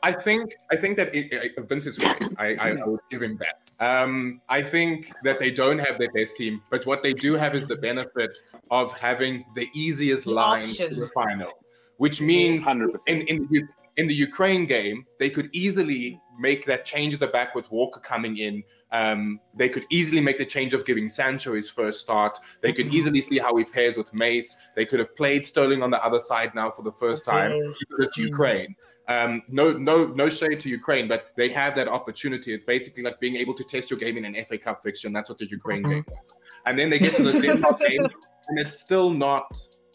I 0.04 0.12
think 0.12 0.56
I 0.72 0.76
think 0.76 0.98
that 0.98 1.14
it, 1.16 1.32
it, 1.32 1.70
Vince 1.70 1.86
is 1.86 1.98
right. 2.00 2.24
I, 2.38 2.56
I, 2.56 2.70
I 2.72 2.86
would 2.86 3.00
give 3.10 3.22
him 3.22 3.40
that. 3.40 3.86
Um, 3.86 4.42
I 4.48 4.62
think 4.62 5.12
that 5.24 5.40
they 5.40 5.52
don't 5.52 5.80
have 5.80 5.98
their 6.00 6.12
best 6.12 6.38
team, 6.38 6.62
but 6.70 6.86
what 6.86 7.04
they 7.04 7.14
do 7.14 7.34
have 7.34 7.56
is 7.56 7.68
the 7.68 7.76
benefit 7.76 8.38
of 8.72 8.94
having 8.94 9.46
the 9.56 9.70
easiest 9.74 10.26
the 10.26 10.32
line 10.32 10.70
options. 10.70 10.90
to 10.90 10.96
the 10.96 11.10
final 11.10 11.52
which 11.98 12.22
means 12.22 12.64
100%. 12.64 12.98
in 13.08 13.22
in 13.22 13.48
the, 13.50 13.64
in 13.98 14.08
the 14.08 14.14
Ukraine 14.14 14.66
game, 14.66 15.06
they 15.20 15.30
could 15.30 15.50
easily 15.54 16.20
make 16.40 16.66
that 16.66 16.86
change 16.86 17.14
at 17.14 17.20
the 17.20 17.28
back 17.28 17.56
with 17.56 17.70
Walker 17.72 18.00
coming 18.00 18.38
in. 18.38 18.64
Um, 18.92 19.40
they 19.54 19.70
could 19.70 19.86
easily 19.90 20.22
make 20.22 20.38
the 20.38 20.46
change 20.46 20.74
of 20.74 20.86
giving 20.86 21.10
Sancho 21.10 21.54
his 21.54 21.70
first 21.70 22.00
start. 22.00 22.38
They 22.62 22.74
could 22.74 22.88
mm-hmm. 22.88 22.96
easily 22.96 23.22
see 23.22 23.40
how 23.40 23.56
he 23.56 23.64
pairs 23.64 23.98
with 23.98 24.14
Mace. 24.14 24.56
They 24.76 24.86
could 24.86 25.00
have 25.00 25.16
played 25.16 25.46
Sterling 25.46 25.84
on 25.84 25.92
the 25.92 26.04
other 26.04 26.20
side 26.20 26.54
now 26.56 26.72
for 26.72 26.82
the 26.82 26.92
first 26.94 27.26
time 27.26 27.52
because 27.80 28.08
it's 28.08 28.18
Ukraine. 28.18 28.76
Um, 29.08 29.44
no, 29.48 29.72
no, 29.72 30.08
no 30.08 30.30
shade 30.30 30.60
to 30.62 30.70
Ukraine, 30.70 31.08
but 31.08 31.32
they 31.38 31.50
have 31.50 31.76
that 31.76 31.88
opportunity. 31.88 32.54
It's 32.54 32.66
basically 32.66 33.04
like 33.04 33.20
being 33.20 33.36
able 33.36 33.54
to 33.54 33.64
test 33.64 33.92
your 33.92 34.00
game 34.00 34.18
in 34.18 34.26
an 34.26 34.36
FA 34.46 34.58
Cup 34.58 34.82
fixture, 34.82 35.08
and 35.08 35.16
that's 35.16 35.30
what 35.30 35.38
the 35.38 35.48
Ukraine 35.48 35.84
mm-hmm. 35.84 35.92
game 35.92 36.06
was. 36.10 36.34
And 36.66 36.78
then 36.78 36.90
they 36.90 36.98
get 36.98 37.16
to 37.16 37.24
the 37.24 37.40
Denmark 37.40 37.80
game, 37.80 38.08
and 38.48 38.58
it's 38.58 38.80
still 38.80 39.12
not, 39.12 39.46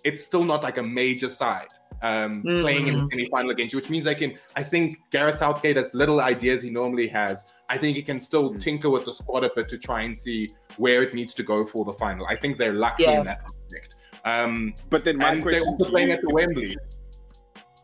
it's 0.04 0.24
still 0.24 0.44
not 0.44 0.62
like 0.62 0.78
a 0.78 0.82
major 0.82 1.28
side 1.28 1.68
um, 2.02 2.42
mm-hmm. 2.42 2.60
playing 2.62 2.86
in 2.88 3.08
any 3.12 3.28
final 3.28 3.50
against 3.50 3.72
you, 3.72 3.78
which 3.78 3.90
means 3.90 4.06
I 4.06 4.14
can. 4.14 4.38
I 4.56 4.62
think 4.62 4.98
Gareth 5.10 5.38
Southgate, 5.38 5.76
as 5.76 5.94
little 5.94 6.20
ideas 6.20 6.62
he 6.62 6.70
normally 6.70 7.08
has, 7.08 7.44
I 7.68 7.78
think 7.78 7.96
he 7.96 8.02
can 8.02 8.20
still 8.20 8.54
mm. 8.54 8.60
tinker 8.60 8.90
with 8.90 9.04
the 9.04 9.12
squad 9.12 9.44
a 9.44 9.50
bit 9.54 9.68
to 9.68 9.78
try 9.78 10.02
and 10.02 10.16
see 10.16 10.50
where 10.76 11.02
it 11.02 11.14
needs 11.14 11.34
to 11.34 11.42
go 11.42 11.64
for 11.64 11.84
the 11.84 11.92
final. 11.92 12.26
I 12.26 12.36
think 12.36 12.58
they're 12.58 12.74
lucky 12.74 13.04
yeah. 13.04 13.20
in 13.20 13.26
that 13.26 13.42
aspect. 13.44 13.94
Um, 14.24 14.74
but 14.88 15.04
then 15.04 15.16
my 15.16 15.40
question 15.40 15.62
they're 15.62 15.70
also 15.70 15.90
playing 15.90 16.10
at 16.10 16.20
the 16.20 16.30
Wembley. 16.30 16.76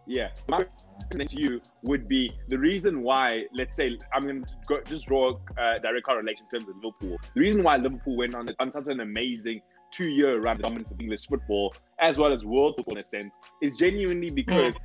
Yeah. 0.07 0.29
My 0.49 0.65
question 1.11 1.27
to 1.27 1.41
you 1.41 1.61
would 1.83 2.09
be 2.09 2.33
the 2.49 2.59
reason 2.59 3.03
why, 3.03 3.47
let's 3.53 3.77
say, 3.77 3.99
I'm 4.13 4.23
going 4.23 4.45
to 4.45 4.55
go, 4.67 4.81
just 4.83 5.07
draw 5.07 5.31
a 5.59 5.81
direct 5.81 6.07
correlation 6.07 6.45
in 6.51 6.59
terms 6.59 6.71
of 6.71 6.77
Liverpool. 6.77 7.19
The 7.35 7.41
reason 7.41 7.63
why 7.63 7.77
Liverpool 7.77 8.17
went 8.17 8.35
on, 8.35 8.49
on 8.61 8.71
such 8.71 8.89
an 8.89 9.01
amazing 9.01 9.61
two 9.91 10.07
year 10.07 10.41
run 10.41 10.59
dominance 10.59 10.91
of 10.91 11.01
English 11.01 11.27
football 11.27 11.75
as 11.99 12.19
well 12.19 12.33
as 12.33 12.45
world 12.45 12.75
football 12.77 12.97
in 12.97 13.01
a 13.01 13.05
sense 13.05 13.39
is 13.63 13.77
genuinely 13.77 14.31
because 14.31 14.77
mm. 14.77 14.81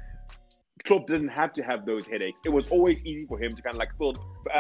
Klopp 0.83 1.07
didn't 1.07 1.29
have 1.29 1.53
to 1.53 1.61
have 1.61 1.85
those 1.85 2.07
headaches. 2.07 2.39
It 2.45 2.49
was 2.49 2.69
always 2.69 3.05
easy 3.05 3.25
for 3.25 3.39
him 3.39 3.55
to 3.55 3.61
kind 3.61 3.75
of 3.75 3.79
like 3.79 3.95
fill, 3.97 4.15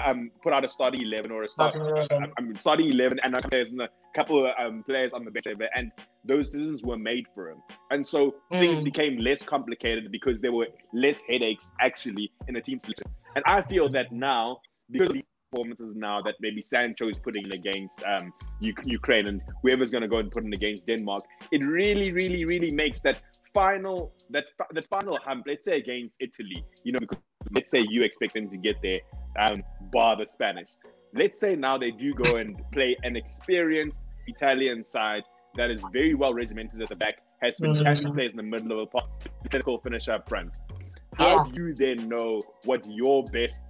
um, 0.05 0.31
put 0.43 0.53
out 0.53 0.63
a 0.63 0.69
starting 0.69 1.01
eleven 1.01 1.31
or 1.31 1.43
a 1.43 1.47
start, 1.47 1.75
I 1.75 2.41
mean, 2.41 2.55
starting 2.55 2.89
eleven 2.89 3.19
and 3.23 3.35
a 3.35 3.41
players 3.41 3.71
and 3.71 3.81
a 3.81 3.89
couple 4.15 4.45
of 4.45 4.51
um, 4.59 4.83
players 4.83 5.13
on 5.13 5.25
the 5.25 5.31
bench, 5.31 5.45
and 5.75 5.91
those 6.23 6.51
decisions 6.51 6.83
were 6.83 6.97
made 6.97 7.25
for 7.33 7.49
him. 7.49 7.57
And 7.89 8.05
so 8.05 8.35
mm. 8.51 8.59
things 8.59 8.79
became 8.79 9.17
less 9.17 9.41
complicated 9.41 10.11
because 10.11 10.41
there 10.41 10.51
were 10.51 10.67
less 10.93 11.21
headaches 11.27 11.71
actually 11.79 12.31
in 12.47 12.53
the 12.53 12.61
team 12.61 12.79
selection. 12.79 13.07
And 13.35 13.43
I 13.47 13.61
feel 13.63 13.89
that 13.89 14.11
now 14.11 14.59
because 14.91 15.09
of 15.09 15.13
these 15.15 15.27
performances 15.51 15.95
now 15.95 16.21
that 16.21 16.35
maybe 16.39 16.61
Sancho 16.61 17.09
is 17.09 17.19
putting 17.19 17.45
in 17.45 17.53
against 17.53 18.01
um, 18.03 18.33
Ukraine 18.59 19.27
and 19.27 19.41
whoever's 19.61 19.91
going 19.91 20.01
to 20.01 20.07
go 20.07 20.17
and 20.17 20.31
put 20.31 20.43
in 20.43 20.53
against 20.53 20.87
Denmark, 20.87 21.23
it 21.51 21.63
really, 21.65 22.11
really, 22.11 22.45
really 22.45 22.71
makes 22.71 23.01
that 23.01 23.21
final 23.53 24.13
that 24.29 24.45
that 24.71 24.87
final 24.87 25.17
hump. 25.25 25.43
Let's 25.45 25.65
say 25.65 25.77
against 25.77 26.17
Italy, 26.21 26.63
you 26.83 26.93
know, 26.93 26.99
because 26.99 27.17
let's 27.51 27.69
say 27.69 27.85
you 27.89 28.03
expect 28.03 28.33
them 28.33 28.49
to 28.49 28.57
get 28.57 28.77
there, 28.81 28.99
um, 29.39 29.63
bar 29.91 30.15
the 30.15 30.25
Spanish. 30.25 30.69
Let's 31.13 31.37
say 31.39 31.55
now 31.55 31.77
they 31.77 31.91
do 31.91 32.13
go 32.13 32.35
and 32.35 32.61
play 32.71 32.95
an 33.03 33.17
experienced 33.17 34.01
Italian 34.27 34.85
side 34.85 35.23
that 35.55 35.69
is 35.69 35.83
very 35.91 36.13
well 36.13 36.33
regimented 36.33 36.81
at 36.81 36.87
the 36.87 36.95
back, 36.95 37.15
has 37.41 37.57
fantastic 37.57 38.07
mm-hmm. 38.07 38.15
players 38.15 38.31
in 38.31 38.37
the 38.37 38.43
middle 38.43 38.71
of 38.71 38.79
a 38.79 38.85
park, 38.85 39.09
clinical 39.49 39.77
finisher 39.79 40.13
up 40.13 40.29
front. 40.29 40.51
How 41.15 41.43
yeah. 41.43 41.51
do 41.51 41.61
you 41.61 41.73
then 41.73 42.07
know 42.07 42.41
what 42.63 42.87
your 42.89 43.25
best 43.25 43.65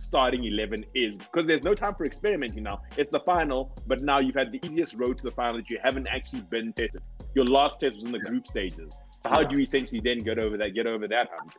starting 0.00 0.44
11 0.44 0.84
is 0.94 1.18
because 1.18 1.46
there's 1.46 1.62
no 1.62 1.74
time 1.74 1.94
for 1.94 2.04
experimenting 2.04 2.62
now. 2.62 2.80
It's 2.96 3.10
the 3.10 3.20
final, 3.20 3.76
but 3.86 4.00
now 4.00 4.18
you've 4.18 4.34
had 4.34 4.52
the 4.52 4.60
easiest 4.64 4.94
road 4.94 5.18
to 5.18 5.24
the 5.24 5.30
final 5.30 5.56
that 5.56 5.70
you 5.70 5.78
haven't 5.82 6.06
actually 6.06 6.42
been 6.42 6.72
tested. 6.72 7.02
Your 7.34 7.44
last 7.44 7.80
test 7.80 7.96
was 7.96 8.04
in 8.04 8.12
the 8.12 8.18
group 8.18 8.46
stages. 8.46 8.98
So 9.22 9.30
how 9.30 9.44
do 9.44 9.56
you 9.56 9.62
essentially 9.62 10.00
then 10.02 10.18
get 10.18 10.38
over 10.38 10.56
that, 10.56 10.74
get 10.74 10.86
over 10.86 11.06
that 11.08 11.28
hump? 11.36 11.52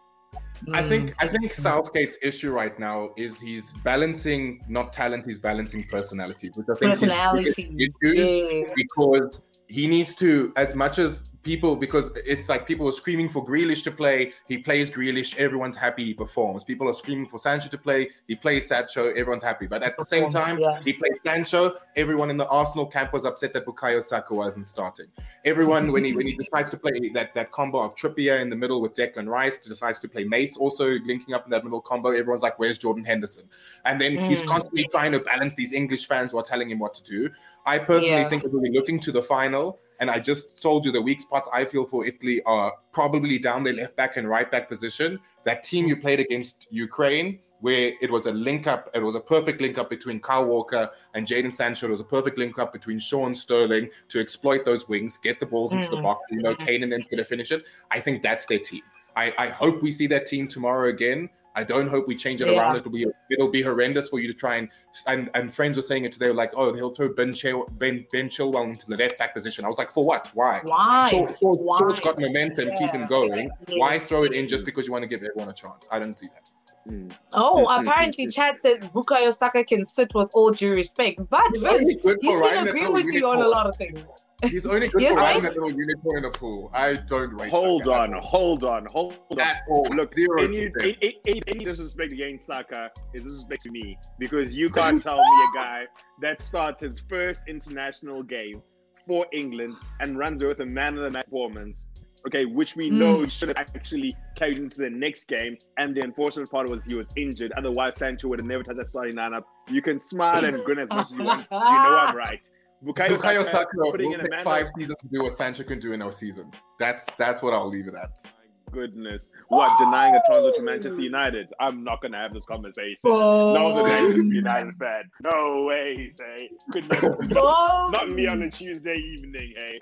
I 0.74 0.88
think 0.88 1.10
mm. 1.10 1.16
I 1.20 1.28
think 1.28 1.54
Southgate's 1.54 2.18
issue 2.22 2.52
right 2.52 2.78
now 2.80 3.10
is 3.18 3.42
he's 3.42 3.74
balancing 3.84 4.62
not 4.70 4.94
talent, 4.94 5.26
he's 5.26 5.40
balancing 5.40 5.86
personality, 5.90 6.52
which 6.54 6.68
I 6.70 6.80
think 6.80 6.92
personality. 6.94 7.50
is 7.50 7.96
yeah. 7.98 8.74
because 8.76 9.46
he 9.68 9.88
needs 9.88 10.14
to, 10.16 10.54
as 10.56 10.76
much 10.76 11.00
as 11.00 11.31
people 11.44 11.76
because 11.76 12.12
it's 12.16 12.50
like 12.50 12.68
people 12.68 12.88
are 12.88 12.92
screaming 12.92 13.30
for 13.30 13.46
Grealish 13.46 13.84
to 13.84 13.92
play. 13.92 14.34
He 14.48 14.58
plays 14.58 14.92
Grealish, 14.92 15.38
everyone's 15.38 15.76
happy. 15.76 16.06
He 16.06 16.14
performs. 16.14 16.64
People 16.64 16.88
are 16.88 16.94
screaming 16.94 17.28
for 17.28 17.40
Sancho 17.40 17.70
to 17.70 17.78
play. 17.78 18.10
He 18.28 18.36
plays 18.36 18.68
Sancho, 18.68 19.10
everyone's 19.10 19.44
happy. 19.44 19.68
But 19.68 19.84
at 19.84 19.98
the 19.98 20.06
same 20.06 20.30
time, 20.30 20.60
yeah. 20.60 20.80
he 20.84 20.94
plays 20.94 21.14
Sancho. 21.26 21.76
Everyone 21.96 22.30
in 22.30 22.38
the 22.38 22.48
Arsenal 22.48 22.86
camp 22.86 23.14
was 23.14 23.26
upset 23.26 23.54
that 23.54 23.66
Bukayo 23.66 24.04
Saka 24.04 24.34
wasn't 24.34 24.68
starting. 24.68 25.08
Everyone 25.46 25.92
when 25.92 26.06
he 26.06 26.14
when 26.14 26.28
he 26.28 26.36
decides 26.36 26.70
to 26.72 26.78
play 26.78 27.10
that 27.14 27.34
that 27.34 27.52
combo 27.52 27.80
of 27.80 27.96
Trippier 27.96 28.42
in 28.42 28.50
the 28.50 28.56
middle 28.56 28.82
with 28.82 28.94
Declan 28.94 29.28
Rice, 29.28 29.58
decides 29.58 30.00
to 30.02 30.08
play 30.08 30.24
Mace 30.24 30.58
also 30.58 30.90
linking 31.06 31.34
up 31.34 31.46
in 31.46 31.52
that 31.52 31.64
middle 31.64 31.82
combo. 31.82 32.10
Everyone's 32.10 32.44
like, 32.44 32.60
"Where's 32.60 32.78
Jordan 32.78 33.04
Henderson?" 33.04 33.50
And 33.86 34.00
then 34.00 34.14
mm. 34.14 34.28
he's 34.28 34.42
constantly 34.44 34.88
trying 34.92 35.12
to 35.14 35.20
balance 35.20 35.56
these 35.56 35.74
English 35.74 36.08
fans 36.08 36.34
while 36.34 36.44
telling 36.44 36.70
him 36.70 36.80
what 36.80 36.94
to 36.96 37.04
do. 37.04 37.30
I 37.66 37.78
personally 37.78 38.22
yeah. 38.22 38.30
think 38.30 38.44
that 38.44 38.52
we'll 38.52 38.62
be 38.62 38.72
looking 38.72 39.00
to 39.02 39.12
the 39.12 39.22
final 39.22 39.80
and 40.02 40.10
I 40.10 40.20
just 40.20 40.62
told 40.62 40.84
you 40.84 40.92
the 40.92 41.02
weak 41.02 41.22
spots 41.22 41.48
I 41.54 41.64
feel 41.64 41.86
for 41.86 42.06
Italy 42.06 42.42
are 42.48 42.74
probably 42.92 43.38
down 43.38 43.64
their 43.64 43.74
left 43.74 43.96
back 43.96 44.18
and 44.18 44.28
right 44.28 44.50
back 44.50 44.68
position. 44.68 45.20
That 45.46 45.64
team 45.64 45.86
you 45.86 45.96
played 45.96 46.20
against 46.20 46.66
Ukraine, 46.72 47.38
where 47.60 47.94
it 48.02 48.12
was 48.12 48.26
a 48.26 48.32
link 48.32 48.66
up, 48.66 48.90
it 48.96 49.00
was 49.00 49.14
a 49.14 49.20
perfect 49.20 49.62
link 49.62 49.78
up 49.78 49.92
between 49.92 50.20
Kyle 50.20 50.46
Walker 50.46 50.90
and 51.14 51.28
Jadon 51.28 51.54
Sancho. 51.54 51.86
It 51.86 51.92
was 51.92 52.02
a 52.02 52.04
perfect 52.06 52.40
link 52.40 52.58
up 52.58 52.74
between 52.74 52.98
Sean 52.98 53.36
Sterling 53.36 53.92
to 54.08 54.20
exploit 54.20 54.66
those 54.66 54.90
wings, 54.90 55.20
get 55.20 55.40
the 55.40 55.46
balls 55.46 55.72
into 55.72 55.86
mm-hmm. 55.86 55.98
the 55.98 56.02
box. 56.02 56.22
You 56.32 56.42
know, 56.42 56.56
Kane 56.56 56.82
and 56.82 56.92
then's 56.92 57.06
going 57.06 57.20
to 57.20 57.26
finish 57.26 57.52
it. 57.52 57.64
I 57.92 58.00
think 58.00 58.24
that's 58.24 58.48
their 58.48 58.60
team. 58.60 58.82
I, 59.16 59.34
I 59.38 59.48
hope 59.50 59.84
we 59.84 59.92
see 59.92 60.08
that 60.08 60.26
team 60.26 60.48
tomorrow 60.48 60.90
again. 60.90 61.30
I 61.56 61.64
don't 61.64 61.90
hope 61.90 62.08
we 62.08 62.16
change 62.16 62.42
it 62.42 62.48
yeah. 62.48 62.60
around. 62.60 62.78
It'll 62.78 62.92
be 62.92 63.06
it'll 63.30 63.52
be 63.52 63.62
horrendous 63.62 64.08
for 64.10 64.20
you 64.20 64.28
to 64.28 64.34
try 64.34 64.58
and 64.58 64.70
and, 65.06 65.30
and 65.34 65.54
friends 65.54 65.78
were 65.78 65.82
saying 65.82 66.06
it 66.06 66.12
today. 66.12 66.30
Like, 66.30 66.52
oh, 66.56 66.74
he'll 66.74 66.92
throw 66.92 67.10
Ben 67.14 67.34
Chil- 67.34 67.68
Ben 67.72 68.06
Ben 68.12 68.30
Chilwell 68.30 68.70
into 68.70 68.88
the 68.88 68.96
left 68.96 69.18
back 69.18 69.34
position. 69.34 69.66
I 69.66 69.68
was 69.68 69.78
like, 69.78 69.92
for 69.92 70.06
what? 70.06 70.30
Why? 70.34 70.62
Why? 70.64 71.10
Shaw, 71.10 71.32
Shaw, 71.32 71.56
Why? 71.56 71.80
Shaw's 71.80 72.00
got 72.00 72.20
momentum, 72.20 72.70
yeah. 72.70 72.78
keep 72.78 72.92
him 72.92 73.06
going. 73.08 73.50
Yeah. 73.68 73.76
Why 73.78 74.00
throw 74.00 74.24
it 74.24 74.34
in 74.34 74.48
just 74.48 74.66
because 74.66 74.86
you 74.86 74.94
want 74.94 75.04
to 75.04 75.08
give 75.08 75.24
everyone 75.24 75.50
a 75.50 75.54
chance? 75.54 75.88
I 75.92 76.00
don't 76.00 76.14
see 76.14 76.28
that. 76.28 76.50
Mm. 76.92 77.12
Oh, 77.34 77.60
hmm, 77.60 77.66
hmm, 77.66 77.82
hmm, 77.82 77.88
apparently 77.88 78.28
Chad 78.28 78.58
says 78.58 78.88
Bukayo 78.90 79.36
Saka 79.36 79.64
can 79.64 79.86
sit 79.86 80.14
with 80.16 80.30
all 80.34 80.52
due 80.52 80.74
respect. 80.74 81.20
But 81.30 81.56
Vince, 81.58 81.88
he's 81.88 82.02
been 82.02 82.68
agreeing 82.68 82.94
with 82.94 83.06
you 83.06 83.28
on 83.28 83.42
a 83.42 83.48
lot 83.48 83.68
of 83.68 83.78
things. 83.78 84.04
He's 84.44 84.66
only 84.66 84.88
good 84.88 85.02
yes, 85.02 85.14
for 85.14 85.22
riding 85.22 85.44
that 85.44 85.54
little 85.54 85.72
unicorn 85.72 86.24
in 86.24 86.32
the 86.32 86.38
pool. 86.38 86.72
I 86.74 86.96
don't 86.96 87.34
rate 87.34 87.50
Hold 87.52 87.88
on, 87.88 88.14
hold 88.14 88.64
on, 88.64 88.86
hold 88.86 89.20
on. 89.32 89.40
At 89.40 89.62
all. 89.70 89.88
Look, 89.96 90.14
zero. 90.14 90.44
Any, 90.44 90.72
any, 90.82 91.20
any, 91.26 91.42
any 91.48 91.66
disrespect 91.66 92.12
against 92.12 92.48
Saka 92.48 92.90
is 93.14 93.24
disrespect 93.24 93.64
to 93.64 93.72
me 93.72 93.98
because 94.20 94.54
you 94.54 94.70
can't 94.70 95.02
tell 95.02 95.18
me 95.18 95.24
a 95.24 95.56
guy 95.56 95.84
that 96.22 96.42
starts 96.42 96.82
his 96.82 97.00
first 97.10 97.48
international 97.48 98.24
game 98.24 98.62
for 99.08 99.26
England 99.34 99.76
and 100.00 100.18
runs 100.18 100.44
with 100.44 100.60
a 100.60 100.66
man 100.66 100.98
of 100.98 101.04
the 101.04 101.12
match 101.12 101.26
performance 101.26 101.88
okay, 102.28 102.46
which 102.46 102.76
we 102.76 102.90
know 102.90 103.18
mm. 103.18 103.32
should 103.32 103.50
have 103.50 103.58
actually 103.58 104.16
carried 104.38 104.58
into 104.58 104.78
the 104.78 104.90
next 104.90 105.28
game. 105.28 105.58
And 105.78 105.96
the 105.96 106.02
unfortunate 106.02 106.50
part 106.50 106.70
was 106.70 106.84
he 106.84 106.96
was 106.96 107.10
injured. 107.16 107.52
Otherwise, 107.58 107.96
Sancho 107.96 108.28
would 108.28 108.40
have 108.40 108.48
never 108.48 108.64
touched 108.64 108.78
that 108.78 108.88
starting 108.88 109.16
lineup. 109.16 109.44
You 109.70 109.82
can 109.82 110.00
smile 110.00 110.44
and 110.44 110.64
grin 110.64 110.80
as 110.80 110.90
much 110.90 111.08
as 111.08 111.14
you 111.14 111.24
want. 111.24 111.48
You 111.52 111.58
know 111.58 111.60
I'm 111.60 112.16
right. 112.16 112.48
Bukayo, 112.84 113.10
Bukayo 113.10 113.44
Saka, 113.44 113.52
Saka 113.52 113.70
will 113.76 113.94
take 113.94 114.40
five 114.44 114.68
seasons 114.76 114.96
to 115.02 115.08
do 115.08 115.24
what 115.24 115.36
Sancho 115.36 115.64
can 115.64 115.80
do 115.80 115.94
in 115.94 116.02
our 116.02 116.12
season. 116.12 116.52
That's 116.80 117.06
that's 117.20 117.42
what 117.44 117.54
I'll 117.54 117.70
leave 117.70 117.88
it 117.88 117.94
at 117.94 118.24
My 118.24 118.74
goodness. 118.74 119.30
What, 119.50 119.78
denying 119.78 120.16
a 120.16 120.22
transfer 120.28 120.52
to 120.54 120.64
Manchester 120.64 121.00
United? 121.00 121.54
I'm 121.60 121.84
not 121.84 122.02
going 122.02 122.14
to 122.14 122.18
have 122.18 122.34
this 122.34 122.46
conversation. 122.46 122.98
Oh. 123.04 123.54
That 123.54 123.62
was 123.62 123.78
a 123.78 123.84
Manchester 123.84 124.24
United 124.24 124.76
fan. 124.80 125.04
No 125.22 125.66
way, 125.66 126.12
say. 126.18 126.50
Could 126.72 126.90
not 127.30 128.10
me 128.10 128.26
on 128.26 128.42
a 128.42 128.50
Tuesday 128.50 128.96
evening, 128.96 129.54
hey. 129.56 129.80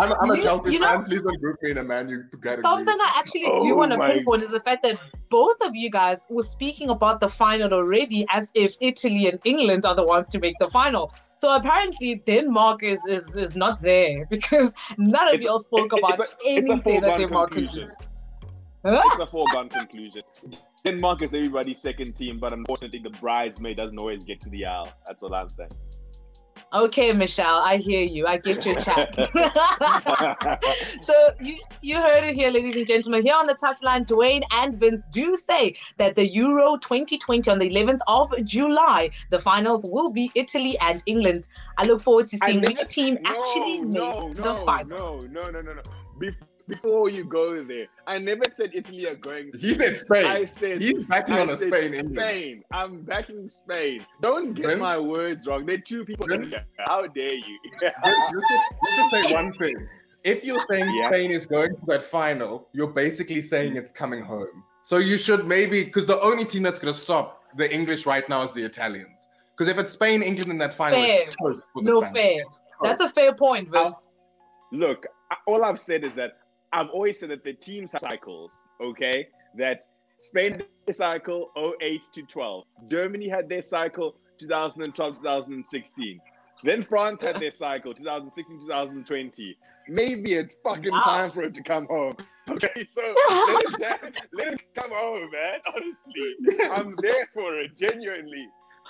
I'm, 0.00 0.12
I'm, 0.20 0.30
a 0.30 0.42
Chelsea 0.42 0.72
you 0.72 0.80
fan. 0.80 1.00
Know, 1.00 1.04
Please 1.04 1.22
don't 1.22 1.40
group 1.40 1.56
me 1.62 1.70
in 1.70 1.78
a 1.78 1.84
Man 1.84 2.08
U 2.08 2.24
category. 2.42 2.62
Something 2.62 2.96
I 3.00 3.12
actually 3.16 3.44
oh 3.46 3.62
do 3.62 3.76
want 3.76 3.92
to 3.92 3.98
pinpoint 3.98 4.42
is 4.42 4.50
the 4.50 4.60
fact 4.60 4.82
that 4.82 4.98
both 5.28 5.60
of 5.62 5.76
you 5.76 5.88
guys 5.88 6.26
were 6.28 6.42
speaking 6.42 6.90
about 6.90 7.20
the 7.20 7.28
final 7.28 7.72
already 7.72 8.26
as 8.30 8.50
if 8.54 8.76
Italy 8.80 9.28
and 9.28 9.38
England 9.44 9.86
are 9.86 9.94
the 9.94 10.02
ones 10.02 10.26
to 10.28 10.40
make 10.40 10.56
the 10.58 10.68
final. 10.68 11.12
So 11.40 11.54
apparently 11.54 12.16
Denmark 12.26 12.82
is 12.82 13.00
is, 13.06 13.34
is 13.34 13.56
not 13.56 13.80
there 13.80 14.26
because 14.26 14.74
none 14.98 15.34
of 15.34 15.40
y'all 15.40 15.58
spoke 15.58 15.90
about 15.94 16.20
a, 16.20 16.26
anything 16.44 17.00
that 17.00 17.16
Denmark 17.16 17.52
conclusion. 17.52 17.90
It's 18.84 19.20
a 19.22 19.26
foregone 19.26 19.70
conclusion. 19.70 20.20
Denmark 20.84 21.22
is 21.22 21.32
everybody's 21.32 21.80
second 21.80 22.14
team, 22.14 22.38
but 22.38 22.52
unfortunately 22.52 22.98
the 22.98 23.16
bridesmaid 23.18 23.78
doesn't 23.78 23.96
always 23.96 24.22
get 24.22 24.42
to 24.42 24.50
the 24.50 24.66
aisle. 24.66 24.92
That's 25.06 25.22
all 25.22 25.34
I'm 25.34 25.48
saying. 25.48 25.70
Okay, 26.72 27.12
Michelle, 27.12 27.58
I 27.58 27.78
hear 27.78 28.04
you. 28.04 28.28
I 28.28 28.36
get 28.36 28.64
your 28.64 28.76
chat. 28.76 29.12
so 31.06 31.30
you 31.40 31.58
you 31.82 31.96
heard 31.96 32.22
it 32.22 32.34
here, 32.36 32.50
ladies 32.50 32.76
and 32.76 32.86
gentlemen. 32.86 33.24
Here 33.24 33.34
on 33.34 33.48
the 33.48 33.54
touchline, 33.54 34.06
Dwayne 34.06 34.42
and 34.52 34.78
Vince 34.78 35.02
do 35.10 35.34
say 35.34 35.74
that 35.96 36.14
the 36.14 36.26
Euro 36.26 36.76
2020 36.76 37.50
on 37.50 37.58
the 37.58 37.68
11th 37.68 38.00
of 38.06 38.32
July, 38.44 39.10
the 39.30 39.38
finals 39.38 39.84
will 39.84 40.12
be 40.12 40.30
Italy 40.36 40.78
and 40.80 41.02
England. 41.06 41.48
I 41.76 41.86
look 41.86 42.02
forward 42.02 42.28
to 42.28 42.38
seeing 42.44 42.60
which 42.60 42.86
team 42.86 43.18
no, 43.22 43.30
actually 43.30 43.80
no, 43.80 44.28
makes 44.28 44.38
no, 44.38 44.54
the 44.54 44.64
final. 44.64 45.20
No, 45.22 45.40
no, 45.40 45.50
no, 45.50 45.60
no, 45.60 45.74
no 45.74 45.82
before 46.20 46.49
you 46.84 47.24
go 47.24 47.64
there. 47.64 47.86
I 48.06 48.18
never 48.18 48.44
said 48.56 48.70
Italy 48.74 49.06
are 49.06 49.14
going. 49.14 49.50
He 49.58 49.74
said 49.74 49.96
Spain. 49.98 50.26
I 50.26 50.44
said 50.44 50.80
he's 50.80 51.04
backing 51.04 51.34
I 51.34 51.40
on 51.40 51.50
a 51.50 51.56
Spain. 51.56 51.70
Spain. 51.70 51.94
England. 51.94 52.64
I'm 52.70 53.02
backing 53.02 53.48
Spain. 53.48 54.04
Don't 54.20 54.54
get 54.54 54.78
my 54.78 54.98
words 54.98 55.46
wrong. 55.46 55.66
They're 55.66 55.78
two 55.78 56.04
people 56.04 56.30
in 56.32 56.50
there. 56.50 56.66
How 56.86 57.06
dare 57.06 57.34
you? 57.34 57.58
let's, 57.82 57.96
let's, 58.04 58.32
just, 58.32 58.74
let's, 58.82 58.96
just, 58.96 59.28
say 59.28 59.34
one 59.34 59.52
thing. 59.54 59.88
If 60.24 60.44
you're 60.44 60.64
saying 60.70 60.92
yeah. 60.94 61.08
Spain 61.08 61.30
is 61.30 61.46
going 61.46 61.70
to 61.70 61.86
that 61.86 62.04
final, 62.04 62.68
you're 62.72 62.88
basically 62.88 63.40
saying 63.40 63.76
it's 63.76 63.92
coming 63.92 64.22
home. 64.22 64.64
So 64.82 64.98
you 64.98 65.16
should 65.16 65.46
maybe 65.46 65.84
because 65.84 66.06
the 66.06 66.20
only 66.20 66.44
team 66.44 66.62
that's 66.62 66.78
going 66.78 66.92
to 66.92 66.98
stop 66.98 67.44
the 67.56 67.72
English 67.72 68.06
right 68.06 68.28
now 68.28 68.42
is 68.42 68.52
the 68.52 68.62
Italians. 68.62 69.28
Because 69.56 69.68
if 69.68 69.78
it's 69.78 69.92
Spain, 69.92 70.22
England 70.22 70.50
in 70.50 70.58
that 70.58 70.74
final, 70.74 71.00
fair. 71.00 71.26
no 71.76 72.02
fair. 72.02 72.44
That's 72.82 73.02
a 73.02 73.08
fair 73.08 73.34
point, 73.34 73.70
Vince. 73.70 74.14
Look, 74.72 75.06
all 75.46 75.64
I've 75.64 75.80
said 75.80 76.04
is 76.04 76.14
that 76.14 76.38
I've 76.72 76.90
always 76.90 77.18
said 77.18 77.30
that 77.30 77.44
the 77.44 77.54
teams 77.54 77.92
have 77.92 78.00
cycles, 78.00 78.52
okay? 78.80 79.28
That 79.56 79.84
Spain 80.20 80.52
had 80.52 80.66
their 80.86 80.94
cycle 80.94 81.50
08 81.80 82.00
to 82.14 82.22
12. 82.22 82.64
Germany 82.88 83.28
had 83.28 83.48
their 83.48 83.62
cycle 83.62 84.16
2012 84.38 85.16
2016. 85.16 86.20
Then 86.62 86.82
France 86.82 87.22
had 87.22 87.40
their 87.40 87.50
cycle 87.50 87.94
2016 87.94 88.60
2020. 88.60 89.56
Maybe 89.88 90.34
it's 90.34 90.56
fucking 90.62 90.92
wow. 90.92 91.00
time 91.00 91.32
for 91.32 91.42
it 91.42 91.54
to 91.54 91.62
come 91.62 91.86
home. 91.86 92.14
Okay, 92.50 92.84
so 92.92 93.00
let 93.78 94.02
it, 94.02 94.22
let 94.32 94.54
it 94.54 94.74
come 94.74 94.90
home, 94.90 95.24
man. 95.30 95.60
Honestly, 95.68 96.68
I'm 96.68 96.96
there 97.00 97.28
for 97.32 97.60
it, 97.60 97.78
genuinely. 97.78 98.44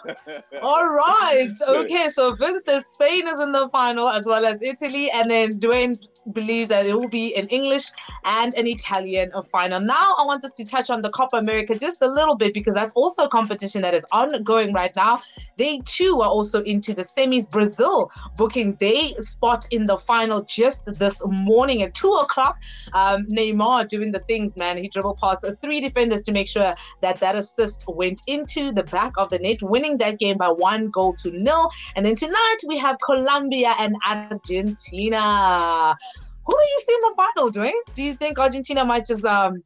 All 0.62 0.88
right. 0.88 1.50
Okay. 1.60 2.08
So 2.10 2.34
Vince 2.34 2.64
says 2.64 2.86
Spain 2.86 3.28
is 3.28 3.40
in 3.40 3.52
the 3.52 3.68
final 3.70 4.08
as 4.08 4.26
well 4.26 4.44
as 4.44 4.60
Italy, 4.62 5.10
and 5.10 5.30
then 5.30 5.58
Dwayne 5.60 5.98
believes 6.32 6.68
that 6.68 6.86
it 6.86 6.94
will 6.94 7.08
be 7.08 7.34
an 7.34 7.48
English 7.48 7.90
and 8.24 8.54
an 8.54 8.66
Italian 8.66 9.30
final. 9.50 9.80
Now, 9.80 10.14
I 10.18 10.24
want 10.24 10.44
us 10.44 10.52
to 10.52 10.64
touch 10.64 10.90
on 10.90 11.02
the 11.02 11.10
Copa 11.10 11.36
America 11.36 11.78
just 11.78 11.98
a 12.02 12.08
little 12.08 12.36
bit 12.36 12.54
because 12.54 12.74
that's 12.74 12.92
also 12.92 13.24
a 13.24 13.28
competition 13.28 13.82
that 13.82 13.94
is 13.94 14.04
ongoing 14.12 14.72
right 14.72 14.94
now. 14.94 15.22
They 15.56 15.80
too 15.84 16.20
are 16.22 16.28
also 16.28 16.62
into 16.62 16.94
the 16.94 17.02
semis. 17.02 17.50
Brazil 17.50 18.10
booking 18.36 18.76
their 18.76 19.08
spot 19.18 19.66
in 19.70 19.86
the 19.86 19.96
final 19.96 20.42
just 20.42 20.84
this 20.98 21.20
morning 21.26 21.82
at 21.82 21.94
two 21.94 22.12
o'clock. 22.12 22.56
Um, 22.92 23.26
Neymar 23.26 23.88
doing 23.88 24.12
the 24.12 24.20
things, 24.20 24.56
man. 24.56 24.78
He 24.78 24.88
dribbled 24.88 25.18
past 25.18 25.44
three 25.60 25.80
defenders 25.80 26.22
to 26.22 26.32
make 26.32 26.48
sure 26.48 26.74
that 27.02 27.20
that 27.20 27.36
assist 27.36 27.84
went 27.88 28.20
into 28.26 28.72
the 28.72 28.84
back 28.84 29.12
of 29.16 29.30
the 29.30 29.38
net, 29.38 29.62
winning 29.62 29.89
that 29.98 30.18
game 30.18 30.36
by 30.36 30.48
one 30.48 30.90
goal 30.90 31.12
to 31.14 31.30
nil. 31.30 31.70
And 31.96 32.04
then 32.04 32.14
tonight 32.14 32.58
we 32.66 32.78
have 32.78 32.96
Colombia 33.04 33.74
and 33.78 33.94
Argentina. 34.06 35.96
Who 36.44 36.52
do 36.52 36.62
you 36.62 36.80
see 36.86 36.94
in 36.94 37.00
the 37.00 37.14
final, 37.16 37.50
Dwayne? 37.52 37.94
Do 37.94 38.02
you 38.02 38.14
think 38.14 38.38
Argentina 38.38 38.84
might 38.84 39.06
just 39.06 39.24
um 39.24 39.62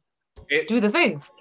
it, 0.49 0.67
do 0.67 0.79
the 0.79 0.89
things? 0.89 1.31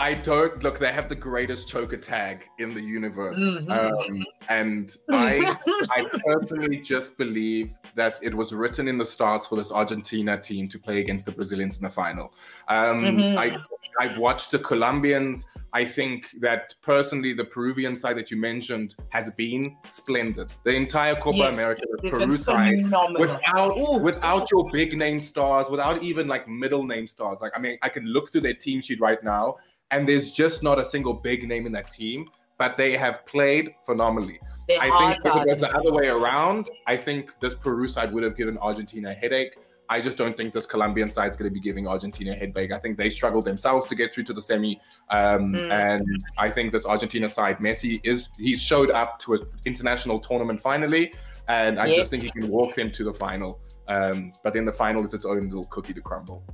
I 0.00 0.14
don't 0.14 0.62
look. 0.62 0.78
They 0.78 0.92
have 0.92 1.10
the 1.10 1.14
greatest 1.14 1.68
choker 1.68 1.98
tag 1.98 2.48
in 2.58 2.72
the 2.72 2.80
universe, 2.80 3.38
mm-hmm. 3.38 3.70
um, 3.70 4.24
and 4.48 4.96
I, 5.12 5.54
I 5.90 6.06
personally 6.26 6.78
just 6.78 7.18
believe 7.18 7.74
that 7.96 8.18
it 8.22 8.34
was 8.34 8.54
written 8.54 8.88
in 8.88 8.96
the 8.96 9.04
stars 9.04 9.44
for 9.44 9.56
this 9.56 9.70
Argentina 9.70 10.40
team 10.40 10.68
to 10.70 10.78
play 10.78 11.00
against 11.00 11.26
the 11.26 11.32
Brazilians 11.32 11.76
in 11.76 11.82
the 11.82 11.90
final. 11.90 12.32
Um, 12.68 13.04
mm-hmm. 13.04 13.38
I, 13.38 13.58
I've 14.00 14.16
watched 14.16 14.52
the 14.52 14.58
Colombians. 14.58 15.46
I 15.74 15.84
think 15.84 16.28
that 16.40 16.74
personally, 16.80 17.34
the 17.34 17.44
Peruvian 17.44 17.94
side 17.94 18.16
that 18.16 18.30
you 18.30 18.38
mentioned 18.38 18.94
has 19.10 19.30
been 19.32 19.76
splendid. 19.84 20.50
The 20.64 20.74
entire 20.74 21.14
Copa 21.14 21.36
yes, 21.36 21.52
America, 21.52 21.82
the 22.00 22.10
Peru 22.10 22.38
side, 22.38 22.78
without 23.18 23.76
Ooh. 23.76 23.98
without 23.98 24.50
your 24.50 24.66
big 24.72 24.96
name 24.96 25.20
stars, 25.20 25.68
without 25.68 26.02
even 26.02 26.26
like 26.26 26.48
middle 26.48 26.84
name 26.84 27.06
stars. 27.06 27.42
Like 27.42 27.52
I 27.54 27.60
mean, 27.60 27.76
I 27.82 27.90
can 27.90 28.06
look 28.06 28.32
through 28.32 28.40
their 28.40 28.54
team 28.54 28.80
sheet 28.80 28.98
right 28.98 29.22
now 29.22 29.56
and 29.90 30.08
there's 30.08 30.30
just 30.30 30.62
not 30.62 30.78
a 30.78 30.84
single 30.84 31.14
big 31.14 31.46
name 31.48 31.66
in 31.66 31.72
that 31.72 31.90
team, 31.90 32.28
but 32.58 32.76
they 32.76 32.96
have 32.96 33.24
played 33.26 33.74
phenomenally. 33.86 34.38
They 34.68 34.78
I 34.78 34.88
think 34.98 35.24
if 35.24 35.42
it 35.42 35.48
was 35.48 35.60
the 35.60 35.70
other 35.70 35.92
way 35.92 36.08
around, 36.08 36.70
I 36.86 36.96
think 36.96 37.34
this 37.40 37.54
Peru 37.54 37.88
side 37.88 38.12
would 38.12 38.22
have 38.22 38.36
given 38.36 38.58
Argentina 38.58 39.10
a 39.10 39.14
headache. 39.14 39.56
I 39.88 40.00
just 40.00 40.16
don't 40.16 40.36
think 40.36 40.52
this 40.52 40.66
Colombian 40.66 41.12
side 41.12 41.30
is 41.30 41.36
going 41.36 41.50
to 41.50 41.52
be 41.52 41.60
giving 41.60 41.88
Argentina 41.88 42.30
a 42.30 42.34
headache. 42.36 42.70
I 42.70 42.78
think 42.78 42.96
they 42.96 43.10
struggled 43.10 43.44
themselves 43.44 43.88
to 43.88 43.96
get 43.96 44.12
through 44.14 44.22
to 44.24 44.32
the 44.32 44.40
semi, 44.40 44.80
um, 45.08 45.54
mm. 45.54 45.70
and 45.72 46.06
I 46.38 46.48
think 46.48 46.70
this 46.70 46.86
Argentina 46.86 47.28
side, 47.28 47.58
Messi 47.58 48.00
is 48.04 48.28
he's 48.38 48.62
showed 48.62 48.90
up 48.90 49.18
to 49.20 49.34
an 49.34 49.46
international 49.64 50.20
tournament 50.20 50.62
finally, 50.62 51.12
and 51.48 51.80
I 51.80 51.86
yes. 51.86 51.96
just 51.96 52.10
think 52.12 52.22
he 52.22 52.30
can 52.30 52.48
walk 52.48 52.76
them 52.76 52.92
to 52.92 53.02
the 53.02 53.12
final. 53.12 53.60
Um, 53.88 54.32
but 54.44 54.54
then 54.54 54.64
the 54.64 54.72
final 54.72 55.04
is 55.04 55.12
its 55.14 55.24
own 55.24 55.48
little 55.48 55.66
cookie 55.66 55.92
to 55.94 56.00
crumble. 56.00 56.44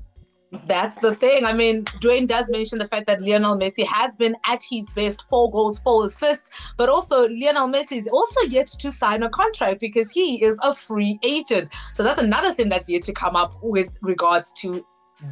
That's 0.66 0.96
the 0.98 1.14
thing. 1.16 1.44
I 1.44 1.52
mean, 1.52 1.84
Dwayne 2.00 2.28
does 2.28 2.48
mention 2.48 2.78
the 2.78 2.86
fact 2.86 3.06
that 3.06 3.20
Lionel 3.20 3.58
Messi 3.58 3.84
has 3.84 4.16
been 4.16 4.36
at 4.46 4.62
his 4.68 4.88
best, 4.90 5.22
four 5.28 5.50
goals, 5.50 5.78
four 5.80 6.06
assists, 6.06 6.50
but 6.76 6.88
also 6.88 7.28
Lionel 7.28 7.68
Messi 7.68 7.98
is 7.98 8.08
also 8.08 8.40
yet 8.42 8.66
to 8.66 8.92
sign 8.92 9.22
a 9.22 9.28
contract 9.30 9.80
because 9.80 10.10
he 10.10 10.42
is 10.42 10.56
a 10.62 10.72
free 10.72 11.18
agent. 11.22 11.68
So 11.94 12.02
that's 12.02 12.22
another 12.22 12.52
thing 12.52 12.68
that's 12.68 12.88
yet 12.88 13.02
to 13.02 13.12
come 13.12 13.34
up 13.34 13.54
with 13.62 13.96
regards 14.02 14.52
to 14.60 14.84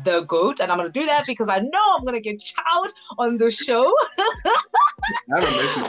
the 0.03 0.22
goat, 0.22 0.61
and 0.61 0.72
I'm 0.72 0.79
gonna 0.79 0.90
do 0.90 1.05
that 1.07 1.27
because 1.27 1.48
I 1.48 1.59
know 1.59 1.94
I'm 1.96 2.05
gonna 2.05 2.20
get 2.20 2.40
chowed 2.40 2.90
on 3.18 3.37
the 3.37 3.50
show. 3.50 3.94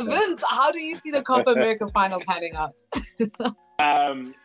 Vince, 0.03 0.43
how 0.49 0.71
do 0.71 0.79
you 0.79 0.99
see 0.99 1.11
the 1.11 1.21
Copa 1.21 1.51
America 1.51 1.87
final 1.87 2.21
panning 2.27 2.55
out? 2.55 2.75
um, 3.79 4.35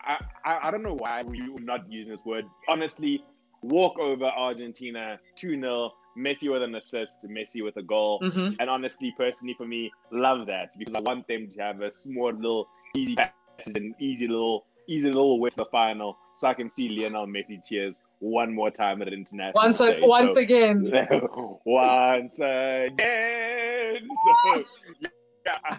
I, 0.00 0.18
I, 0.44 0.58
I 0.64 0.70
don't 0.70 0.82
know 0.82 0.96
why 0.98 1.22
we're 1.22 1.58
not 1.60 1.90
using 1.90 2.10
this 2.10 2.24
word. 2.24 2.46
Honestly, 2.68 3.24
walk 3.62 3.98
over 3.98 4.26
Argentina 4.26 5.18
2 5.36 5.60
0. 5.60 5.92
Messi 6.16 6.50
with 6.50 6.62
an 6.62 6.74
assist, 6.76 7.18
Messi 7.26 7.62
with 7.62 7.76
a 7.76 7.82
goal. 7.82 8.18
Mm-hmm. 8.22 8.54
And 8.58 8.70
honestly, 8.70 9.14
personally, 9.18 9.54
for 9.54 9.66
me, 9.66 9.92
love 10.10 10.46
that 10.46 10.72
because 10.78 10.94
I 10.94 11.00
want 11.00 11.28
them 11.28 11.50
to 11.54 11.62
have 11.62 11.82
a 11.82 11.92
small 11.92 12.32
little 12.32 12.66
easy 12.96 13.16
passage 13.16 13.74
and 13.74 13.94
easy 14.00 14.26
little 14.26 14.64
easy 14.88 15.08
little 15.08 15.38
way 15.40 15.50
to 15.50 15.56
the 15.56 15.66
final 15.66 16.16
so 16.36 16.48
I 16.48 16.54
can 16.54 16.70
see 16.70 16.88
Lionel 16.88 17.26
Messi 17.26 17.58
cheers 17.66 18.00
one 18.20 18.54
more 18.54 18.70
time 18.70 19.02
at 19.02 19.08
an 19.08 19.14
international. 19.14 19.62
Once, 19.62 19.76
stage. 19.76 19.98
once 20.00 20.32
so, 20.32 20.38
again. 20.38 20.92
once 21.64 22.38
again. 22.38 24.08
So, 24.54 24.64
yeah, 25.00 25.52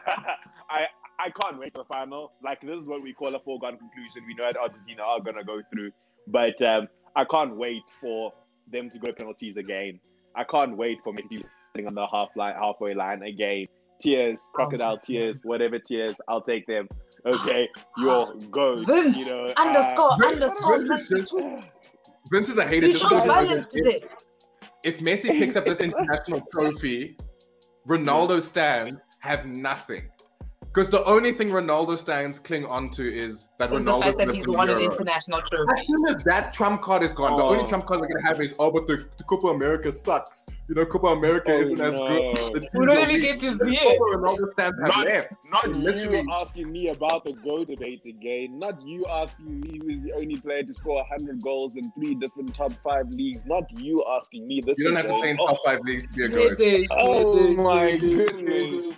I 0.69 0.85
I 1.19 1.29
can't 1.41 1.59
wait 1.59 1.73
for 1.73 1.79
the 1.79 1.93
final. 1.93 2.31
Like 2.43 2.61
this 2.61 2.79
is 2.79 2.87
what 2.87 3.01
we 3.01 3.13
call 3.13 3.35
a 3.35 3.39
foregone 3.39 3.77
conclusion. 3.77 4.23
We 4.27 4.33
know 4.35 4.45
that 4.45 4.57
Argentina 4.57 5.03
are 5.03 5.19
gonna 5.19 5.43
go 5.43 5.61
through, 5.71 5.91
but 6.27 6.61
um, 6.61 6.87
I 7.17 7.25
can't 7.25 7.57
wait 7.57 7.81
for 7.99 8.31
them 8.71 8.91
to 8.91 8.99
go 8.99 9.11
penalties 9.11 9.57
again. 9.57 9.99
I 10.35 10.43
can't 10.43 10.77
wait 10.77 10.99
for 11.03 11.11
Messi 11.11 11.43
sitting 11.73 11.87
on 11.87 11.95
the 11.95 12.05
half 12.05 12.29
line, 12.35 12.53
halfway 12.53 12.93
line 12.93 13.23
again. 13.23 13.65
Tears, 13.99 14.45
oh 14.45 14.51
crocodile 14.53 14.99
oh, 15.01 15.03
tears, 15.03 15.39
whatever 15.43 15.79
tears, 15.79 16.15
I'll 16.27 16.43
take 16.43 16.67
them. 16.67 16.87
Okay, 17.25 17.67
your 17.97 18.35
go. 18.51 18.77
Vince, 18.77 19.17
you 19.17 19.25
know, 19.25 19.51
underscore, 19.57 20.11
uh, 20.11 20.27
underscore. 20.27 20.77
Vince, 20.77 21.33
Vince 22.31 22.49
is 22.49 22.57
a 22.57 22.65
hater. 22.67 22.91
Just 22.91 23.05
if, 23.11 24.03
if 24.83 24.99
Messi 24.99 25.29
picks 25.39 25.55
up 25.55 25.65
this 25.65 25.81
international 25.81 26.41
trophy, 26.51 27.17
Ronaldo 27.87 28.39
stands 28.43 28.97
have 29.21 29.47
nothing. 29.47 30.07
Because 30.73 30.89
the 30.89 31.03
only 31.05 31.31
thing 31.31 31.49
Ronaldo 31.49 31.97
stands 31.97 32.39
cling 32.39 32.65
on 32.65 32.89
to 32.91 33.11
is 33.11 33.49
that 33.57 33.71
Ronaldo. 33.71 33.99
The 33.99 34.05
fact 34.05 34.17
that 34.19 34.35
he's 34.35 34.47
won 34.47 34.69
an 34.69 34.79
international 34.79 35.41
trophy. 35.41 35.71
As 35.73 35.87
soon 35.87 36.15
as 36.15 36.23
that 36.23 36.53
trump 36.53 36.81
card 36.81 37.03
is 37.03 37.13
gone, 37.13 37.33
oh. 37.33 37.37
the 37.37 37.43
only 37.43 37.63
oh. 37.63 37.67
trump 37.67 37.87
card 37.87 38.01
we're 38.01 38.07
gonna 38.07 38.27
have 38.27 38.39
is 38.41 38.53
oh, 38.59 38.71
but 38.71 38.85
the, 38.85 39.05
the 39.17 39.23
Copa 39.23 39.47
America 39.47 39.91
sucks. 39.91 40.45
You 40.67 40.75
know, 40.75 40.85
Copa 40.85 41.07
America 41.07 41.51
oh, 41.53 41.59
isn't 41.61 41.77
no. 41.77 42.31
as 42.31 42.49
good. 42.49 42.67
We 42.73 42.85
don't 42.85 43.09
even 43.09 43.21
get 43.21 43.39
to 43.39 43.53
see 43.53 43.73
it. 43.73 43.99
Ronaldo 43.99 44.51
stands 44.53 44.77
not, 44.79 45.07
left. 45.07 45.33
Not 45.51 45.69
Literally. 45.69 46.19
you 46.19 46.31
asking 46.31 46.71
me 46.71 46.89
about 46.89 47.23
the 47.23 47.33
go 47.33 47.63
debate 47.63 48.03
again. 48.05 48.59
Not 48.59 48.81
you 48.85 49.05
asking 49.07 49.61
me 49.61 49.79
who 49.81 49.89
is 49.89 50.03
the 50.03 50.13
only 50.13 50.39
player 50.39 50.63
to 50.63 50.73
score 50.73 50.97
100 50.97 51.41
goals 51.41 51.77
in 51.77 51.91
three 51.93 52.15
different 52.15 52.53
top 52.53 52.73
five 52.83 53.09
leagues. 53.09 53.45
Not 53.45 53.63
you 53.79 54.03
asking 54.09 54.47
me 54.47 54.61
this. 54.61 54.77
You 54.77 54.85
don't 54.85 54.97
have 54.97 55.07
to 55.07 55.17
play 55.17 55.31
in 55.31 55.37
top 55.37 55.57
five 55.65 55.79
leagues 55.81 56.03
to 56.03 56.09
be 56.09 56.23
a 56.23 56.29
goat. 56.29 56.87
Oh 56.91 57.53
my 57.53 57.97
goodness. 57.97 58.97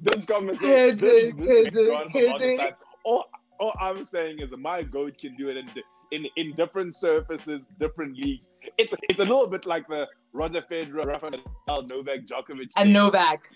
This 0.00 0.24
conversation. 0.24 0.98
This, 0.98 1.32
this 1.36 1.68
this 1.72 2.72
all, 3.04 3.24
all 3.60 3.72
I'm 3.80 4.04
saying 4.04 4.40
is 4.40 4.52
my 4.56 4.82
goat 4.82 5.18
can 5.18 5.36
do 5.36 5.48
it 5.48 5.56
in, 5.56 5.68
in 6.12 6.26
in 6.36 6.54
different 6.54 6.94
surfaces, 6.94 7.66
different 7.78 8.16
leagues. 8.16 8.48
It's 8.76 8.92
it's 9.08 9.18
a 9.18 9.24
little 9.24 9.46
bit 9.46 9.66
like 9.66 9.86
the 9.88 10.06
Roger 10.32 10.62
Federer, 10.70 11.06
Rafael 11.06 11.32
Nadal, 11.32 11.88
Novak 11.88 12.26
Djokovic, 12.26 12.70
and 12.76 12.92
Novak. 12.92 13.50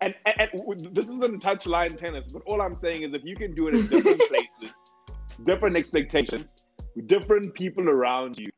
And, 0.00 0.14
and, 0.26 0.50
and 0.52 0.94
this 0.94 1.08
isn't 1.08 1.42
touchline 1.42 1.96
tennis, 1.96 2.28
but 2.28 2.42
all 2.42 2.60
I'm 2.60 2.74
saying 2.74 3.02
is 3.02 3.14
if 3.14 3.24
you 3.24 3.36
can 3.36 3.54
do 3.54 3.68
it 3.68 3.74
in 3.74 3.86
different 3.86 4.20
places, 4.28 4.74
different 5.46 5.76
expectations, 5.76 6.54
different 7.06 7.54
people 7.54 7.88
around 7.88 8.38
you, 8.38 8.50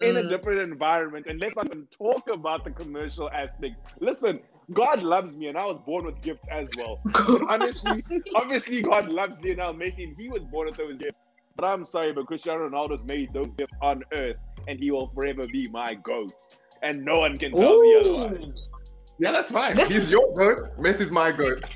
in 0.00 0.14
mm. 0.14 0.26
a 0.26 0.28
different 0.28 0.60
environment, 0.60 1.26
and 1.28 1.40
let's 1.40 1.56
not 1.56 1.66
even 1.66 1.86
talk 1.86 2.28
about 2.28 2.64
the 2.64 2.70
commercial 2.70 3.30
aspect. 3.30 3.76
Listen, 4.00 4.40
God 4.72 5.02
loves 5.02 5.36
me, 5.36 5.46
and 5.46 5.56
I 5.56 5.64
was 5.64 5.80
born 5.86 6.04
with 6.04 6.20
gifts 6.20 6.44
as 6.50 6.68
well. 6.76 7.00
honestly, 7.48 8.04
obviously, 8.34 8.82
God 8.82 9.08
loves 9.08 9.40
Lionel 9.42 9.74
Messi, 9.74 10.04
and 10.04 10.16
he 10.16 10.28
was 10.28 10.42
born 10.44 10.68
with 10.68 10.76
those 10.76 10.96
gifts. 10.98 11.20
But 11.56 11.64
I'm 11.64 11.84
sorry, 11.84 12.12
but 12.12 12.26
Cristiano 12.26 12.68
Ronaldo's 12.68 13.04
made 13.04 13.32
those 13.32 13.54
gifts 13.54 13.72
on 13.80 14.02
earth, 14.12 14.36
and 14.68 14.78
he 14.78 14.90
will 14.90 15.08
forever 15.08 15.46
be 15.46 15.68
my 15.68 15.94
goat. 15.94 16.32
And 16.82 17.04
no 17.04 17.18
one 17.18 17.36
can 17.36 17.52
tell 17.52 17.72
Ooh. 17.72 17.82
me 17.82 17.96
otherwise. 18.00 18.54
Yeah, 19.18 19.32
that's 19.32 19.50
fine. 19.50 19.76
He's 19.76 20.08
your 20.08 20.32
goat. 20.34 20.68
Messi's 20.78 21.10
my 21.10 21.32
goat. 21.32 21.74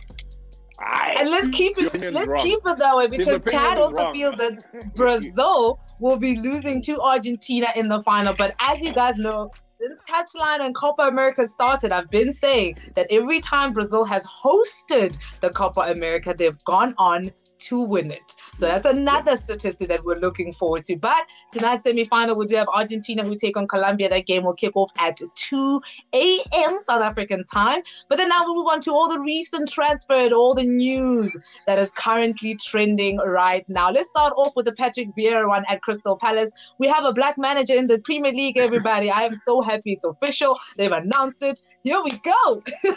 and 0.79 1.31
let's 1.31 1.49
keep 1.49 1.77
it. 1.79 2.13
Let's 2.13 2.29
wrong. 2.29 2.43
keep 2.43 2.61
it 2.65 2.79
that 2.79 2.97
way 2.97 3.09
because 3.09 3.43
Chad 3.45 3.79
also 3.79 3.97
wrong. 3.97 4.15
feels 4.15 4.37
that 4.37 4.95
Brazil 4.95 5.81
will 5.99 6.17
be 6.17 6.37
losing 6.39 6.81
to 6.83 7.01
Argentina 7.01 7.69
in 7.75 7.89
the 7.89 8.01
final. 8.03 8.35
But 8.35 8.55
as 8.61 8.81
you 8.83 8.93
guys 8.93 9.17
know, 9.19 9.51
since 9.83 10.01
Touchline 10.09 10.61
and 10.61 10.75
Copa 10.75 11.03
America 11.03 11.47
started, 11.47 11.93
I've 11.93 12.11
been 12.11 12.33
saying 12.33 12.77
that 12.95 13.07
every 13.11 13.41
time 13.41 13.73
Brazil 13.73 14.05
has 14.05 14.25
hosted 14.25 15.19
the 15.41 15.51
Copa 15.51 15.81
America, 15.81 16.35
they've 16.37 16.63
gone 16.65 16.95
on 16.99 17.33
to 17.63 17.81
win 17.81 18.11
it. 18.11 18.35
So 18.57 18.67
that's 18.67 18.87
another 18.87 19.37
statistic 19.37 19.89
that 19.89 20.05
we're 20.05 20.19
looking 20.19 20.53
forward 20.53 20.85
to. 20.85 20.97
But 20.97 21.27
tonight's 21.53 21.85
semi-final, 21.85 22.37
we 22.37 22.47
do 22.47 22.57
have 22.57 22.69
Argentina 22.69 23.25
who 23.25 23.35
take 23.35 23.57
on 23.57 23.67
Colombia. 23.67 24.09
That 24.09 24.27
game 24.27 24.45
will 24.45 24.55
kick 24.55 24.77
off 24.77 24.91
at 24.99 25.19
2 25.35 25.81
a.m. 26.15 26.79
South 26.81 27.03
African 27.03 27.45
time. 27.45 27.83
But 28.09 28.17
then 28.17 28.29
now 28.29 28.45
we 28.47 28.55
move 28.55 28.67
on 28.67 28.81
to 28.83 28.93
all 28.93 29.09
the 29.09 29.21
recent 29.21 29.69
transfer, 29.69 30.15
and 30.15 30.33
all 30.33 30.55
the 30.55 30.65
news 30.65 31.37
that 31.67 31.79
is 31.79 31.89
currently 31.99 32.57
trending 32.57 33.19
right 33.19 33.69
now. 33.69 33.91
Let's 33.91 34.09
start 34.09 34.33
off 34.37 34.55
with 34.57 34.67
the 34.67 34.73
Patrick 34.73 35.09
Vieira 35.17 35.49
one 35.49 35.65
at 35.69 35.83
Crystal 35.83 36.17
Palace. 36.17 36.51
We 36.79 36.89
have 36.89 37.05
a 37.05 37.13
black 37.13 37.39
manager 37.39 37.75
in 37.75 37.87
the 37.87 37.99
Premier 37.99 38.33
League, 38.33 38.59
everybody. 38.59 39.11
I 39.11 39.23
am 39.23 39.41
so 39.47 39.63
happy 39.63 39.93
it's 39.93 40.05
official. 40.05 40.59
They've 40.77 40.93
announced 40.93 41.43
it. 41.43 41.61
Here 41.83 42.01
we 42.03 42.13
go. 42.25 42.63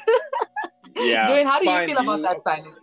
yeah. 0.97 1.25
Dwayne, 1.27 1.45
how 1.45 1.59
do 1.59 1.69
you 1.69 1.85
feel 1.85 1.97
about 1.97 2.21
that 2.21 2.43
signing? 2.43 2.73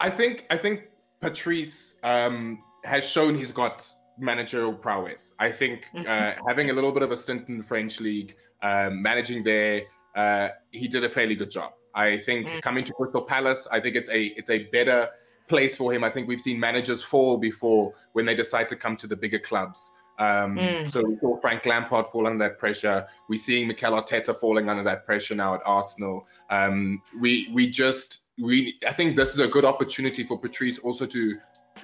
I 0.00 0.10
think 0.10 0.46
I 0.50 0.56
think 0.56 0.88
Patrice 1.22 1.96
um, 2.02 2.62
has 2.84 3.08
shown 3.08 3.34
he's 3.34 3.52
got 3.52 3.88
managerial 4.18 4.74
prowess. 4.74 5.32
I 5.38 5.50
think 5.50 5.86
uh, 5.96 6.32
having 6.48 6.70
a 6.70 6.72
little 6.72 6.92
bit 6.92 7.02
of 7.02 7.12
a 7.12 7.16
stint 7.16 7.48
in 7.48 7.58
the 7.58 7.64
French 7.64 8.00
league, 8.00 8.36
um, 8.62 9.00
managing 9.00 9.42
there, 9.42 9.82
uh, 10.14 10.48
he 10.70 10.88
did 10.88 11.04
a 11.04 11.08
fairly 11.08 11.36
good 11.36 11.50
job. 11.50 11.72
I 11.94 12.18
think 12.18 12.48
mm. 12.48 12.62
coming 12.62 12.84
to 12.84 12.92
Crystal 12.92 13.22
Palace, 13.22 13.66
I 13.70 13.80
think 13.80 13.96
it's 13.96 14.10
a 14.10 14.26
it's 14.38 14.50
a 14.50 14.64
better 14.64 15.08
place 15.48 15.76
for 15.76 15.92
him. 15.92 16.04
I 16.04 16.10
think 16.10 16.28
we've 16.28 16.40
seen 16.40 16.58
managers 16.58 17.02
fall 17.02 17.36
before 17.36 17.94
when 18.12 18.24
they 18.24 18.34
decide 18.34 18.68
to 18.70 18.76
come 18.76 18.96
to 18.96 19.06
the 19.06 19.16
bigger 19.16 19.38
clubs. 19.38 19.90
Um, 20.18 20.56
mm. 20.56 20.88
So 20.88 21.02
we 21.02 21.16
saw 21.18 21.40
Frank 21.40 21.66
Lampard 21.66 22.08
fall 22.08 22.26
under 22.26 22.38
that 22.46 22.58
pressure. 22.58 23.06
We're 23.28 23.38
seeing 23.38 23.66
Mikel 23.66 23.92
Arteta 23.92 24.36
falling 24.36 24.68
under 24.68 24.82
that 24.84 25.06
pressure 25.06 25.34
now 25.34 25.54
at 25.54 25.60
Arsenal. 25.64 26.26
Um, 26.50 27.02
we 27.20 27.48
we 27.52 27.68
just 27.68 28.26
we 28.38 28.78
I 28.86 28.92
think 28.92 29.16
this 29.16 29.32
is 29.32 29.40
a 29.40 29.48
good 29.48 29.64
opportunity 29.64 30.24
for 30.24 30.38
Patrice 30.38 30.78
also 30.78 31.06
to 31.06 31.34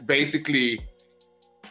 basically 0.07 0.81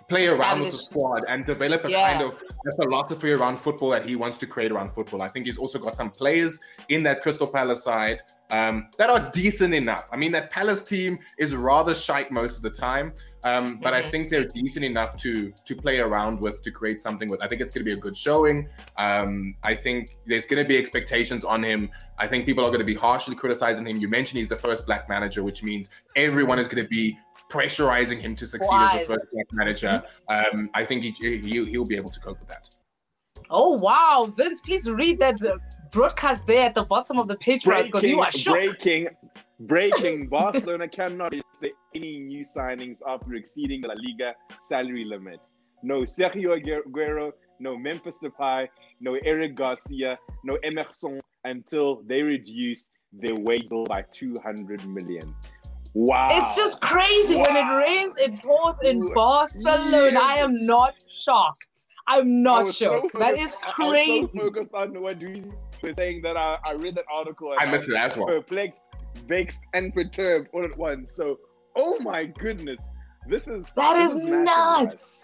play 0.09 0.27
around 0.27 0.61
with 0.61 0.71
the 0.71 0.77
squad 0.77 1.23
and 1.27 1.45
develop 1.45 1.85
a 1.85 1.89
yeah. 1.89 2.13
kind 2.13 2.23
of 2.23 2.41
a 2.67 2.75
philosophy 2.75 3.31
around 3.31 3.57
football 3.57 3.89
that 3.89 4.05
he 4.05 4.15
wants 4.15 4.37
to 4.37 4.47
create 4.47 4.71
around 4.71 4.91
football. 4.93 5.21
I 5.21 5.27
think 5.27 5.45
he's 5.45 5.57
also 5.57 5.79
got 5.79 5.95
some 5.95 6.09
players 6.09 6.59
in 6.89 7.03
that 7.03 7.21
Crystal 7.21 7.47
Palace 7.47 7.83
side 7.83 8.21
um, 8.49 8.89
that 8.97 9.09
are 9.09 9.29
decent 9.31 9.73
enough. 9.73 10.05
I 10.11 10.17
mean, 10.17 10.31
that 10.33 10.51
Palace 10.51 10.83
team 10.83 11.19
is 11.37 11.55
rather 11.55 11.93
shite 11.93 12.31
most 12.31 12.57
of 12.57 12.63
the 12.63 12.69
time, 12.69 13.13
um, 13.47 13.79
but 13.81 13.93
mm-hmm. 13.93 14.07
I 14.07 14.09
think 14.09 14.29
they're 14.29 14.47
decent 14.47 14.83
enough 14.83 15.15
to 15.17 15.53
to 15.65 15.75
play 15.75 15.99
around 15.99 16.39
with 16.39 16.61
to 16.63 16.71
create 16.71 17.01
something 17.01 17.29
with. 17.29 17.41
I 17.41 17.47
think 17.47 17.61
it's 17.61 17.73
going 17.73 17.85
to 17.85 17.89
be 17.91 17.97
a 17.97 18.01
good 18.01 18.17
showing. 18.17 18.67
Um, 18.97 19.55
I 19.63 19.75
think 19.75 20.17
there's 20.25 20.45
going 20.45 20.61
to 20.63 20.67
be 20.67 20.77
expectations 20.77 21.43
on 21.43 21.63
him. 21.63 21.89
I 22.17 22.27
think 22.27 22.45
people 22.45 22.63
are 22.65 22.69
going 22.69 22.79
to 22.79 22.85
be 22.85 22.95
harshly 22.95 23.35
criticizing 23.35 23.85
him. 23.85 23.97
You 23.97 24.09
mentioned 24.09 24.39
he's 24.39 24.49
the 24.49 24.57
first 24.57 24.85
black 24.85 25.07
manager, 25.07 25.43
which 25.43 25.63
means 25.63 25.89
everyone 26.15 26.59
is 26.59 26.67
going 26.67 26.83
to 26.83 26.89
be 26.89 27.17
pressurizing 27.49 28.19
him 28.19 28.35
to 28.35 28.45
succeed 28.45 28.73
as 28.73 29.07
the 29.07 29.13
first 29.13 29.25
black 29.31 29.45
manager. 29.53 30.03
Um, 30.27 30.69
I 30.73 30.83
think 30.83 31.03
he, 31.03 31.11
he 31.11 31.65
he'll 31.65 31.85
be 31.85 31.95
able 31.95 32.11
to 32.11 32.19
cope 32.19 32.39
with 32.39 32.49
that. 32.49 32.69
Oh 33.49 33.73
wow, 33.77 34.27
Vince! 34.35 34.61
Please 34.61 34.89
read 34.89 35.19
that 35.19 35.41
uh, 35.45 35.57
broadcast 35.91 36.45
there 36.47 36.65
at 36.65 36.75
the 36.75 36.83
bottom 36.83 37.19
of 37.19 37.27
the 37.27 37.35
page 37.35 37.67
us 37.67 37.85
because 37.85 38.03
you 38.03 38.19
are 38.19 38.31
shocked. 38.31 38.59
Breaking, 38.59 39.07
breaking! 39.59 40.27
Barcelona 40.29 40.87
cannot 40.87 41.33
say 41.53 41.71
any 41.95 42.19
new 42.19 42.45
signings 42.45 42.99
after 43.07 43.33
exceeding 43.35 43.81
the 43.81 43.89
La 43.89 43.95
Liga 43.95 44.33
salary 44.61 45.05
limit. 45.05 45.39
No 45.83 46.01
Sergio 46.01 46.57
Aguero, 46.57 47.31
no 47.59 47.77
Memphis 47.77 48.17
Depay, 48.21 48.67
no 48.99 49.15
Eric 49.25 49.55
Garcia, 49.55 50.17
no 50.43 50.57
Emerson 50.63 51.21
until 51.43 52.01
they 52.03 52.21
reduce 52.21 52.89
their 53.13 53.35
wage 53.35 53.69
bill 53.69 53.85
by 53.85 54.01
200 54.11 54.87
million. 54.87 55.33
Wow. 55.93 56.27
It's 56.29 56.55
just 56.55 56.81
crazy. 56.81 57.37
Wow. 57.37 57.43
When 57.43 57.55
it 57.55 57.83
rains, 57.83 58.15
it 58.17 58.41
pours 58.41 58.75
in 58.83 59.13
Barcelona. 59.13 60.11
Yeah. 60.13 60.19
I 60.21 60.35
am 60.35 60.65
not 60.65 60.93
shocked. 61.07 61.87
I'm 62.07 62.43
not 62.43 62.71
shocked. 62.71 63.11
So 63.13 63.19
that 63.19 63.37
is 63.37 63.55
crazy. 63.55 64.19
I 64.19 64.21
was 64.21 64.31
so 64.31 64.39
focused 64.39 64.73
on 64.73 65.01
what 65.01 65.21
you 65.21 65.51
were 65.81 65.93
saying 65.93 66.21
that 66.23 66.37
I, 66.37 66.57
I 66.65 66.73
read 66.73 66.95
that 66.95 67.05
article. 67.11 67.53
I 67.57 67.65
missed 67.65 67.89
it 67.89 67.95
as 67.95 68.17
well. 68.17 68.27
Perplexed, 68.27 68.81
vexed, 69.27 69.61
and 69.73 69.93
perturbed 69.93 70.49
all 70.53 70.63
at 70.63 70.77
once. 70.77 71.11
So, 71.11 71.39
oh 71.75 71.99
my 71.99 72.25
goodness. 72.25 72.81
This 73.27 73.47
is 73.47 73.65
that 73.75 73.95
this 73.95 74.11
is, 74.15 74.23
is 74.23 74.29
nuts. 74.29 75.19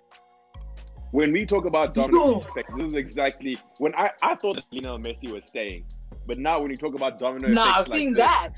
When 1.12 1.32
we 1.32 1.46
talk 1.46 1.66
about 1.66 1.94
domino 1.94 2.42
effects, 2.42 2.74
this 2.76 2.86
is 2.86 2.96
exactly 2.96 3.58
when 3.78 3.94
I, 3.96 4.10
I 4.22 4.36
thought 4.36 4.56
that 4.56 4.66
Lionel 4.72 4.98
Messi 4.98 5.32
was 5.32 5.46
staying. 5.46 5.86
But 6.26 6.40
now 6.40 6.60
when 6.60 6.72
you 6.72 6.78
talk 6.78 6.96
about 6.96 7.18
domino 7.18 7.48
no, 7.48 7.62
effects, 7.62 7.76
I 7.76 7.78
was 7.78 7.90
like 7.90 7.98
thinking 7.98 8.14
that. 8.16 8.54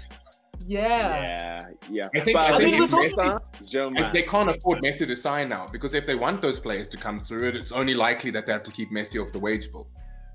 Yeah. 0.65 1.19
Yeah, 1.21 1.67
yeah. 1.91 2.07
I 2.15 2.19
think, 2.21 2.37
I 2.37 2.57
think 2.57 2.91
Messi, 2.91 4.13
they 4.13 4.23
can't 4.23 4.49
afford 4.49 4.81
Messi 4.81 5.05
to 5.05 5.15
sign 5.15 5.49
now 5.49 5.67
because 5.71 5.93
if 5.93 6.07
they 6.07 6.15
want 6.15 6.41
those 6.41 6.59
players 6.59 6.87
to 6.89 6.97
come 6.97 7.19
through, 7.21 7.49
it, 7.49 7.55
it's 7.55 7.71
only 7.71 7.93
likely 7.93 8.31
that 8.31 8.45
they 8.45 8.53
have 8.53 8.63
to 8.63 8.71
keep 8.71 8.89
Messi 8.91 9.23
off 9.23 9.31
the 9.31 9.39
wage 9.39 9.71
bill. 9.71 9.87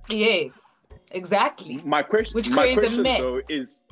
Yes, 0.08 0.79
exactly. 1.12 1.80
My 1.84 2.02
question, 2.02 2.34
Which 2.34 2.50
my 2.50 2.74
question 2.74 3.02
though 3.02 3.40
is, 3.48 3.84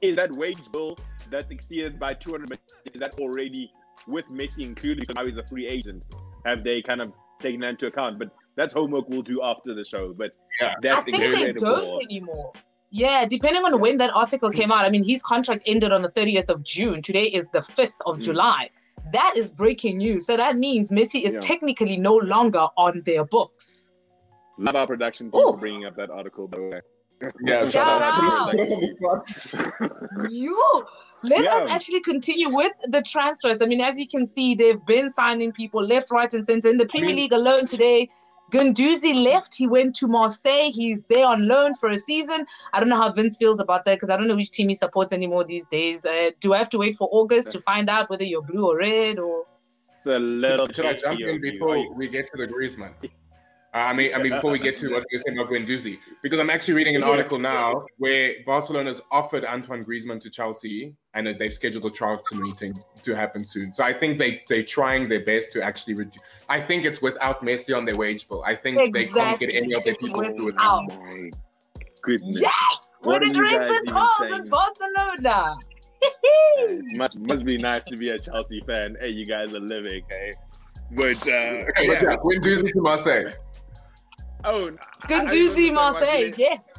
is 0.00 0.16
that 0.16 0.32
wage 0.32 0.70
bill 0.70 0.98
that's 1.30 1.50
exceeded 1.50 1.98
by 1.98 2.14
200 2.14 2.48
million, 2.48 2.62
is 2.92 3.00
that 3.00 3.18
already 3.18 3.72
with 4.06 4.26
Messi 4.28 4.64
included 4.64 5.00
because 5.00 5.14
now 5.16 5.26
he's 5.26 5.36
a 5.36 5.46
free 5.46 5.66
agent? 5.66 6.06
Have 6.44 6.62
they 6.62 6.82
kind 6.82 7.00
of 7.00 7.12
taken 7.40 7.60
that 7.60 7.70
into 7.70 7.86
account. 7.86 8.18
But 8.18 8.30
that's 8.56 8.72
homework 8.72 9.08
we'll 9.08 9.22
do 9.22 9.42
after 9.42 9.74
the 9.74 9.84
show. 9.84 10.14
But 10.16 10.32
yeah, 10.60 10.74
that's 10.82 11.00
I 11.00 11.04
think 11.04 11.18
they 11.18 11.52
don't 11.52 12.02
anymore. 12.02 12.52
Yeah, 12.90 13.26
depending 13.26 13.64
on 13.64 13.80
when 13.80 13.98
that 13.98 14.10
article 14.14 14.50
came 14.50 14.70
out. 14.72 14.84
I 14.84 14.90
mean, 14.90 15.04
his 15.04 15.22
contract 15.22 15.62
ended 15.66 15.92
on 15.92 16.02
the 16.02 16.08
30th 16.08 16.48
of 16.48 16.62
June. 16.62 17.02
Today 17.02 17.26
is 17.26 17.48
the 17.48 17.58
5th 17.58 18.00
of 18.06 18.16
mm. 18.18 18.22
July. 18.22 18.70
That 19.12 19.34
is 19.36 19.50
breaking 19.50 19.98
news. 19.98 20.26
So 20.26 20.36
that 20.36 20.56
means 20.56 20.90
Messi 20.90 21.24
is 21.24 21.34
yeah. 21.34 21.40
technically 21.40 21.96
no 21.96 22.16
longer 22.16 22.68
on 22.76 23.02
their 23.04 23.24
books. 23.24 23.85
Love 24.58 24.76
our 24.76 24.86
production 24.86 25.30
team 25.30 25.42
for 25.42 25.56
bringing 25.56 25.84
up 25.84 25.96
that 25.96 26.10
article, 26.10 26.48
by 26.48 26.56
the 26.58 26.62
way. 26.64 26.80
Yeah, 27.44 27.68
shout, 27.68 28.02
out. 28.02 28.54
out. 28.54 30.30
you 30.30 30.84
let 31.22 31.44
yeah. 31.44 31.54
us 31.56 31.70
actually 31.70 32.00
continue 32.00 32.54
with 32.54 32.72
the 32.88 33.02
transfers. 33.02 33.60
I 33.60 33.66
mean, 33.66 33.80
as 33.80 33.98
you 33.98 34.06
can 34.06 34.26
see, 34.26 34.54
they've 34.54 34.84
been 34.86 35.10
signing 35.10 35.52
people 35.52 35.84
left, 35.84 36.10
right, 36.10 36.32
and 36.32 36.44
center 36.44 36.68
in 36.68 36.76
the 36.76 36.86
Premier 36.86 37.14
League 37.14 37.32
alone 37.32 37.66
today. 37.66 38.08
Guendouzi 38.52 39.24
left. 39.24 39.54
He 39.54 39.66
went 39.66 39.96
to 39.96 40.06
Marseille. 40.06 40.70
He's 40.72 41.02
there 41.10 41.26
on 41.26 41.48
loan 41.48 41.74
for 41.74 41.90
a 41.90 41.98
season. 41.98 42.46
I 42.72 42.78
don't 42.78 42.88
know 42.88 42.96
how 42.96 43.10
Vince 43.10 43.36
feels 43.36 43.58
about 43.58 43.84
that 43.86 43.96
because 43.96 44.08
I 44.08 44.16
don't 44.16 44.28
know 44.28 44.36
which 44.36 44.52
team 44.52 44.68
he 44.68 44.74
supports 44.74 45.12
anymore 45.12 45.44
these 45.44 45.66
days. 45.66 46.04
Uh, 46.04 46.30
do 46.40 46.54
I 46.54 46.58
have 46.58 46.70
to 46.70 46.78
wait 46.78 46.94
for 46.94 47.08
August 47.10 47.50
to 47.52 47.60
find 47.60 47.90
out 47.90 48.08
whether 48.08 48.24
you're 48.24 48.42
blue 48.42 48.66
or 48.68 48.78
red 48.78 49.18
or? 49.18 49.46
It's 49.96 50.06
a 50.06 50.18
little. 50.18 50.68
Should 50.68 50.86
I 50.86 50.94
jump 50.94 51.20
in 51.20 51.40
before 51.40 51.92
we 51.92 52.08
get 52.08 52.30
to 52.30 52.36
the 52.36 52.46
Griezmann? 52.46 52.92
I 53.76 53.92
mean, 53.92 54.14
I 54.14 54.22
mean, 54.22 54.32
before 54.32 54.50
we 54.50 54.58
get 54.58 54.76
to 54.78 54.92
what 54.92 55.04
you're 55.10 55.20
saying 55.26 55.38
about 55.38 55.52
Guendouzi, 55.52 55.98
because 56.22 56.38
I'm 56.38 56.50
actually 56.50 56.74
reading 56.74 56.96
an 56.96 57.02
article 57.02 57.38
now 57.38 57.84
where 57.98 58.34
Barcelona's 58.46 59.02
offered 59.10 59.44
Antoine 59.44 59.84
Griezmann 59.84 60.20
to 60.20 60.30
Chelsea, 60.30 60.94
and 61.14 61.28
they've 61.38 61.52
scheduled 61.52 61.84
a 61.84 61.90
Charlton 61.90 62.42
meeting 62.42 62.82
to 63.02 63.14
happen 63.14 63.44
soon. 63.44 63.74
So 63.74 63.82
I 63.84 63.92
think 63.92 64.18
they 64.18 64.42
they're 64.48 64.62
trying 64.62 65.08
their 65.08 65.24
best 65.24 65.52
to 65.52 65.62
actually 65.62 65.94
reduce. 65.94 66.22
I 66.48 66.60
think 66.60 66.84
it's 66.84 67.02
without 67.02 67.44
Messi 67.44 67.76
on 67.76 67.84
their 67.84 67.96
wage 67.96 68.28
bill. 68.28 68.42
I 68.46 68.54
think 68.54 68.78
exactly. 68.78 69.04
they 69.04 69.12
can't 69.12 69.40
get 69.40 69.54
any 69.54 69.72
of 69.74 69.84
their 69.84 69.96
people 69.96 70.22
to 70.22 70.32
do 70.32 70.48
it. 70.48 70.54
Oh 70.58 70.82
my 70.82 71.30
goodness! 72.02 72.40
Yeah, 72.40 72.48
what, 73.00 73.20
what 73.20 73.22
are 73.24 73.32
Dresden 73.32 73.86
calls 73.92 74.32
in 74.32 74.48
Barcelona. 74.48 75.56
must 76.94 77.18
must 77.18 77.44
be 77.44 77.58
nice 77.58 77.84
to 77.86 77.96
be 77.96 78.10
a 78.10 78.18
Chelsea 78.18 78.62
fan. 78.66 78.96
Hey, 79.00 79.10
you 79.10 79.26
guys 79.26 79.54
are 79.54 79.60
living, 79.60 80.02
hey. 80.08 80.32
But 80.92 81.16
uh, 81.22 81.64
hey, 81.76 81.88
yeah. 81.88 82.16
Guendouzi 82.16 82.72
to 82.72 82.80
Marseille. 82.80 83.32
Oh, 84.44 84.70
Guendouzi 85.02 85.72
Marseille, 85.72 86.32
yes. 86.36 86.72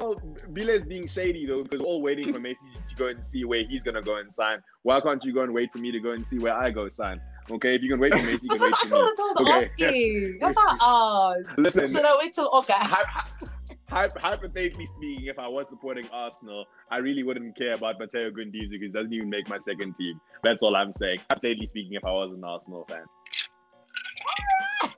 Well, 0.00 0.20
is 0.56 0.86
being 0.86 1.06
shady 1.06 1.46
though, 1.46 1.62
because 1.62 1.80
we're 1.80 1.86
all 1.86 2.02
waiting 2.02 2.32
for 2.32 2.40
Messi 2.40 2.64
to 2.88 2.94
go 2.96 3.06
and 3.08 3.24
see 3.24 3.44
where 3.44 3.64
he's 3.64 3.82
gonna 3.82 4.02
go 4.02 4.16
and 4.16 4.32
sign. 4.32 4.58
Why 4.82 5.00
can't 5.00 5.24
you 5.24 5.32
go 5.32 5.42
and 5.42 5.52
wait 5.52 5.72
for 5.72 5.78
me 5.78 5.92
to 5.92 6.00
go 6.00 6.12
and 6.12 6.26
see 6.26 6.38
where 6.38 6.54
I 6.54 6.70
go 6.70 6.88
sign? 6.88 7.20
Okay, 7.50 7.74
if 7.74 7.82
you 7.82 7.90
can 7.90 8.00
wait 8.00 8.12
for 8.12 8.20
Messi, 8.20 8.44
you 8.44 8.48
can 8.50 8.60
wait 8.60 8.74
for 8.74 8.88
me. 8.88 9.00
That's 9.00 9.18
what 9.18 9.50
I 9.50 9.56
was 9.56 9.72
okay. 9.76 9.84
asking. 9.84 10.38
That's 10.40 10.56
not 10.56 10.78
us. 10.80 11.44
Listen, 11.56 11.86
should 11.86 12.04
I 12.04 12.16
wait 12.18 12.32
till 12.32 12.48
August? 12.52 13.48
hypothetically 13.92 14.86
speaking, 14.86 15.26
if 15.26 15.38
I 15.38 15.46
was 15.46 15.68
supporting 15.68 16.08
Arsenal, 16.12 16.64
I 16.90 16.96
really 16.96 17.22
wouldn't 17.22 17.56
care 17.56 17.74
about 17.74 17.98
Matteo 17.98 18.30
Guendouzi 18.30 18.70
because 18.70 18.86
he 18.86 18.88
doesn't 18.88 19.12
even 19.12 19.28
make 19.28 19.48
my 19.48 19.58
second 19.58 19.94
team. 19.96 20.20
That's 20.42 20.62
all 20.62 20.74
I'm 20.74 20.92
saying. 20.92 21.18
Hypothetically 21.30 21.66
speaking, 21.66 21.94
if 21.94 22.04
I 22.04 22.10
was 22.10 22.32
an 22.32 22.42
Arsenal 22.42 22.84
fan. 22.88 23.04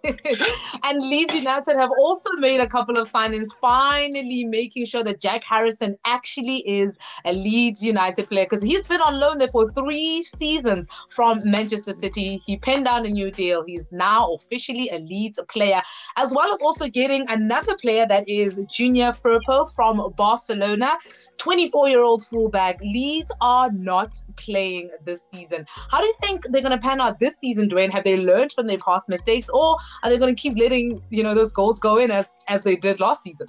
And 0.05 1.01
Leeds 1.01 1.35
United 1.35 1.77
have 1.77 1.91
also 1.99 2.31
made 2.39 2.61
a 2.61 2.69
couple 2.69 2.99
of 2.99 3.11
signings, 3.11 3.49
finally 3.61 4.45
making 4.45 4.85
sure 4.85 5.03
that 5.03 5.21
Jack 5.21 5.45
Harrison 5.45 5.97
actually 6.05 6.59
is 6.69 6.99
a 7.25 7.33
Leeds 7.33 7.83
United 7.83 8.29
player 8.29 8.45
because 8.45 8.63
he's 8.63 8.85
been 8.85 9.01
on 9.01 9.19
loan 9.19 9.39
there 9.39 9.49
for 9.49 9.71
three 9.73 10.23
seasons 10.23 10.87
from 11.11 11.41
Manchester 11.45 11.93
City. 11.93 12.43
He 12.45 12.57
penned 12.57 12.85
down 12.85 13.07
a 13.07 13.11
new 13.11 13.31
deal. 13.31 13.65
He's 13.65 13.91
now 13.93 14.33
officially 14.35 14.91
a 14.91 14.99
Leeds 14.99 15.41
player, 15.49 15.81
as 16.17 16.33
well 16.33 16.53
as 16.53 16.61
also 16.61 16.89
getting 16.89 17.25
another 17.29 17.77
player 17.77 18.07
that 18.07 18.29
is 18.29 18.65
Junior 18.71 19.13
Firpo 19.13 19.73
from 19.75 20.13
Barcelona, 20.17 20.93
24 21.39 21.89
year 21.89 22.03
old 22.03 22.25
fullback. 22.25 22.81
Leeds 22.83 23.33
are 23.41 23.71
not 23.73 24.17
playing 24.37 24.91
this 25.05 25.23
season. 25.23 25.65
How 25.91 26.01
do 26.01 26.07
you 26.07 26.15
think 26.21 26.45
they're 26.51 26.63
going 26.63 26.79
to 26.79 26.79
pan 26.79 27.01
out 27.01 27.21
this 27.21 27.37
season, 27.37 27.69
Dwayne? 27.69 27.91
Have 27.91 28.05
they 28.05 28.19
learned 28.19 28.53
from 28.53 28.67
their 28.67 28.79
past 28.79 29.09
mistakes, 29.09 29.49
or 29.49 29.77
are 30.03 30.11
they 30.11 30.19
going 30.19 30.35
to 30.35 30.41
keep 30.41 30.59
letting 30.59 31.03
you 31.11 31.23
know 31.23 31.35
those 31.35 31.53
goals 31.53 31.79
go 31.79 31.97
in 31.97 32.11
as 32.11 32.39
as 32.49 32.63
they 32.63 32.77
did 32.77 33.01
last 33.01 33.23
season? 33.23 33.47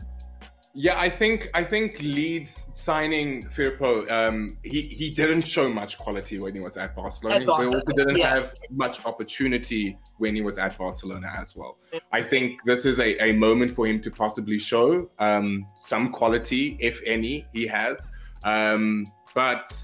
Yeah, 0.77 0.99
I 0.99 1.09
think 1.09 1.49
I 1.53 1.63
think 1.63 2.01
Leeds 2.01 2.69
signing 2.73 3.43
Firpo, 3.43 4.11
um, 4.11 4.57
he 4.61 4.81
he 4.81 5.09
didn't 5.09 5.43
show 5.43 5.69
much 5.69 5.97
quality 5.97 6.37
when 6.37 6.53
he 6.53 6.59
was 6.59 6.75
at 6.75 6.93
Barcelona. 6.93 7.39
At 7.39 7.45
Barcelona. 7.45 7.69
He 7.69 7.75
also 7.75 7.91
didn't 7.95 8.17
yeah. 8.17 8.35
have 8.35 8.53
much 8.71 9.05
opportunity 9.05 9.97
when 10.17 10.35
he 10.35 10.41
was 10.41 10.57
at 10.57 10.77
Barcelona 10.77 11.33
as 11.39 11.55
well. 11.55 11.77
I 12.11 12.21
think 12.21 12.59
this 12.65 12.85
is 12.85 12.99
a, 12.99 13.23
a 13.23 13.31
moment 13.31 13.73
for 13.73 13.87
him 13.87 14.01
to 14.01 14.11
possibly 14.11 14.59
show 14.59 15.09
um, 15.17 15.65
some 15.81 16.11
quality, 16.11 16.77
if 16.81 17.01
any, 17.05 17.47
he 17.53 17.65
has. 17.67 18.09
Um, 18.43 19.05
but 19.33 19.81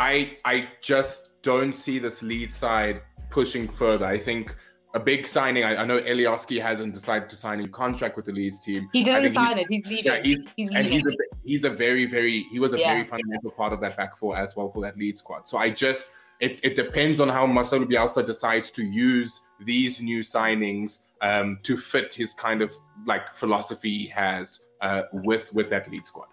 I 0.00 0.36
I 0.44 0.70
just 0.80 1.40
don't 1.42 1.72
see 1.72 2.00
this 2.00 2.20
lead 2.20 2.52
side 2.52 3.00
pushing 3.30 3.68
further. 3.68 4.06
I 4.06 4.18
think 4.18 4.56
a 4.94 5.00
big 5.00 5.26
signing. 5.26 5.64
I, 5.64 5.82
I 5.82 5.84
know 5.84 6.00
Alioski 6.00 6.62
hasn't 6.62 6.94
decided 6.94 7.28
to 7.28 7.36
sign 7.36 7.60
a 7.60 7.68
contract 7.68 8.16
with 8.16 8.26
the 8.26 8.32
Leeds 8.32 8.64
team. 8.64 8.88
He 8.92 9.02
didn't 9.02 9.32
sign 9.32 9.58
it. 9.58 9.66
He's 9.68 9.86
leaving. 9.86 10.12
Yeah, 10.12 10.22
he's, 10.22 10.38
he's 10.56 10.70
and 10.70 10.86
he's 10.86 11.04
a, 11.04 11.16
he's 11.44 11.64
a 11.64 11.70
very, 11.70 12.06
very, 12.06 12.46
he 12.52 12.60
was 12.60 12.72
a 12.72 12.78
yeah. 12.78 12.92
very 12.94 13.04
fundamental 13.04 13.50
part 13.50 13.72
of 13.72 13.80
that 13.80 13.96
back 13.96 14.16
four 14.16 14.36
as 14.36 14.54
well 14.56 14.70
for 14.70 14.80
that 14.82 14.96
lead 14.96 15.18
squad. 15.18 15.48
So 15.48 15.58
I 15.58 15.70
just, 15.70 16.08
it's 16.40 16.60
it 16.60 16.74
depends 16.76 17.20
on 17.20 17.28
how 17.28 17.46
Marcelo 17.46 17.84
Bielsa 17.84 18.24
decides 18.24 18.70
to 18.72 18.84
use 18.84 19.42
these 19.64 20.00
new 20.00 20.20
signings 20.20 21.00
um, 21.22 21.58
to 21.64 21.76
fit 21.76 22.14
his 22.14 22.34
kind 22.34 22.62
of 22.62 22.72
like 23.06 23.32
philosophy 23.34 23.98
he 23.98 24.06
has 24.08 24.60
uh, 24.80 25.02
with 25.12 25.52
with 25.54 25.70
that 25.70 25.90
lead 25.90 26.06
squad. 26.06 26.26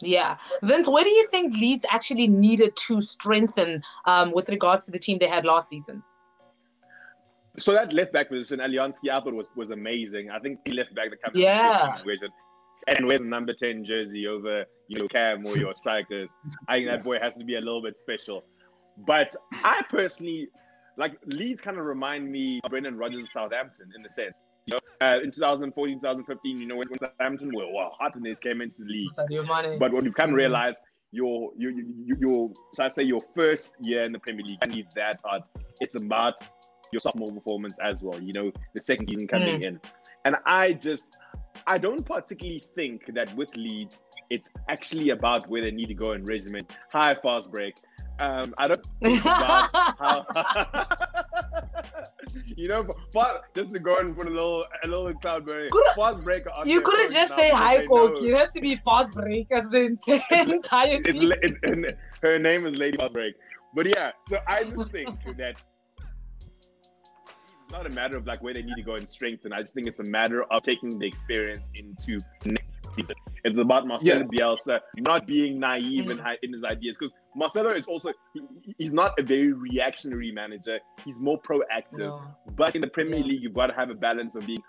Yeah, 0.00 0.36
Vince, 0.62 0.86
what 0.86 1.04
do 1.04 1.10
you 1.10 1.26
think 1.28 1.54
Leeds 1.54 1.84
actually 1.90 2.28
needed 2.28 2.76
to 2.86 3.00
strengthen 3.00 3.82
um, 4.04 4.32
with 4.32 4.48
regards 4.48 4.84
to 4.84 4.92
the 4.92 4.98
team 4.98 5.18
they 5.18 5.26
had 5.26 5.44
last 5.44 5.68
season? 5.68 6.02
So 7.58 7.72
that 7.72 7.92
left 7.92 8.12
back 8.12 8.28
position, 8.28 8.60
I 8.60 8.68
thought 8.68 9.34
was 9.34 9.48
was 9.56 9.70
amazing. 9.70 10.30
I 10.30 10.38
think 10.38 10.60
he 10.64 10.72
left 10.72 10.94
back 10.94 11.10
the 11.10 11.16
captain. 11.16 11.42
Yeah. 11.42 11.96
And 12.86 13.06
with 13.06 13.18
the 13.20 13.26
number 13.26 13.52
10 13.52 13.84
jersey 13.84 14.26
over, 14.26 14.64
you 14.88 14.98
know, 14.98 15.08
Cam 15.08 15.44
or 15.46 15.58
your 15.58 15.74
strikers, 15.74 16.28
I 16.68 16.76
think 16.76 16.88
that 16.88 17.04
boy 17.04 17.18
has 17.20 17.36
to 17.36 17.44
be 17.44 17.56
a 17.56 17.60
little 17.60 17.82
bit 17.82 17.98
special. 17.98 18.44
But 19.06 19.34
I 19.64 19.82
personally, 19.88 20.48
like, 20.96 21.18
Leeds 21.26 21.60
kind 21.60 21.78
of 21.78 21.84
remind 21.84 22.30
me 22.30 22.60
of 22.64 22.70
Brendan 22.70 22.96
Rodgers 22.96 23.24
of 23.24 23.28
Southampton 23.28 23.90
in 23.94 24.02
the 24.02 24.10
sense. 24.10 24.42
You 24.66 24.74
know, 24.74 25.06
uh, 25.06 25.20
in 25.22 25.30
2014, 25.30 26.00
2015, 26.00 26.60
you 26.60 26.66
know, 26.66 26.76
when, 26.76 26.88
when 26.88 26.98
Southampton 26.98 27.54
were 27.54 27.70
well, 27.72 27.94
hot 27.98 28.14
and 28.16 28.24
they 28.24 28.34
came 28.34 28.60
into 28.60 28.84
the 28.84 28.90
league. 28.90 29.10
But 29.78 29.92
what 29.92 30.04
you 30.04 30.12
can 30.12 30.32
realize, 30.32 30.80
your, 31.12 31.52
your, 31.56 31.72
your, 32.04 32.18
your, 32.18 32.52
so 32.74 32.84
I 32.84 32.88
say 32.88 33.02
your 33.02 33.20
first 33.34 33.70
year 33.80 34.02
in 34.02 34.12
the 34.12 34.18
Premier 34.18 34.44
League, 34.44 34.58
and 34.62 34.72
that 34.94 35.18
hard. 35.24 35.42
It's 35.80 35.94
about 35.94 36.34
your 36.92 37.00
sophomore 37.00 37.32
performance 37.32 37.78
as 37.82 38.02
well. 38.02 38.20
You 38.20 38.32
know, 38.32 38.52
the 38.74 38.80
second 38.80 39.06
season 39.06 39.26
coming 39.26 39.60
mm. 39.60 39.64
in, 39.64 39.80
and 40.24 40.36
I 40.46 40.72
just 40.72 41.16
I 41.66 41.78
don't 41.78 42.04
particularly 42.04 42.62
think 42.74 43.14
that 43.14 43.34
with 43.34 43.54
Leeds 43.56 43.98
it's 44.30 44.50
actually 44.68 45.10
about 45.10 45.48
where 45.48 45.62
they 45.62 45.70
need 45.70 45.86
to 45.86 45.94
go 45.94 46.12
in 46.12 46.24
regiment. 46.24 46.76
High 46.92 47.14
fast 47.14 47.50
break. 47.50 47.76
Um, 48.20 48.54
I 48.58 48.68
don't 48.68 48.84
how, 49.22 50.26
you 52.56 52.68
know, 52.68 52.86
but 53.12 53.44
just 53.54 53.72
to 53.72 53.78
go 53.78 53.96
and 53.96 54.16
put 54.16 54.26
a 54.26 54.30
little 54.30 54.64
a 54.82 54.88
little 54.88 55.14
cloud 55.14 55.46
burning. 55.46 55.70
Fast 55.94 56.24
break. 56.24 56.44
You 56.64 56.80
couldn't 56.80 57.12
just 57.12 57.36
say 57.36 57.50
high 57.50 57.86
coke. 57.86 58.20
You 58.20 58.36
have 58.36 58.52
to 58.52 58.60
be 58.60 58.76
fast 58.84 59.12
break 59.12 59.46
as 59.52 59.68
the 59.68 59.96
entire 60.30 61.00
team. 61.00 61.32
It, 61.42 61.98
her 62.22 62.38
name 62.38 62.66
is 62.66 62.76
Lady 62.76 62.96
Fast 62.96 63.12
Break. 63.12 63.34
But 63.74 63.86
yeah, 63.86 64.12
so 64.28 64.38
I 64.46 64.64
just 64.64 64.90
think 64.90 65.10
that 65.36 65.56
not 67.70 67.86
a 67.86 67.90
matter 67.90 68.16
of 68.16 68.26
like 68.26 68.42
where 68.42 68.54
they 68.54 68.62
need 68.62 68.76
to 68.76 68.82
go 68.82 68.94
and 68.94 69.08
strengthen. 69.08 69.52
I 69.52 69.62
just 69.62 69.74
think 69.74 69.86
it's 69.86 69.98
a 69.98 70.04
matter 70.04 70.44
of 70.44 70.62
taking 70.62 70.98
the 70.98 71.06
experience 71.06 71.70
into 71.74 72.20
next 72.44 72.64
season. 72.92 73.14
It's 73.44 73.58
about 73.58 73.86
Marcelo 73.86 74.26
yeah. 74.32 74.40
Bielsa 74.40 74.80
not 74.96 75.26
being 75.26 75.58
naive 75.58 76.04
mm. 76.04 76.10
in, 76.10 76.36
in 76.42 76.52
his 76.52 76.64
ideas 76.64 76.96
because 76.98 77.12
Marcelo 77.36 77.70
is 77.70 77.86
also 77.86 78.12
he, 78.34 78.74
he's 78.78 78.92
not 78.92 79.12
a 79.18 79.22
very 79.22 79.52
reactionary 79.52 80.32
manager. 80.32 80.78
He's 81.04 81.20
more 81.20 81.40
proactive. 81.40 81.98
No. 81.98 82.22
But 82.56 82.74
in 82.74 82.80
the 82.80 82.88
Premier 82.88 83.18
yeah. 83.18 83.26
League, 83.26 83.42
you've 83.42 83.54
got 83.54 83.68
to 83.68 83.74
have 83.74 83.90
a 83.90 83.94
balance 83.94 84.34
of 84.34 84.46
being 84.46 84.62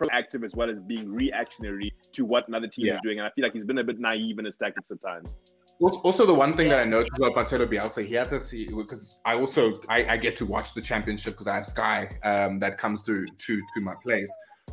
proactive 0.00 0.44
as 0.44 0.54
well 0.54 0.70
as 0.70 0.80
being 0.80 1.12
reactionary 1.12 1.92
to 2.12 2.24
what 2.24 2.48
another 2.48 2.66
team 2.66 2.86
yeah. 2.86 2.94
is 2.94 3.00
doing. 3.02 3.18
And 3.18 3.26
I 3.26 3.30
feel 3.30 3.44
like 3.44 3.52
he's 3.52 3.64
been 3.64 3.78
a 3.78 3.84
bit 3.84 3.98
naive 3.98 4.38
in 4.38 4.44
his 4.44 4.56
tactics 4.56 4.90
at 4.90 5.00
times. 5.02 5.36
Also, 5.82 6.26
the 6.26 6.34
one 6.34 6.54
thing 6.56 6.68
that 6.68 6.80
I 6.80 6.84
noticed 6.84 7.16
about 7.16 7.34
Marcelo 7.34 7.66
Bielsa, 7.66 8.04
he 8.04 8.14
had 8.14 8.30
to 8.30 8.38
see 8.38 8.66
because 8.66 9.16
I 9.24 9.34
also 9.34 9.80
I, 9.88 10.04
I, 10.04 10.16
get 10.16 10.36
to 10.36 10.46
watch 10.46 10.74
the 10.74 10.80
championship 10.80 11.34
because 11.34 11.48
I 11.48 11.56
have 11.56 11.66
Sky 11.66 12.08
um, 12.22 12.58
that 12.60 12.78
comes 12.78 13.02
to 13.02 13.26
to 13.26 13.62
to 13.74 13.80
my 13.80 13.94
place. 14.02 14.30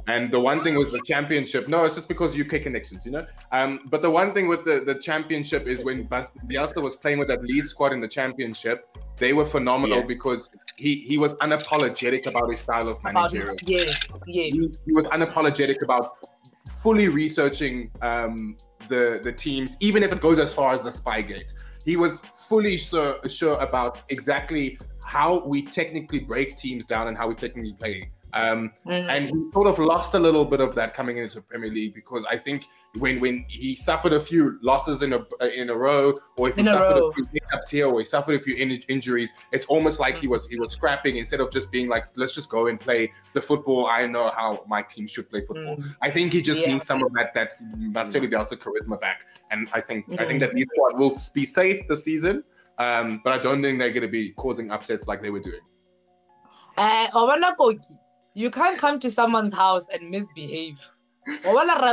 And 0.08 0.32
the 0.32 0.40
one 0.40 0.64
thing 0.64 0.76
was 0.76 0.92
the 0.92 1.02
championship. 1.06 1.68
No, 1.68 1.84
it's 1.84 1.96
just 1.96 2.08
because 2.08 2.40
UK 2.40 2.64
connections, 2.64 3.06
you 3.06 3.12
know. 3.12 3.26
Um, 3.52 3.82
but 3.90 4.02
the 4.02 4.10
one 4.10 4.34
thing 4.34 4.48
with 4.48 4.66
the, 4.66 4.80
the 4.80 4.96
championship 4.96 5.68
is 5.68 5.84
when 5.84 6.08
Bielsa 6.08 6.82
was 6.82 6.96
playing 6.96 7.20
with 7.20 7.28
that 7.28 7.44
lead 7.44 7.68
squad 7.68 7.94
in 7.94 8.00
the 8.00 8.08
championship, 8.08 8.86
they 9.18 9.34
were 9.34 9.46
phenomenal 9.46 10.00
yeah. 10.00 10.06
because 10.06 10.50
he 10.78 11.02
he 11.02 11.18
was 11.18 11.34
unapologetic 11.36 12.26
about 12.26 12.50
his 12.50 12.60
style 12.60 12.88
of 12.88 13.04
managerial. 13.04 13.56
Yeah, 13.64 13.86
yeah. 14.26 14.44
He, 14.44 14.72
he, 14.86 14.94
was 14.94 15.06
unapologetic 15.08 15.82
about 15.84 16.18
fully 16.82 17.08
researching 17.08 17.92
um, 18.02 18.56
the 18.88 19.20
the 19.24 19.32
teams, 19.32 19.78
even 19.80 20.04
if 20.04 20.12
it 20.12 20.22
goes 20.22 20.40
as 20.40 20.54
far 20.54 20.74
as 20.74 20.82
the 20.82 20.90
Spygate. 20.90 21.54
He 21.86 21.96
was 21.96 22.20
fully 22.20 22.78
sure, 22.78 23.18
sure 23.28 23.58
about 23.60 24.04
exactly 24.10 24.78
how 25.04 25.44
we 25.46 25.62
technically 25.64 26.20
break 26.20 26.58
teams 26.58 26.86
down 26.86 27.08
and 27.08 27.18
how 27.18 27.28
we 27.28 27.36
technically 27.36 27.74
play 27.74 28.12
um, 28.34 28.72
mm-hmm. 28.86 29.10
And 29.10 29.26
he 29.26 29.52
sort 29.54 29.68
of 29.68 29.80
lost 29.80 30.14
a 30.14 30.20
little 30.20 30.46
bit 30.46 30.62
of 30.62 30.76
that 30.76 30.94
coming 30.94 31.18
into 31.18 31.42
Premier 31.42 31.70
League 31.72 31.94
because 31.94 32.26
I 32.30 32.38
think 32.38 32.68
when 32.98 33.20
when 33.20 33.46
he 33.48 33.76
suffered 33.76 34.14
a 34.14 34.20
few 34.20 34.58
losses 34.62 35.04
in 35.04 35.14
a 35.14 35.26
in 35.56 35.70
a 35.70 35.74
row, 35.74 36.14
or 36.38 36.50
if 36.50 36.56
he 36.56 36.62
in 36.62 36.68
suffered 36.68 36.98
a, 36.98 37.04
a 37.04 37.14
few 37.14 37.26
hiccups 37.34 37.70
here, 37.70 37.88
or 37.88 38.00
he 38.00 38.06
suffered 38.06 38.36
a 38.36 38.40
few 38.40 38.56
in- 38.56 38.84
injuries, 38.88 39.34
it's 39.52 39.66
almost 39.68 40.00
like 40.00 40.18
he 40.18 40.28
was 40.28 40.48
he 40.48 40.60
was 40.60 40.74
scrapping 40.74 41.18
instead 41.18 41.40
of 41.40 41.52
just 41.52 41.72
being 41.72 41.88
like, 41.88 42.06
let's 42.16 42.36
just 42.36 42.50
go 42.50 42.68
and 42.68 42.80
play 42.80 43.12
the 43.34 43.42
football. 43.42 43.88
I 43.88 44.06
know 44.06 44.32
how 44.36 44.64
my 44.68 44.82
team 44.82 45.08
should 45.08 45.30
play 45.30 45.46
football. 45.46 45.78
Mm. 45.78 45.96
I 46.02 46.10
think 46.12 46.34
he 46.34 46.42
just 46.42 46.62
yeah. 46.62 46.74
needs 46.74 46.86
some 46.86 47.04
of 47.04 47.12
that 47.14 47.34
that 47.34 47.54
Marcelo 47.78 48.28
Bielsa 48.28 48.58
charisma 48.58 49.00
back, 49.00 49.26
and 49.52 49.68
I 49.74 49.82
think. 49.82 50.06
I 50.20 50.26
think 50.26 50.40
that 50.42 50.54
these 50.54 50.66
squad 50.74 51.00
will 51.00 51.16
be 51.34 51.46
safe 51.46 51.88
this 51.88 52.04
season. 52.04 52.44
Um, 52.78 53.20
but 53.24 53.34
I 53.34 53.44
don't 53.44 53.62
think 53.62 53.78
they're 53.78 53.92
going 53.92 54.04
to 54.04 54.08
be 54.08 54.32
causing 54.32 54.72
upsets 54.72 55.06
like 55.06 55.22
they 55.22 55.30
were 55.30 55.42
doing. 55.42 55.60
Uh, 56.78 57.08
you 58.40 58.50
can't 58.50 58.78
come 58.78 59.00
to 59.02 59.12
someone's 59.12 59.54
house 59.54 59.88
and 59.94 60.10
misbehave. 60.10 60.80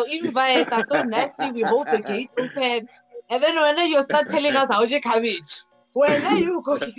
invite 0.04 0.72
us 0.72 0.88
so 0.88 1.02
nicely, 1.02 1.50
we 1.50 1.62
hold 1.62 1.88
the 1.90 1.98
gate 1.98 2.30
open. 2.38 2.88
And 3.28 3.42
then 3.42 3.60
when 3.60 3.90
you 3.90 4.00
start 4.02 4.28
telling 4.28 4.54
us 4.54 4.68
how 4.70 4.84
you 4.84 5.00
cabbage. 5.00 5.52
Where 5.96 6.22
are 6.26 6.36
you 6.36 6.60
going? 6.60 6.92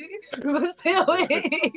stay 0.80 0.96
away. 0.96 1.72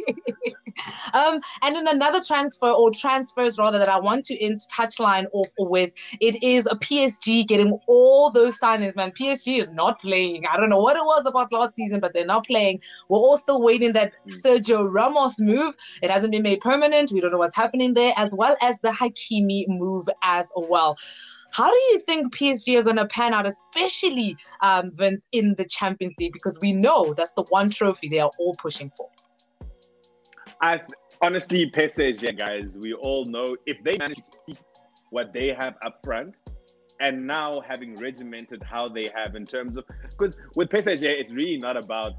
um, 1.12 1.38
and 1.60 1.76
then 1.76 1.86
another 1.86 2.22
transfer 2.26 2.70
or 2.70 2.90
transfers 2.90 3.58
rather 3.58 3.78
that 3.78 3.90
I 3.90 4.00
want 4.00 4.24
to 4.24 4.34
in 4.34 4.56
touchline 4.74 5.26
off 5.34 5.52
with 5.58 5.92
it 6.18 6.42
is 6.42 6.64
a 6.64 6.76
PSG 6.76 7.46
getting 7.46 7.78
all 7.86 8.30
those 8.30 8.58
signings. 8.58 8.96
Man, 8.96 9.12
PSG 9.12 9.58
is 9.58 9.70
not 9.70 10.00
playing. 10.00 10.46
I 10.46 10.56
don't 10.56 10.70
know 10.70 10.80
what 10.80 10.96
it 10.96 11.04
was 11.04 11.26
about 11.26 11.52
last 11.52 11.74
season, 11.74 12.00
but 12.00 12.14
they're 12.14 12.24
not 12.24 12.46
playing. 12.46 12.80
We're 13.10 13.18
all 13.18 13.36
still 13.36 13.60
waiting 13.60 13.92
that 13.92 14.14
hmm. 14.24 14.30
Sergio 14.42 14.88
Ramos 14.90 15.38
move. 15.38 15.76
It 16.02 16.10
hasn't 16.10 16.32
been 16.32 16.42
made 16.42 16.60
permanent. 16.60 17.12
We 17.12 17.20
don't 17.20 17.32
know 17.32 17.38
what's 17.38 17.56
happening 17.56 17.92
there, 17.92 18.14
as 18.16 18.34
well 18.34 18.56
as 18.62 18.78
the 18.80 18.88
Hakimi 18.88 19.68
move 19.68 20.08
as 20.22 20.50
well. 20.56 20.96
How 21.52 21.70
do 21.70 21.76
you 21.76 22.00
think 22.00 22.34
PSG 22.34 22.78
are 22.78 22.82
going 22.82 22.96
to 22.96 23.06
pan 23.06 23.34
out, 23.34 23.46
especially 23.46 24.36
um, 24.62 24.92
Vince 24.94 25.26
in 25.32 25.54
the 25.56 25.64
Champions 25.64 26.14
League? 26.18 26.32
Because 26.32 26.58
we 26.60 26.72
know 26.72 27.12
that's 27.14 27.32
the 27.32 27.44
one 27.48 27.70
trophy 27.70 28.08
they 28.08 28.20
are 28.20 28.30
all 28.38 28.54
pushing 28.54 28.90
for. 28.90 29.08
I 30.62 30.80
honestly, 31.22 31.70
PSG 31.70 32.36
guys, 32.38 32.76
we 32.78 32.92
all 32.92 33.24
know 33.24 33.56
if 33.66 33.82
they 33.82 33.96
manage 33.96 34.18
to 34.18 34.38
keep 34.46 34.58
what 35.10 35.32
they 35.32 35.48
have 35.48 35.74
up 35.82 36.00
front, 36.04 36.36
and 37.00 37.26
now 37.26 37.62
having 37.66 37.96
regimented 37.96 38.62
how 38.62 38.86
they 38.88 39.10
have 39.14 39.34
in 39.34 39.46
terms 39.46 39.76
of 39.76 39.84
because 40.10 40.38
with 40.54 40.68
PSG, 40.68 41.02
it's 41.04 41.32
really 41.32 41.56
not 41.56 41.76
about 41.76 42.12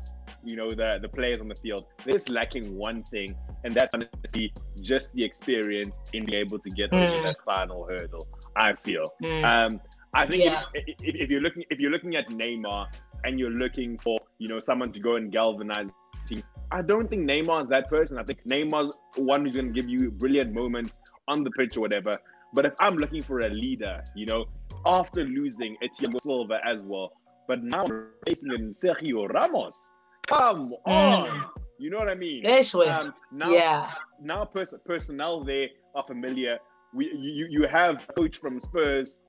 you 0.44 0.56
know 0.56 0.72
the 0.72 1.00
the 1.02 1.10
players 1.10 1.40
on 1.40 1.48
the 1.48 1.56
field. 1.56 1.86
They're 2.04 2.14
just 2.14 2.30
lacking 2.30 2.76
one 2.76 3.04
thing, 3.04 3.36
and 3.64 3.74
that's 3.74 3.94
honestly 3.94 4.54
just 4.82 5.14
the 5.14 5.24
experience 5.24 6.00
in 6.14 6.26
being 6.26 6.40
able 6.40 6.60
to 6.60 6.70
get 6.70 6.92
mm. 6.92 7.10
over 7.10 7.24
that 7.24 7.38
final 7.46 7.88
hurdle. 7.88 8.28
I 8.56 8.74
feel. 8.74 9.12
Mm. 9.24 9.44
Um, 9.44 9.82
I 10.14 10.28
think 10.28 10.44
yeah. 10.44 10.64
if, 10.74 10.96
if, 11.00 11.16
if, 11.16 11.30
you're 11.30 11.42
looking 11.42 11.64
if 11.70 11.80
you're 11.80 11.92
looking 11.92 12.16
at 12.16 12.28
Neymar 12.30 12.88
and 13.24 13.40
you're 13.40 13.50
looking 13.50 13.98
for 14.00 14.20
you 14.40 14.48
know 14.48 14.60
someone 14.60 14.92
to 14.92 15.00
go 15.00 15.16
and 15.16 15.32
galvanize 15.32 15.90
team, 16.28 16.44
I 16.72 16.82
don't 16.82 17.10
think 17.10 17.30
Neymar 17.30 17.64
is 17.64 17.70
that 17.70 17.90
person. 17.90 18.18
I 18.18 18.24
think 18.24 18.46
Neymar's 18.46 18.92
one 19.16 19.46
who's 19.46 19.56
going 19.56 19.74
to 19.74 19.74
give 19.74 19.90
you 19.90 20.12
brilliant 20.12 20.54
moments 20.54 21.00
on 21.28 21.44
the 21.44 21.52
pitch 21.52 21.78
or 21.78 21.82
whatever. 21.82 22.18
But 22.54 22.66
if 22.66 22.74
I'm 22.80 22.96
looking 22.98 23.22
for 23.22 23.40
a 23.40 23.50
leader, 23.50 24.04
you 24.16 24.26
know, 24.26 24.46
after 24.86 25.24
losing 25.24 25.78
Etienne 25.82 26.20
Silva 26.20 26.60
as 26.66 26.84
well, 26.84 27.14
but 27.48 27.64
now 27.64 27.84
I'm 27.84 28.08
facing 28.26 28.54
in 28.54 28.72
Sergio 28.72 29.28
Ramos, 29.34 29.92
come 30.32 30.74
mm. 30.88 30.92
on. 30.92 31.46
You 31.78 31.90
know 31.90 31.98
what 31.98 32.10
I 32.10 32.16
mean? 32.16 32.44
Um, 32.90 33.14
now, 33.32 33.50
yeah. 33.50 33.92
Now 34.22 34.46
pers- 34.46 34.74
personnel 34.86 35.44
there 35.44 35.68
are 35.96 36.04
familiar 36.06 36.60
we 36.94 37.12
you 37.14 37.48
you 37.50 37.68
have 37.68 38.08
coach 38.18 38.38
from 38.38 38.60
Spurs 38.60 39.22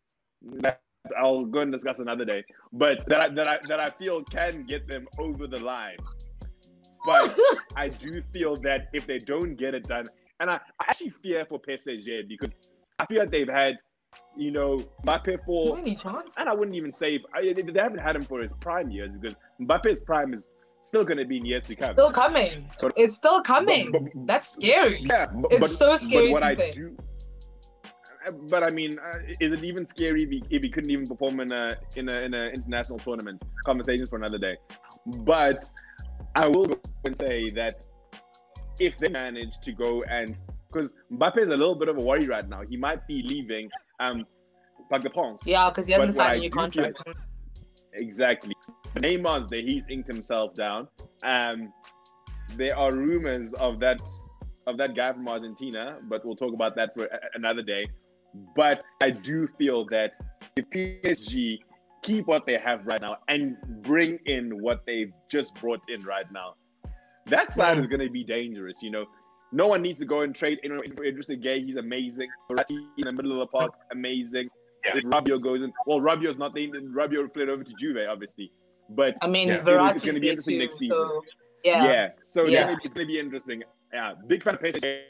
that 0.43 0.81
I'll 1.19 1.45
go 1.45 1.61
and 1.61 1.73
discuss 1.73 1.99
another 1.99 2.25
day, 2.25 2.45
but 2.73 3.05
that 3.09 3.21
I, 3.21 3.29
that 3.31 3.49
I, 3.49 3.59
that 3.69 3.81
I 3.81 3.91
feel 3.91 4.23
can 4.25 4.65
get 4.65 4.87
them 4.87 5.07
over 5.19 5.47
the 5.47 5.61
line. 5.61 5.97
But 7.05 7.37
I 7.77 7.89
do 7.89 8.23
feel 8.33 8.57
that 8.57 8.89
if 8.93 9.07
they 9.07 9.19
don't 9.19 9.57
get 9.57 9.75
it 9.75 9.85
done, 9.89 10.07
and 10.41 10.51
I, 10.51 10.55
I 10.81 10.85
actually 10.89 11.11
fear 11.23 11.45
for 11.45 11.61
PSG 11.61 12.29
because 12.29 12.53
I 12.99 13.07
feel 13.07 13.21
like 13.21 13.31
they've 13.31 13.49
had, 13.49 13.75
you 14.37 14.53
know, 14.53 14.79
Mbappe 15.05 15.45
for, 15.45 15.77
and 15.79 16.49
I 16.49 16.55
wouldn't 16.55 16.77
even 16.77 16.93
say 16.93 17.21
I, 17.35 17.53
they 17.53 17.81
haven't 17.81 17.99
had 17.99 18.15
him 18.15 18.23
for 18.23 18.41
his 18.41 18.53
prime 18.55 18.91
years 18.91 19.11
because 19.21 19.37
Mbappe's 19.61 20.01
prime 20.01 20.35
is 20.35 20.51
still 20.83 21.05
going 21.05 21.19
to 21.19 21.25
be 21.25 21.39
in 21.39 21.47
years 21.47 21.67
to 21.67 21.77
come. 21.77 21.95
Still 21.95 22.13
coming. 22.13 22.69
But, 22.81 22.93
it's 22.97 23.15
still 23.15 23.43
coming. 23.43 23.91
But, 23.91 24.03
but, 24.05 24.27
That's 24.27 24.49
scary. 24.53 25.05
Yeah, 25.09 25.27
but, 25.27 25.53
it's 25.53 25.77
so 25.77 25.97
scary. 25.97 26.33
what 26.33 26.43
I 26.43 26.55
say. 26.55 26.71
do 26.73 26.97
but 28.49 28.63
I 28.63 28.71
mean, 28.71 28.99
uh, 28.99 29.19
is 29.41 29.53
it 29.53 29.65
even 29.65 29.87
scary 29.87 30.25
if 30.25 30.31
he, 30.31 30.43
if 30.51 30.63
he, 30.63 30.69
couldn't 30.69 30.91
even 30.91 31.07
perform 31.07 31.41
in 31.41 31.53
a 31.53 31.77
in 31.97 32.09
a 32.09 32.21
in 32.21 32.35
an 32.35 32.53
international 32.55 32.99
tournament? 32.99 33.43
Conversation 33.65 34.07
for 34.07 34.17
another 34.17 34.39
day. 34.39 34.57
But 35.07 35.69
I 36.35 36.47
will 36.47 36.67
go 36.67 36.81
and 37.05 37.17
say 37.17 37.51
that 37.51 37.83
if 38.79 38.97
they 38.99 39.09
manage 39.09 39.59
to 39.61 39.73
go 39.73 40.03
and 40.05 40.37
because 40.73 40.91
Mbappe 41.13 41.39
is 41.39 41.49
a 41.49 41.57
little 41.57 41.75
bit 41.75 41.89
of 41.89 41.99
a 41.99 42.01
worry 42.01 42.27
right 42.27 42.49
now, 42.49 42.63
he 42.69 42.77
might 42.77 43.07
be 43.07 43.23
leaving 43.27 43.69
um 44.01 44.25
Parc 44.89 45.03
des 45.03 45.11
Princes. 45.11 45.47
Yeah, 45.47 45.69
because 45.71 45.87
he 45.87 45.93
hasn't 45.93 46.15
signed 46.15 46.37
a 46.37 46.41
new 46.41 46.51
contract. 46.51 47.01
Feel, 47.05 47.15
exactly. 47.95 48.55
Neymar's 48.97 49.51
there; 49.51 49.63
he's 49.63 49.87
inked 49.89 50.09
himself 50.09 50.55
down. 50.55 50.89
Um, 51.23 51.73
there 52.57 52.77
are 52.77 52.93
rumors 52.93 53.53
of 53.55 53.81
that 53.81 54.01
of 54.67 54.77
that 54.79 54.95
guy 54.95 55.13
from 55.13 55.29
Argentina, 55.29 55.99
but 56.09 56.25
we'll 56.25 56.37
talk 56.37 56.55
about 56.55 56.77
that 56.77 56.95
for 56.95 57.09
another 57.35 57.63
day. 57.63 57.87
But 58.55 58.83
I 59.03 59.11
do 59.11 59.49
feel 59.59 59.87
that 59.87 60.13
if 60.57 60.69
PSG 60.71 61.59
keep 62.03 62.27
what 62.27 62.47
they 62.47 62.59
have 62.59 62.87
right 62.87 63.01
now 63.01 63.19
and 63.29 63.57
bring 63.83 64.19
in 64.27 64.63
what 64.63 64.85
they've 64.87 65.13
just 65.31 65.55
brought 65.57 65.83
in 65.89 66.03
right 66.03 66.31
now, 66.33 66.55
that 67.27 67.53
side 67.53 67.79
is 67.79 67.87
going 67.87 68.01
to 68.01 68.11
be 68.11 68.25
dangerous. 68.25 68.83
You 68.83 68.91
know, 68.91 69.07
no 69.53 69.67
one 69.67 69.83
needs 69.83 69.99
to 69.99 70.07
go 70.07 70.23
and 70.23 70.35
trade 70.35 70.59
in 70.63 70.79
for 70.95 71.05
Idris 71.05 71.29
Gueye. 71.29 71.65
He's 71.65 71.77
amazing. 71.77 72.29
Verratti 72.51 72.79
in 72.99 73.05
the 73.05 73.13
middle 73.13 73.33
of 73.33 73.39
the 73.39 73.47
park, 73.47 73.73
amazing. 73.93 74.49
Yeah. 74.85 74.97
If 74.97 75.05
Rabiot 75.05 75.43
goes 75.43 75.63
in, 75.63 75.73
well, 75.87 76.01
Rabiot's 76.01 76.39
not 76.39 76.55
the 76.55 76.69
Rabiot 76.69 77.33
fled 77.35 77.49
over 77.49 77.63
to 77.63 77.73
Juve, 77.79 77.99
obviously. 78.11 78.51
But 78.95 79.17
I 79.23 79.27
mean, 79.27 79.49
yeah. 79.49 79.57
it's 79.57 80.03
going 80.03 80.15
to 80.15 80.21
be 80.21 80.29
interesting 80.29 80.55
too, 80.55 80.65
next 80.65 80.79
season. 80.79 80.97
So, 80.97 81.23
yeah. 81.65 81.85
Yeah. 81.85 82.09
So 82.25 82.45
yeah. 82.45 82.77
it's 82.83 82.95
going 82.95 83.07
to 83.07 83.13
be 83.13 83.19
interesting. 83.19 83.63
Yeah. 83.93 84.15
Big 84.27 84.43
fan 84.43 84.55
of 84.55 84.61
PSG 84.61 85.03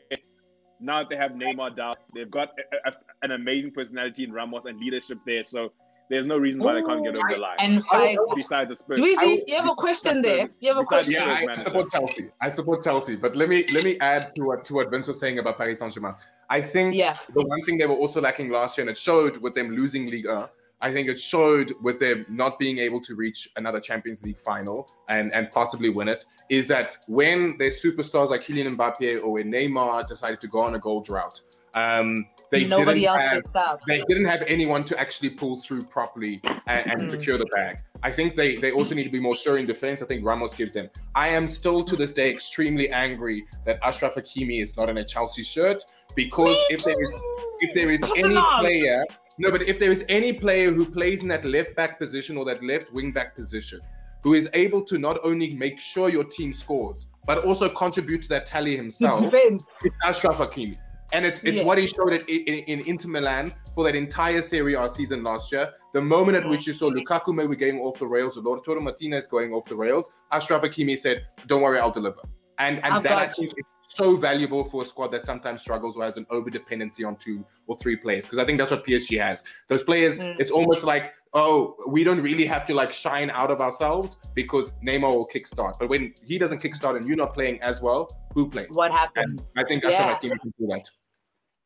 now 0.82 0.98
that 0.98 1.08
they 1.08 1.16
have 1.16 1.32
Neymar 1.32 1.76
down, 1.76 1.94
they've 2.14 2.30
got 2.30 2.48
a, 2.58 2.90
a, 2.90 2.92
an 3.22 3.30
amazing 3.32 3.70
personality 3.70 4.24
in 4.24 4.32
Ramos 4.32 4.64
and 4.66 4.78
leadership 4.78 5.18
there. 5.24 5.44
So 5.44 5.72
there's 6.10 6.26
no 6.26 6.36
reason 6.36 6.62
why 6.62 6.72
Ooh, 6.72 6.80
they 6.80 6.86
can't 6.86 7.04
get 7.04 7.14
over 7.14 7.26
the 7.30 7.38
line. 7.38 7.56
And 7.60 7.82
fight. 7.84 8.18
Besides 8.34 8.70
the 8.70 8.76
Spurs, 8.76 8.98
Dweezy, 8.98 9.44
you 9.46 9.56
have 9.56 9.68
a 9.68 9.74
question 9.74 10.20
there. 10.20 10.50
You 10.60 10.74
have 10.74 10.78
a 10.78 10.84
question. 10.84 11.14
Yeah, 11.14 11.46
I, 11.56 11.62
support 11.62 11.90
Chelsea. 11.90 12.30
I 12.40 12.48
support 12.48 12.82
Chelsea. 12.82 13.16
But 13.16 13.36
let 13.36 13.48
me 13.48 13.64
let 13.72 13.84
me 13.84 13.98
add 14.00 14.34
to 14.34 14.42
what 14.42 14.64
to 14.66 14.74
what 14.74 14.90
Vince 14.90 15.06
was 15.06 15.20
saying 15.20 15.38
about 15.38 15.56
Paris 15.56 15.78
Saint 15.78 15.94
Germain. 15.94 16.14
I 16.50 16.60
think 16.60 16.94
yeah. 16.94 17.16
the 17.32 17.42
one 17.42 17.64
thing 17.64 17.78
they 17.78 17.86
were 17.86 17.94
also 17.94 18.20
lacking 18.20 18.50
last 18.50 18.76
year, 18.76 18.82
and 18.82 18.90
it 18.90 18.98
showed 18.98 19.38
with 19.38 19.54
them 19.54 19.70
losing 19.70 20.10
Ligue 20.10 20.26
1, 20.26 20.48
I 20.82 20.92
think 20.92 21.08
it 21.08 21.18
showed 21.18 21.72
with 21.80 22.00
them 22.00 22.26
not 22.28 22.58
being 22.58 22.78
able 22.78 23.00
to 23.02 23.14
reach 23.14 23.48
another 23.56 23.80
Champions 23.80 24.24
League 24.24 24.40
final 24.40 24.90
and, 25.08 25.32
and 25.32 25.48
possibly 25.50 25.88
win 25.88 26.08
it, 26.08 26.24
is 26.48 26.66
that 26.68 26.98
when 27.06 27.56
their 27.56 27.70
superstars 27.70 28.30
like 28.30 28.42
Kylian 28.42 28.74
Mbappe 28.74 29.22
or 29.22 29.30
when 29.32 29.50
Neymar 29.50 30.08
decided 30.08 30.40
to 30.40 30.48
go 30.48 30.60
on 30.60 30.74
a 30.74 30.80
goal 30.80 31.00
drought, 31.00 31.40
um, 31.74 32.26
they 32.50 32.66
Nobody 32.66 33.00
didn't 33.00 33.46
have, 33.54 33.80
they 33.86 34.02
didn't 34.08 34.26
have 34.26 34.42
anyone 34.46 34.84
to 34.84 34.98
actually 35.00 35.30
pull 35.30 35.58
through 35.58 35.84
properly 35.84 36.42
and, 36.66 36.90
and 36.90 37.02
mm. 37.02 37.10
secure 37.10 37.38
the 37.38 37.46
bag. 37.46 37.78
I 38.02 38.12
think 38.12 38.34
they 38.34 38.56
they 38.56 38.72
also 38.72 38.94
need 38.94 39.04
to 39.04 39.10
be 39.10 39.20
more 39.20 39.36
sure 39.36 39.56
in 39.56 39.64
defense. 39.64 40.02
I 40.02 40.06
think 40.06 40.22
Ramos 40.22 40.52
gives 40.52 40.72
them. 40.72 40.90
I 41.14 41.28
am 41.28 41.48
still 41.48 41.82
to 41.84 41.96
this 41.96 42.12
day 42.12 42.30
extremely 42.30 42.90
angry 42.90 43.46
that 43.64 43.80
Achraf 43.80 44.16
Hakimi 44.16 44.60
is 44.60 44.76
not 44.76 44.90
in 44.90 44.98
a 44.98 45.04
Chelsea 45.04 45.42
shirt 45.42 45.82
because 46.14 46.56
if 46.68 46.84
there 46.84 47.02
is 47.02 47.14
if 47.60 47.74
there 47.74 47.88
is 47.88 48.02
any 48.18 48.38
player 48.60 49.06
no, 49.38 49.50
but 49.50 49.62
if 49.62 49.78
there 49.78 49.90
is 49.90 50.04
any 50.08 50.32
player 50.32 50.72
who 50.72 50.84
plays 50.84 51.22
in 51.22 51.28
that 51.28 51.44
left 51.44 51.74
back 51.74 51.98
position 51.98 52.36
or 52.36 52.44
that 52.44 52.62
left 52.62 52.92
wing 52.92 53.12
back 53.12 53.34
position, 53.34 53.80
who 54.22 54.34
is 54.34 54.48
able 54.54 54.82
to 54.82 54.98
not 54.98 55.18
only 55.24 55.54
make 55.54 55.80
sure 55.80 56.08
your 56.08 56.24
team 56.24 56.52
scores, 56.52 57.08
but 57.26 57.44
also 57.44 57.68
contribute 57.68 58.22
to 58.22 58.28
that 58.28 58.46
tally 58.46 58.76
himself, 58.76 59.20
it's 59.32 59.96
Achraf 60.04 60.36
Hakimi. 60.36 60.78
And 61.12 61.26
it's 61.26 61.42
it's 61.44 61.62
what 61.62 61.76
he 61.76 61.86
showed 61.86 62.14
in, 62.14 62.22
in, 62.26 62.64
in, 62.64 62.80
Inter 62.86 63.08
Milan 63.10 63.52
for 63.74 63.84
that 63.84 63.94
entire 63.94 64.40
Serie 64.40 64.74
A 64.74 64.88
season 64.88 65.22
last 65.22 65.52
year. 65.52 65.70
The 65.92 66.00
moment 66.00 66.38
at 66.38 66.48
which 66.48 66.66
you 66.66 66.72
saw 66.72 66.90
Lukaku 66.90 67.34
maybe 67.34 67.54
going 67.54 67.80
off 67.80 67.98
the 67.98 68.06
rails, 68.06 68.38
or 68.38 68.42
Lautaro 68.42 68.80
Martinez 68.80 69.26
going 69.26 69.52
off 69.52 69.66
the 69.66 69.76
rails, 69.76 70.10
Achraf 70.32 70.62
Hakimi 70.62 70.96
said, 70.96 71.26
"Don't 71.46 71.60
worry, 71.60 71.78
I'll 71.78 71.90
deliver." 71.90 72.22
And 72.58 72.84
and 72.84 73.04
that 73.04 73.18
I 73.18 73.28
think 73.28 73.52
is 73.56 73.64
so 73.80 74.16
valuable 74.16 74.64
for 74.64 74.82
a 74.82 74.84
squad 74.84 75.08
that 75.08 75.24
sometimes 75.24 75.60
struggles 75.60 75.96
or 75.96 76.04
has 76.04 76.16
an 76.16 76.26
over 76.30 76.50
dependency 76.50 77.04
on 77.04 77.16
two 77.16 77.44
or 77.66 77.76
three 77.76 77.96
players. 77.96 78.26
Because 78.26 78.38
I 78.38 78.44
think 78.44 78.58
that's 78.58 78.70
what 78.70 78.86
PSG 78.86 79.20
has. 79.20 79.42
Those 79.68 79.82
players, 79.82 80.18
mm. 80.18 80.38
it's 80.38 80.50
almost 80.50 80.84
like 80.84 81.12
oh, 81.34 81.76
we 81.86 82.04
don't 82.04 82.20
really 82.20 82.44
have 82.44 82.66
to 82.66 82.74
like 82.74 82.92
shine 82.92 83.30
out 83.30 83.50
of 83.50 83.60
ourselves 83.60 84.18
because 84.34 84.72
Neymar 84.86 85.14
will 85.14 85.26
kickstart. 85.26 85.78
But 85.78 85.88
when 85.88 86.14
he 86.24 86.38
doesn't 86.38 86.62
kickstart 86.62 86.96
and 86.96 87.06
you're 87.06 87.16
not 87.16 87.34
playing 87.34 87.60
as 87.62 87.80
well, 87.80 88.10
who 88.34 88.48
plays? 88.48 88.68
What 88.70 88.92
happens? 88.92 89.40
And 89.40 89.64
I 89.64 89.66
think 89.66 89.82
that's 89.82 89.94
yeah. 89.94 90.06
what 90.08 90.16
I 90.16 90.18
can 90.18 90.52
do 90.58 90.66
that. 90.68 90.90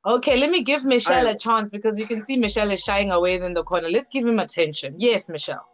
Okay, 0.06 0.36
let 0.36 0.50
me 0.50 0.62
give 0.62 0.84
Michelle 0.84 1.26
I, 1.26 1.32
a 1.32 1.38
chance 1.38 1.68
because 1.68 1.98
you 1.98 2.06
can 2.06 2.22
see 2.22 2.36
Michelle 2.36 2.70
is 2.70 2.80
shying 2.80 3.10
away 3.10 3.34
in 3.34 3.54
the 3.54 3.64
corner. 3.64 3.88
Let's 3.88 4.06
give 4.06 4.24
him 4.24 4.38
attention. 4.38 4.94
Yes, 4.98 5.28
Michelle. 5.28 5.66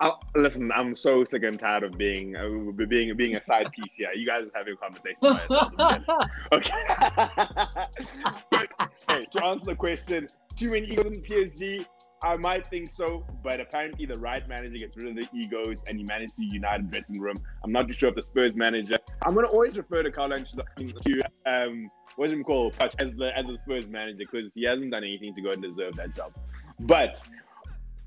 Uh, 0.00 0.12
listen, 0.34 0.72
I'm 0.72 0.94
so 0.94 1.24
sick 1.24 1.42
and 1.42 1.60
tired 1.60 1.82
of 1.82 1.98
being 1.98 2.34
uh, 2.34 2.72
being 2.86 3.14
being 3.16 3.36
a 3.36 3.40
side 3.40 3.70
piece 3.70 3.96
here. 3.96 4.10
You 4.14 4.26
guys 4.26 4.44
are 4.46 4.50
having 4.54 4.72
a 4.72 4.76
conversation. 4.76 5.18
okay. 6.52 6.72
hey, 9.08 9.26
to 9.30 9.44
answer 9.44 9.66
the 9.66 9.74
question, 9.76 10.26
too 10.56 10.70
many 10.70 10.86
egos 10.86 11.06
in 11.06 11.22
PSG. 11.22 11.86
I 12.22 12.36
might 12.36 12.66
think 12.66 12.90
so, 12.90 13.24
but 13.42 13.60
apparently 13.60 14.04
the 14.04 14.18
right 14.18 14.46
manager 14.46 14.76
gets 14.76 14.94
rid 14.94 15.08
of 15.08 15.16
the 15.16 15.26
egos 15.34 15.84
and 15.84 15.96
he 15.96 16.04
managed 16.04 16.36
to 16.36 16.44
unite 16.44 16.80
a 16.80 16.82
dressing 16.82 17.18
room. 17.18 17.36
I'm 17.64 17.72
not 17.72 17.86
too 17.86 17.94
sure 17.94 18.10
if 18.10 18.14
the 18.14 18.22
Spurs 18.22 18.56
manager. 18.56 18.98
I'm 19.22 19.34
gonna 19.34 19.48
always 19.48 19.78
refer 19.78 20.02
to 20.02 20.10
Carlo 20.10 20.36
Ancelotti 20.36 20.94
to 21.02 21.22
um 21.46 21.90
what's 22.16 22.32
him 22.32 22.44
called 22.44 22.76
as 22.80 23.12
the 23.14 23.30
as 23.36 23.46
the 23.46 23.56
Spurs 23.56 23.88
manager 23.88 24.18
because 24.18 24.52
he 24.54 24.64
hasn't 24.64 24.90
done 24.90 25.02
anything 25.02 25.34
to 25.34 25.40
go 25.40 25.52
and 25.52 25.62
deserve 25.62 25.96
that 25.96 26.14
job. 26.14 26.32
But 26.80 27.22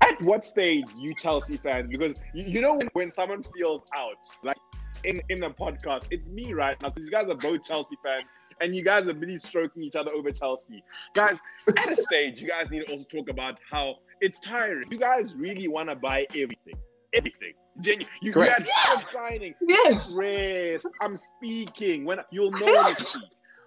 at 0.00 0.20
what 0.22 0.44
stage 0.44 0.84
you 0.98 1.14
Chelsea 1.14 1.56
fans 1.56 1.88
because 1.90 2.20
you, 2.34 2.44
you 2.44 2.60
know 2.60 2.74
when, 2.74 2.88
when 2.92 3.10
someone 3.10 3.42
feels 3.54 3.84
out 3.94 4.16
like 4.42 4.56
in 5.04 5.20
in 5.28 5.40
the 5.40 5.50
podcast, 5.50 6.04
it's 6.10 6.28
me 6.30 6.52
right 6.52 6.80
now 6.82 6.88
because 6.90 7.04
you 7.04 7.10
guys 7.10 7.28
are 7.28 7.34
both 7.34 7.62
Chelsea 7.62 7.96
fans 8.02 8.30
and 8.60 8.74
you 8.74 8.82
guys 8.82 9.06
are 9.06 9.14
busy 9.14 9.36
stroking 9.36 9.82
each 9.82 9.96
other 9.96 10.10
over 10.12 10.30
Chelsea. 10.30 10.82
Guys, 11.14 11.38
at 11.76 11.92
a 11.92 11.96
stage, 11.96 12.40
you 12.40 12.48
guys 12.48 12.70
need 12.70 12.86
to 12.86 12.92
also 12.92 13.04
talk 13.04 13.28
about 13.28 13.58
how 13.70 13.96
it's 14.20 14.40
tiring. 14.40 14.90
You 14.90 14.98
guys 14.98 15.34
really 15.34 15.68
want 15.68 15.88
to 15.88 15.96
buy 15.96 16.26
everything. 16.30 16.76
Everything. 17.12 17.54
Genu- 17.80 18.06
you, 18.22 18.32
you 18.32 18.40
had 18.40 18.66
yeah. 18.66 19.00
signing. 19.00 19.54
Yes. 19.60 20.14
Rest. 20.14 20.86
I'm 21.00 21.16
speaking. 21.16 22.04
When 22.04 22.20
you'll 22.30 22.52
know 22.52 22.66
when. 22.66 22.94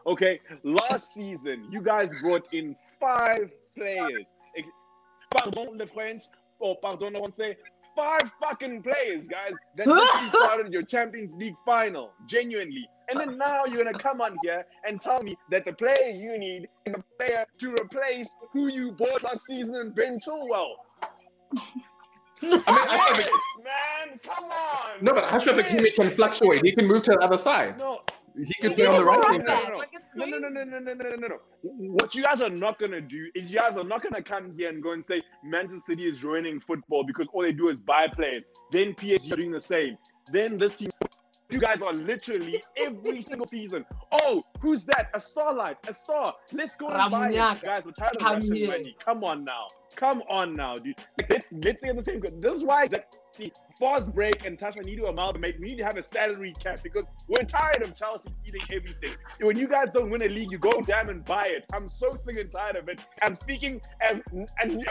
Okay. 0.06 0.40
Last 0.64 1.14
season, 1.14 1.68
you 1.70 1.82
guys 1.82 2.12
brought 2.22 2.48
in 2.54 2.76
five 3.00 3.52
players. 3.76 4.34
Pardon 5.32 5.78
the 5.78 5.88
French, 5.88 6.24
or 6.60 6.78
pardon 6.82 7.14
the 7.14 7.32
say, 7.34 7.58
five 7.96 8.32
fucking 8.42 8.84
players, 8.84 9.28
guys, 9.28 9.54
that 9.76 9.88
you 9.88 10.30
started 10.40 10.72
your 10.72 10.84
Champions 10.84 11.36
League 11.36 11.56
final. 11.66 12.12
Genuinely. 12.28 12.88
And 13.10 13.20
then 13.20 13.38
now 13.38 13.66
you're 13.66 13.84
gonna 13.84 13.98
come 13.98 14.22
on 14.22 14.38
here 14.44 14.66
and 14.86 15.00
tell 15.00 15.24
me 15.24 15.38
that 15.50 15.64
the 15.66 15.74
player 15.74 16.10
you 16.12 16.38
need 16.38 16.68
is 16.86 16.94
the 16.94 17.04
player 17.18 17.46
to 17.60 17.72
replace 17.74 18.36
who 18.52 18.68
you 18.68 18.92
bought 18.92 19.24
last 19.24 19.46
season 19.46 19.76
in 19.76 19.92
Ben 19.92 20.20
Chilwell. 20.20 20.74
I 22.44 22.50
mean, 22.50 22.62
yes, 22.68 23.30
man, 23.64 24.20
come 24.24 24.46
on. 24.46 25.02
No, 25.02 25.14
but 25.14 25.24
Achraf 25.24 25.60
Hakimi 25.60 25.96
can 25.96 26.12
fluctuate. 26.12 26.64
He 26.66 26.72
can 26.74 26.86
move 26.86 27.04
to 27.04 27.12
the 27.12 27.20
other 27.20 27.38
side. 27.38 27.80
No, 27.80 28.02
he 28.38 28.54
could 28.62 28.76
play 28.76 28.86
on 28.86 28.96
the 28.96 29.04
right 29.04 29.30
wing. 29.30 29.44
No, 30.16 30.26
no, 30.26 30.38
no, 30.38 30.50
no, 30.50 30.64
no, 30.64 30.80
no, 30.80 30.94
no, 30.94 31.16
no, 31.16 31.28
no. 31.28 31.38
What 31.64 32.14
you 32.16 32.24
guys 32.24 32.42
are 32.42 32.50
not 32.50 32.80
gonna 32.80 33.02
do 33.02 33.30
is 33.36 33.52
you 33.52 33.58
guys 33.58 33.78
are 33.78 33.84
not 33.84 34.04
gonna 34.04 34.22
come 34.22 34.54
here 34.58 34.70
and 34.70 34.82
go 34.82 34.92
and 34.92 35.06
say 35.06 35.22
Manchester 35.44 35.82
City 35.88 36.06
is 36.06 36.24
ruining 36.24 36.60
football 36.60 37.04
because 37.04 37.28
all 37.34 37.42
they 37.42 37.54
do 37.54 37.70
is 37.70 37.80
buy 37.80 38.08
players. 38.08 38.46
Then 38.72 38.94
PSG 38.94 39.34
are 39.34 39.36
doing 39.38 39.52
the 39.52 39.62
same. 39.62 39.98
Then 40.32 40.58
this 40.58 40.76
team 40.76 40.90
you 41.58 41.62
guys 41.62 41.82
are 41.82 41.94
literally 41.94 42.64
every 42.78 43.20
single 43.20 43.48
season. 43.48 43.84
Oh, 44.12 44.44
who's 44.60 44.86
that? 44.86 45.10
A 45.16 45.20
starlight, 45.20 45.78
a 45.88 45.94
star. 45.94 46.36
Let's 46.54 46.76
go 46.76 46.88
and 46.88 47.12
buy 47.12 47.30
it. 47.30 47.62
Guys, 47.64 47.84
we're 47.84 47.94
tired 47.94 48.16
of 48.18 48.22
Russian 48.22 48.68
money. 48.68 48.96
Come 49.04 49.24
on 49.24 49.44
now. 49.44 49.66
Come 49.96 50.22
on 50.30 50.56
now, 50.56 50.76
dude. 50.76 51.00
Let's, 51.28 51.48
let's 51.52 51.82
get 51.82 51.96
the 51.96 52.04
same. 52.04 52.22
This 52.40 52.58
is 52.58 52.64
why 52.64 52.84
exactly 52.84 53.52
fast 53.80 54.14
break 54.14 54.46
and 54.46 54.56
Tasha 54.58 54.86
need 54.86 54.98
to 54.98 55.06
amalgamate. 55.06 55.60
We 55.60 55.70
need 55.70 55.78
to 55.78 55.86
have 55.86 55.98
a 55.98 56.04
salary 56.04 56.54
cap 56.60 56.82
because 56.84 57.08
we're 57.28 57.46
tired 57.48 57.82
of 57.82 57.96
Chelsea 57.96 58.30
eating 58.46 58.62
everything. 58.72 59.18
When 59.42 59.58
you 59.58 59.68
guys 59.68 59.90
don't 59.92 60.12
win 60.12 60.22
a 60.22 60.30
league, 60.30 60.52
you 60.52 60.60
go 60.60 60.80
down 60.82 61.10
and 61.10 61.26
buy 61.26 61.48
it. 61.48 61.66
I'm 61.74 61.90
so 61.90 62.16
sick 62.16 62.38
and 62.38 62.52
tired 62.52 62.76
of 62.76 62.88
it. 62.88 63.02
I'm 63.24 63.36
speaking 63.36 63.82
as 64.02 64.20
and 64.62 64.86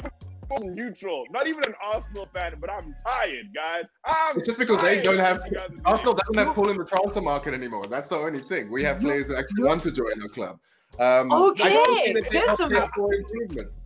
neutral, 0.61 1.25
not 1.31 1.47
even 1.47 1.65
an 1.65 1.75
Arsenal 1.83 2.29
fan, 2.33 2.55
but 2.61 2.71
I'm 2.71 2.95
tired, 3.05 3.55
guys. 3.55 3.85
I'm 4.05 4.37
it's 4.37 4.47
just 4.47 4.59
because 4.59 4.81
they 4.83 5.01
don't 5.01 5.19
have 5.19 5.43
Arsenal 5.85 6.15
doesn't 6.15 6.37
have 6.37 6.55
pull 6.55 6.71
in 6.71 6.77
the 6.77 6.85
transfer 6.85 7.21
market 7.21 7.55
anymore. 7.55 7.85
That's 7.87 8.09
the 8.09 8.17
only 8.17 8.41
thing. 8.41 8.71
We 8.71 8.83
have 8.85 9.01
players 9.01 9.29
who 9.29 9.37
actually 9.37 9.65
want 9.65 9.83
to 9.85 9.93
join 9.93 10.21
our 10.23 10.29
club. 10.29 10.59
Um, 10.99 11.33
okay, 11.33 12.15
improvements. 12.15 13.85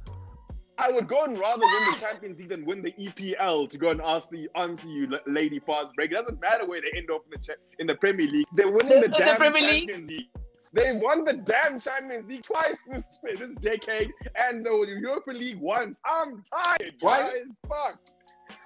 I 0.80 0.90
would 0.90 1.08
go 1.08 1.24
and 1.24 1.38
rather 1.38 1.60
win 1.60 1.84
the 1.92 1.98
Champions 2.00 2.38
League 2.38 2.48
than 2.48 2.64
win 2.64 2.80
the 2.80 2.92
EPL 2.92 3.68
to 3.68 3.76
go 3.76 3.90
and 3.90 4.00
ask 4.00 4.30
the 4.30 4.48
answer 4.54 4.88
you, 4.88 5.08
lady 5.26 5.60
fast 5.60 5.94
break. 5.94 6.10
It 6.10 6.14
doesn't 6.14 6.40
matter 6.40 6.64
where 6.66 6.80
they 6.80 6.98
end 6.98 7.10
up 7.10 7.22
in 7.30 7.38
the 7.38 7.56
in 7.80 7.86
the 7.86 7.96
Premier 7.96 8.26
League. 8.26 8.46
They're 8.54 8.70
winning 8.70 9.02
the, 9.02 9.08
the 9.08 9.16
damn 9.18 9.36
Premier 9.36 9.60
Champions 9.60 10.08
League. 10.08 10.20
League. 10.20 10.28
They 10.72 10.92
won 10.92 11.24
the 11.24 11.32
damn 11.32 11.80
Champions 11.80 12.28
League 12.28 12.44
twice 12.44 12.76
this 12.88 13.04
this 13.22 13.56
decade 13.56 14.12
and 14.36 14.64
the 14.64 14.70
Europa 14.70 15.32
League 15.32 15.58
once. 15.58 16.00
I'm 16.04 16.42
tired, 16.44 16.94
guys. 17.00 17.32
Fuck. 17.68 17.98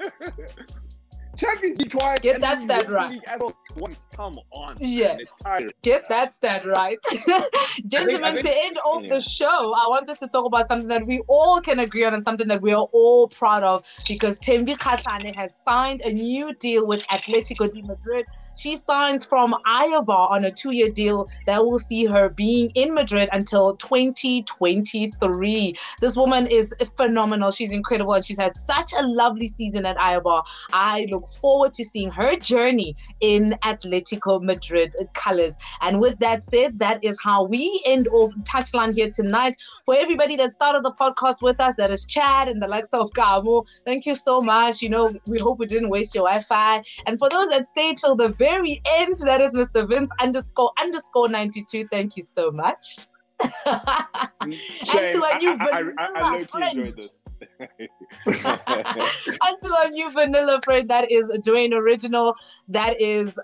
Champions 1.36 1.78
League 1.78 1.90
twice. 1.90 2.20
Get 2.20 2.40
that 2.40 2.60
stat 2.60 2.88
right. 2.88 3.20
Once. 3.76 3.96
Come 4.14 4.38
on. 4.52 4.76
Yeah. 4.78 5.16
Get 5.82 6.08
that 6.08 6.34
stat 6.34 6.64
right. 6.64 6.98
Gentlemen, 7.88 7.88
I 7.94 8.06
think, 8.06 8.22
I 8.24 8.32
think, 8.34 8.46
to 8.46 8.64
end 8.64 8.78
off 8.84 9.02
the 9.08 9.20
show, 9.20 9.74
I 9.74 9.88
want 9.88 10.08
us 10.08 10.18
to 10.18 10.28
talk 10.28 10.44
about 10.44 10.68
something 10.68 10.88
that 10.88 11.06
we 11.06 11.20
all 11.26 11.60
can 11.60 11.80
agree 11.80 12.04
on 12.04 12.14
and 12.14 12.22
something 12.22 12.48
that 12.48 12.62
we 12.62 12.72
are 12.72 12.86
all 12.92 13.28
proud 13.28 13.62
of 13.62 13.84
because 14.06 14.38
Thembi 14.40 14.76
Kgatlana 14.76 15.34
has 15.34 15.54
signed 15.64 16.02
a 16.02 16.12
new 16.12 16.54
deal 16.54 16.86
with 16.86 17.02
Atletico 17.08 17.70
de 17.72 17.82
Madrid 17.82 18.26
she 18.56 18.76
signs 18.76 19.24
from 19.24 19.54
Eibar 19.66 20.30
on 20.30 20.44
a 20.44 20.50
two 20.50 20.72
year 20.72 20.90
deal 20.90 21.28
that 21.46 21.64
will 21.64 21.78
see 21.78 22.04
her 22.04 22.28
being 22.28 22.70
in 22.74 22.92
Madrid 22.94 23.28
until 23.32 23.76
2023. 23.76 25.74
This 26.00 26.16
woman 26.16 26.46
is 26.46 26.74
phenomenal. 26.96 27.50
She's 27.50 27.72
incredible 27.72 28.14
and 28.14 28.24
she's 28.24 28.38
had 28.38 28.54
such 28.54 28.92
a 28.98 29.06
lovely 29.06 29.48
season 29.48 29.86
at 29.86 29.96
Eibar. 29.96 30.42
I 30.72 31.06
look 31.10 31.26
forward 31.26 31.74
to 31.74 31.84
seeing 31.84 32.10
her 32.10 32.36
journey 32.36 32.96
in 33.20 33.56
Atletico 33.62 34.42
Madrid 34.42 34.94
colors. 35.14 35.56
And 35.80 36.00
with 36.00 36.18
that 36.20 36.42
said, 36.42 36.78
that 36.78 37.02
is 37.04 37.18
how 37.22 37.44
we 37.44 37.82
end 37.86 38.08
off 38.08 38.32
Touchline 38.44 38.94
here 38.94 39.10
tonight. 39.10 39.56
For 39.84 39.94
everybody 39.94 40.36
that 40.36 40.52
started 40.52 40.82
the 40.82 40.92
podcast 40.92 41.42
with 41.42 41.60
us, 41.60 41.74
that 41.76 41.90
is 41.90 42.06
Chad 42.06 42.48
and 42.48 42.62
the 42.62 42.68
likes 42.68 42.92
of 42.94 43.10
Gamo, 43.12 43.66
thank 43.84 44.06
you 44.06 44.14
so 44.14 44.40
much. 44.40 44.82
You 44.82 44.88
know, 44.90 45.14
we 45.26 45.38
hope 45.38 45.58
we 45.58 45.66
didn't 45.66 45.90
waste 45.90 46.14
your 46.14 46.24
Wi 46.24 46.40
Fi. 46.40 46.82
And 47.06 47.18
for 47.18 47.28
those 47.28 47.48
that 47.48 47.66
stay 47.66 47.94
till 47.94 48.16
the 48.16 48.30
very 48.44 48.80
end. 48.84 49.16
That 49.18 49.40
is 49.40 49.52
Mr. 49.52 49.88
Vince 49.88 50.10
underscore 50.20 50.72
underscore 50.80 51.28
92. 51.28 51.88
Thank 51.90 52.16
you 52.16 52.22
so 52.22 52.50
much. 52.50 53.06
and 53.40 53.50
to 53.66 55.24
our 55.24 55.38
new 55.38 55.50
I, 55.50 55.82
vanilla 55.82 55.92
I, 55.98 56.10
I, 56.14 56.36
I 56.36 56.44
friend. 56.44 56.76
and 58.26 59.56
to 59.62 59.76
our 59.78 59.88
new 59.90 60.12
vanilla 60.12 60.60
friend, 60.64 60.88
that 60.90 61.10
is 61.10 61.30
Dwayne 61.46 61.72
Original. 61.72 62.36
That 62.68 63.00
is 63.00 63.38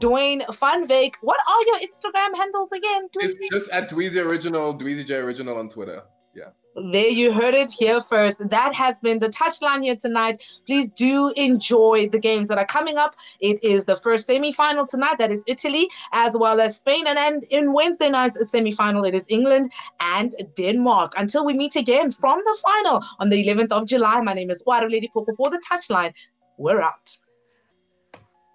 Dwayne 0.00 0.46
Funvake. 0.46 1.14
What 1.20 1.40
are 1.48 1.62
your 1.66 1.78
Instagram 1.88 2.36
handles 2.36 2.72
again? 2.72 3.08
Dweezy? 3.08 3.34
It's 3.40 3.50
just 3.50 3.70
at 3.70 3.90
Dweezy 3.90 4.24
Original, 4.24 4.76
Dweezy 4.78 5.04
J 5.04 5.16
Original 5.16 5.58
on 5.58 5.68
Twitter. 5.68 6.02
Yeah. 6.34 6.50
There 6.76 7.08
you 7.08 7.32
heard 7.32 7.54
it 7.54 7.70
here 7.70 8.00
first. 8.00 8.38
That 8.50 8.74
has 8.74 8.98
been 8.98 9.20
the 9.20 9.28
touchline 9.28 9.84
here 9.84 9.94
tonight. 9.94 10.42
Please 10.66 10.90
do 10.90 11.32
enjoy 11.36 12.08
the 12.08 12.18
games 12.18 12.48
that 12.48 12.58
are 12.58 12.66
coming 12.66 12.96
up. 12.96 13.14
It 13.40 13.62
is 13.62 13.84
the 13.84 13.94
first 13.94 14.26
semi-final 14.26 14.86
tonight. 14.86 15.18
That 15.18 15.30
is 15.30 15.44
Italy 15.46 15.88
as 16.12 16.36
well 16.36 16.60
as 16.60 16.78
Spain. 16.78 17.06
And 17.06 17.16
then 17.16 17.42
in 17.50 17.72
Wednesday 17.72 18.10
night's 18.10 18.50
semi-final, 18.50 19.04
it 19.04 19.14
is 19.14 19.24
England 19.28 19.70
and 20.00 20.34
Denmark. 20.56 21.12
Until 21.16 21.44
we 21.44 21.54
meet 21.54 21.76
again 21.76 22.10
from 22.10 22.40
the 22.44 22.58
final 22.62 23.04
on 23.20 23.28
the 23.28 23.46
11th 23.46 23.70
of 23.70 23.86
July, 23.86 24.20
my 24.20 24.34
name 24.34 24.50
is 24.50 24.64
Water 24.66 24.90
Lady 24.90 25.08
Coco 25.08 25.32
for 25.34 25.50
the 25.50 25.62
touchline. 25.70 26.12
We're 26.58 26.80
out. 26.80 27.16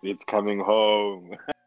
It's 0.04 0.26
coming 0.26 0.60
home. 0.60 1.38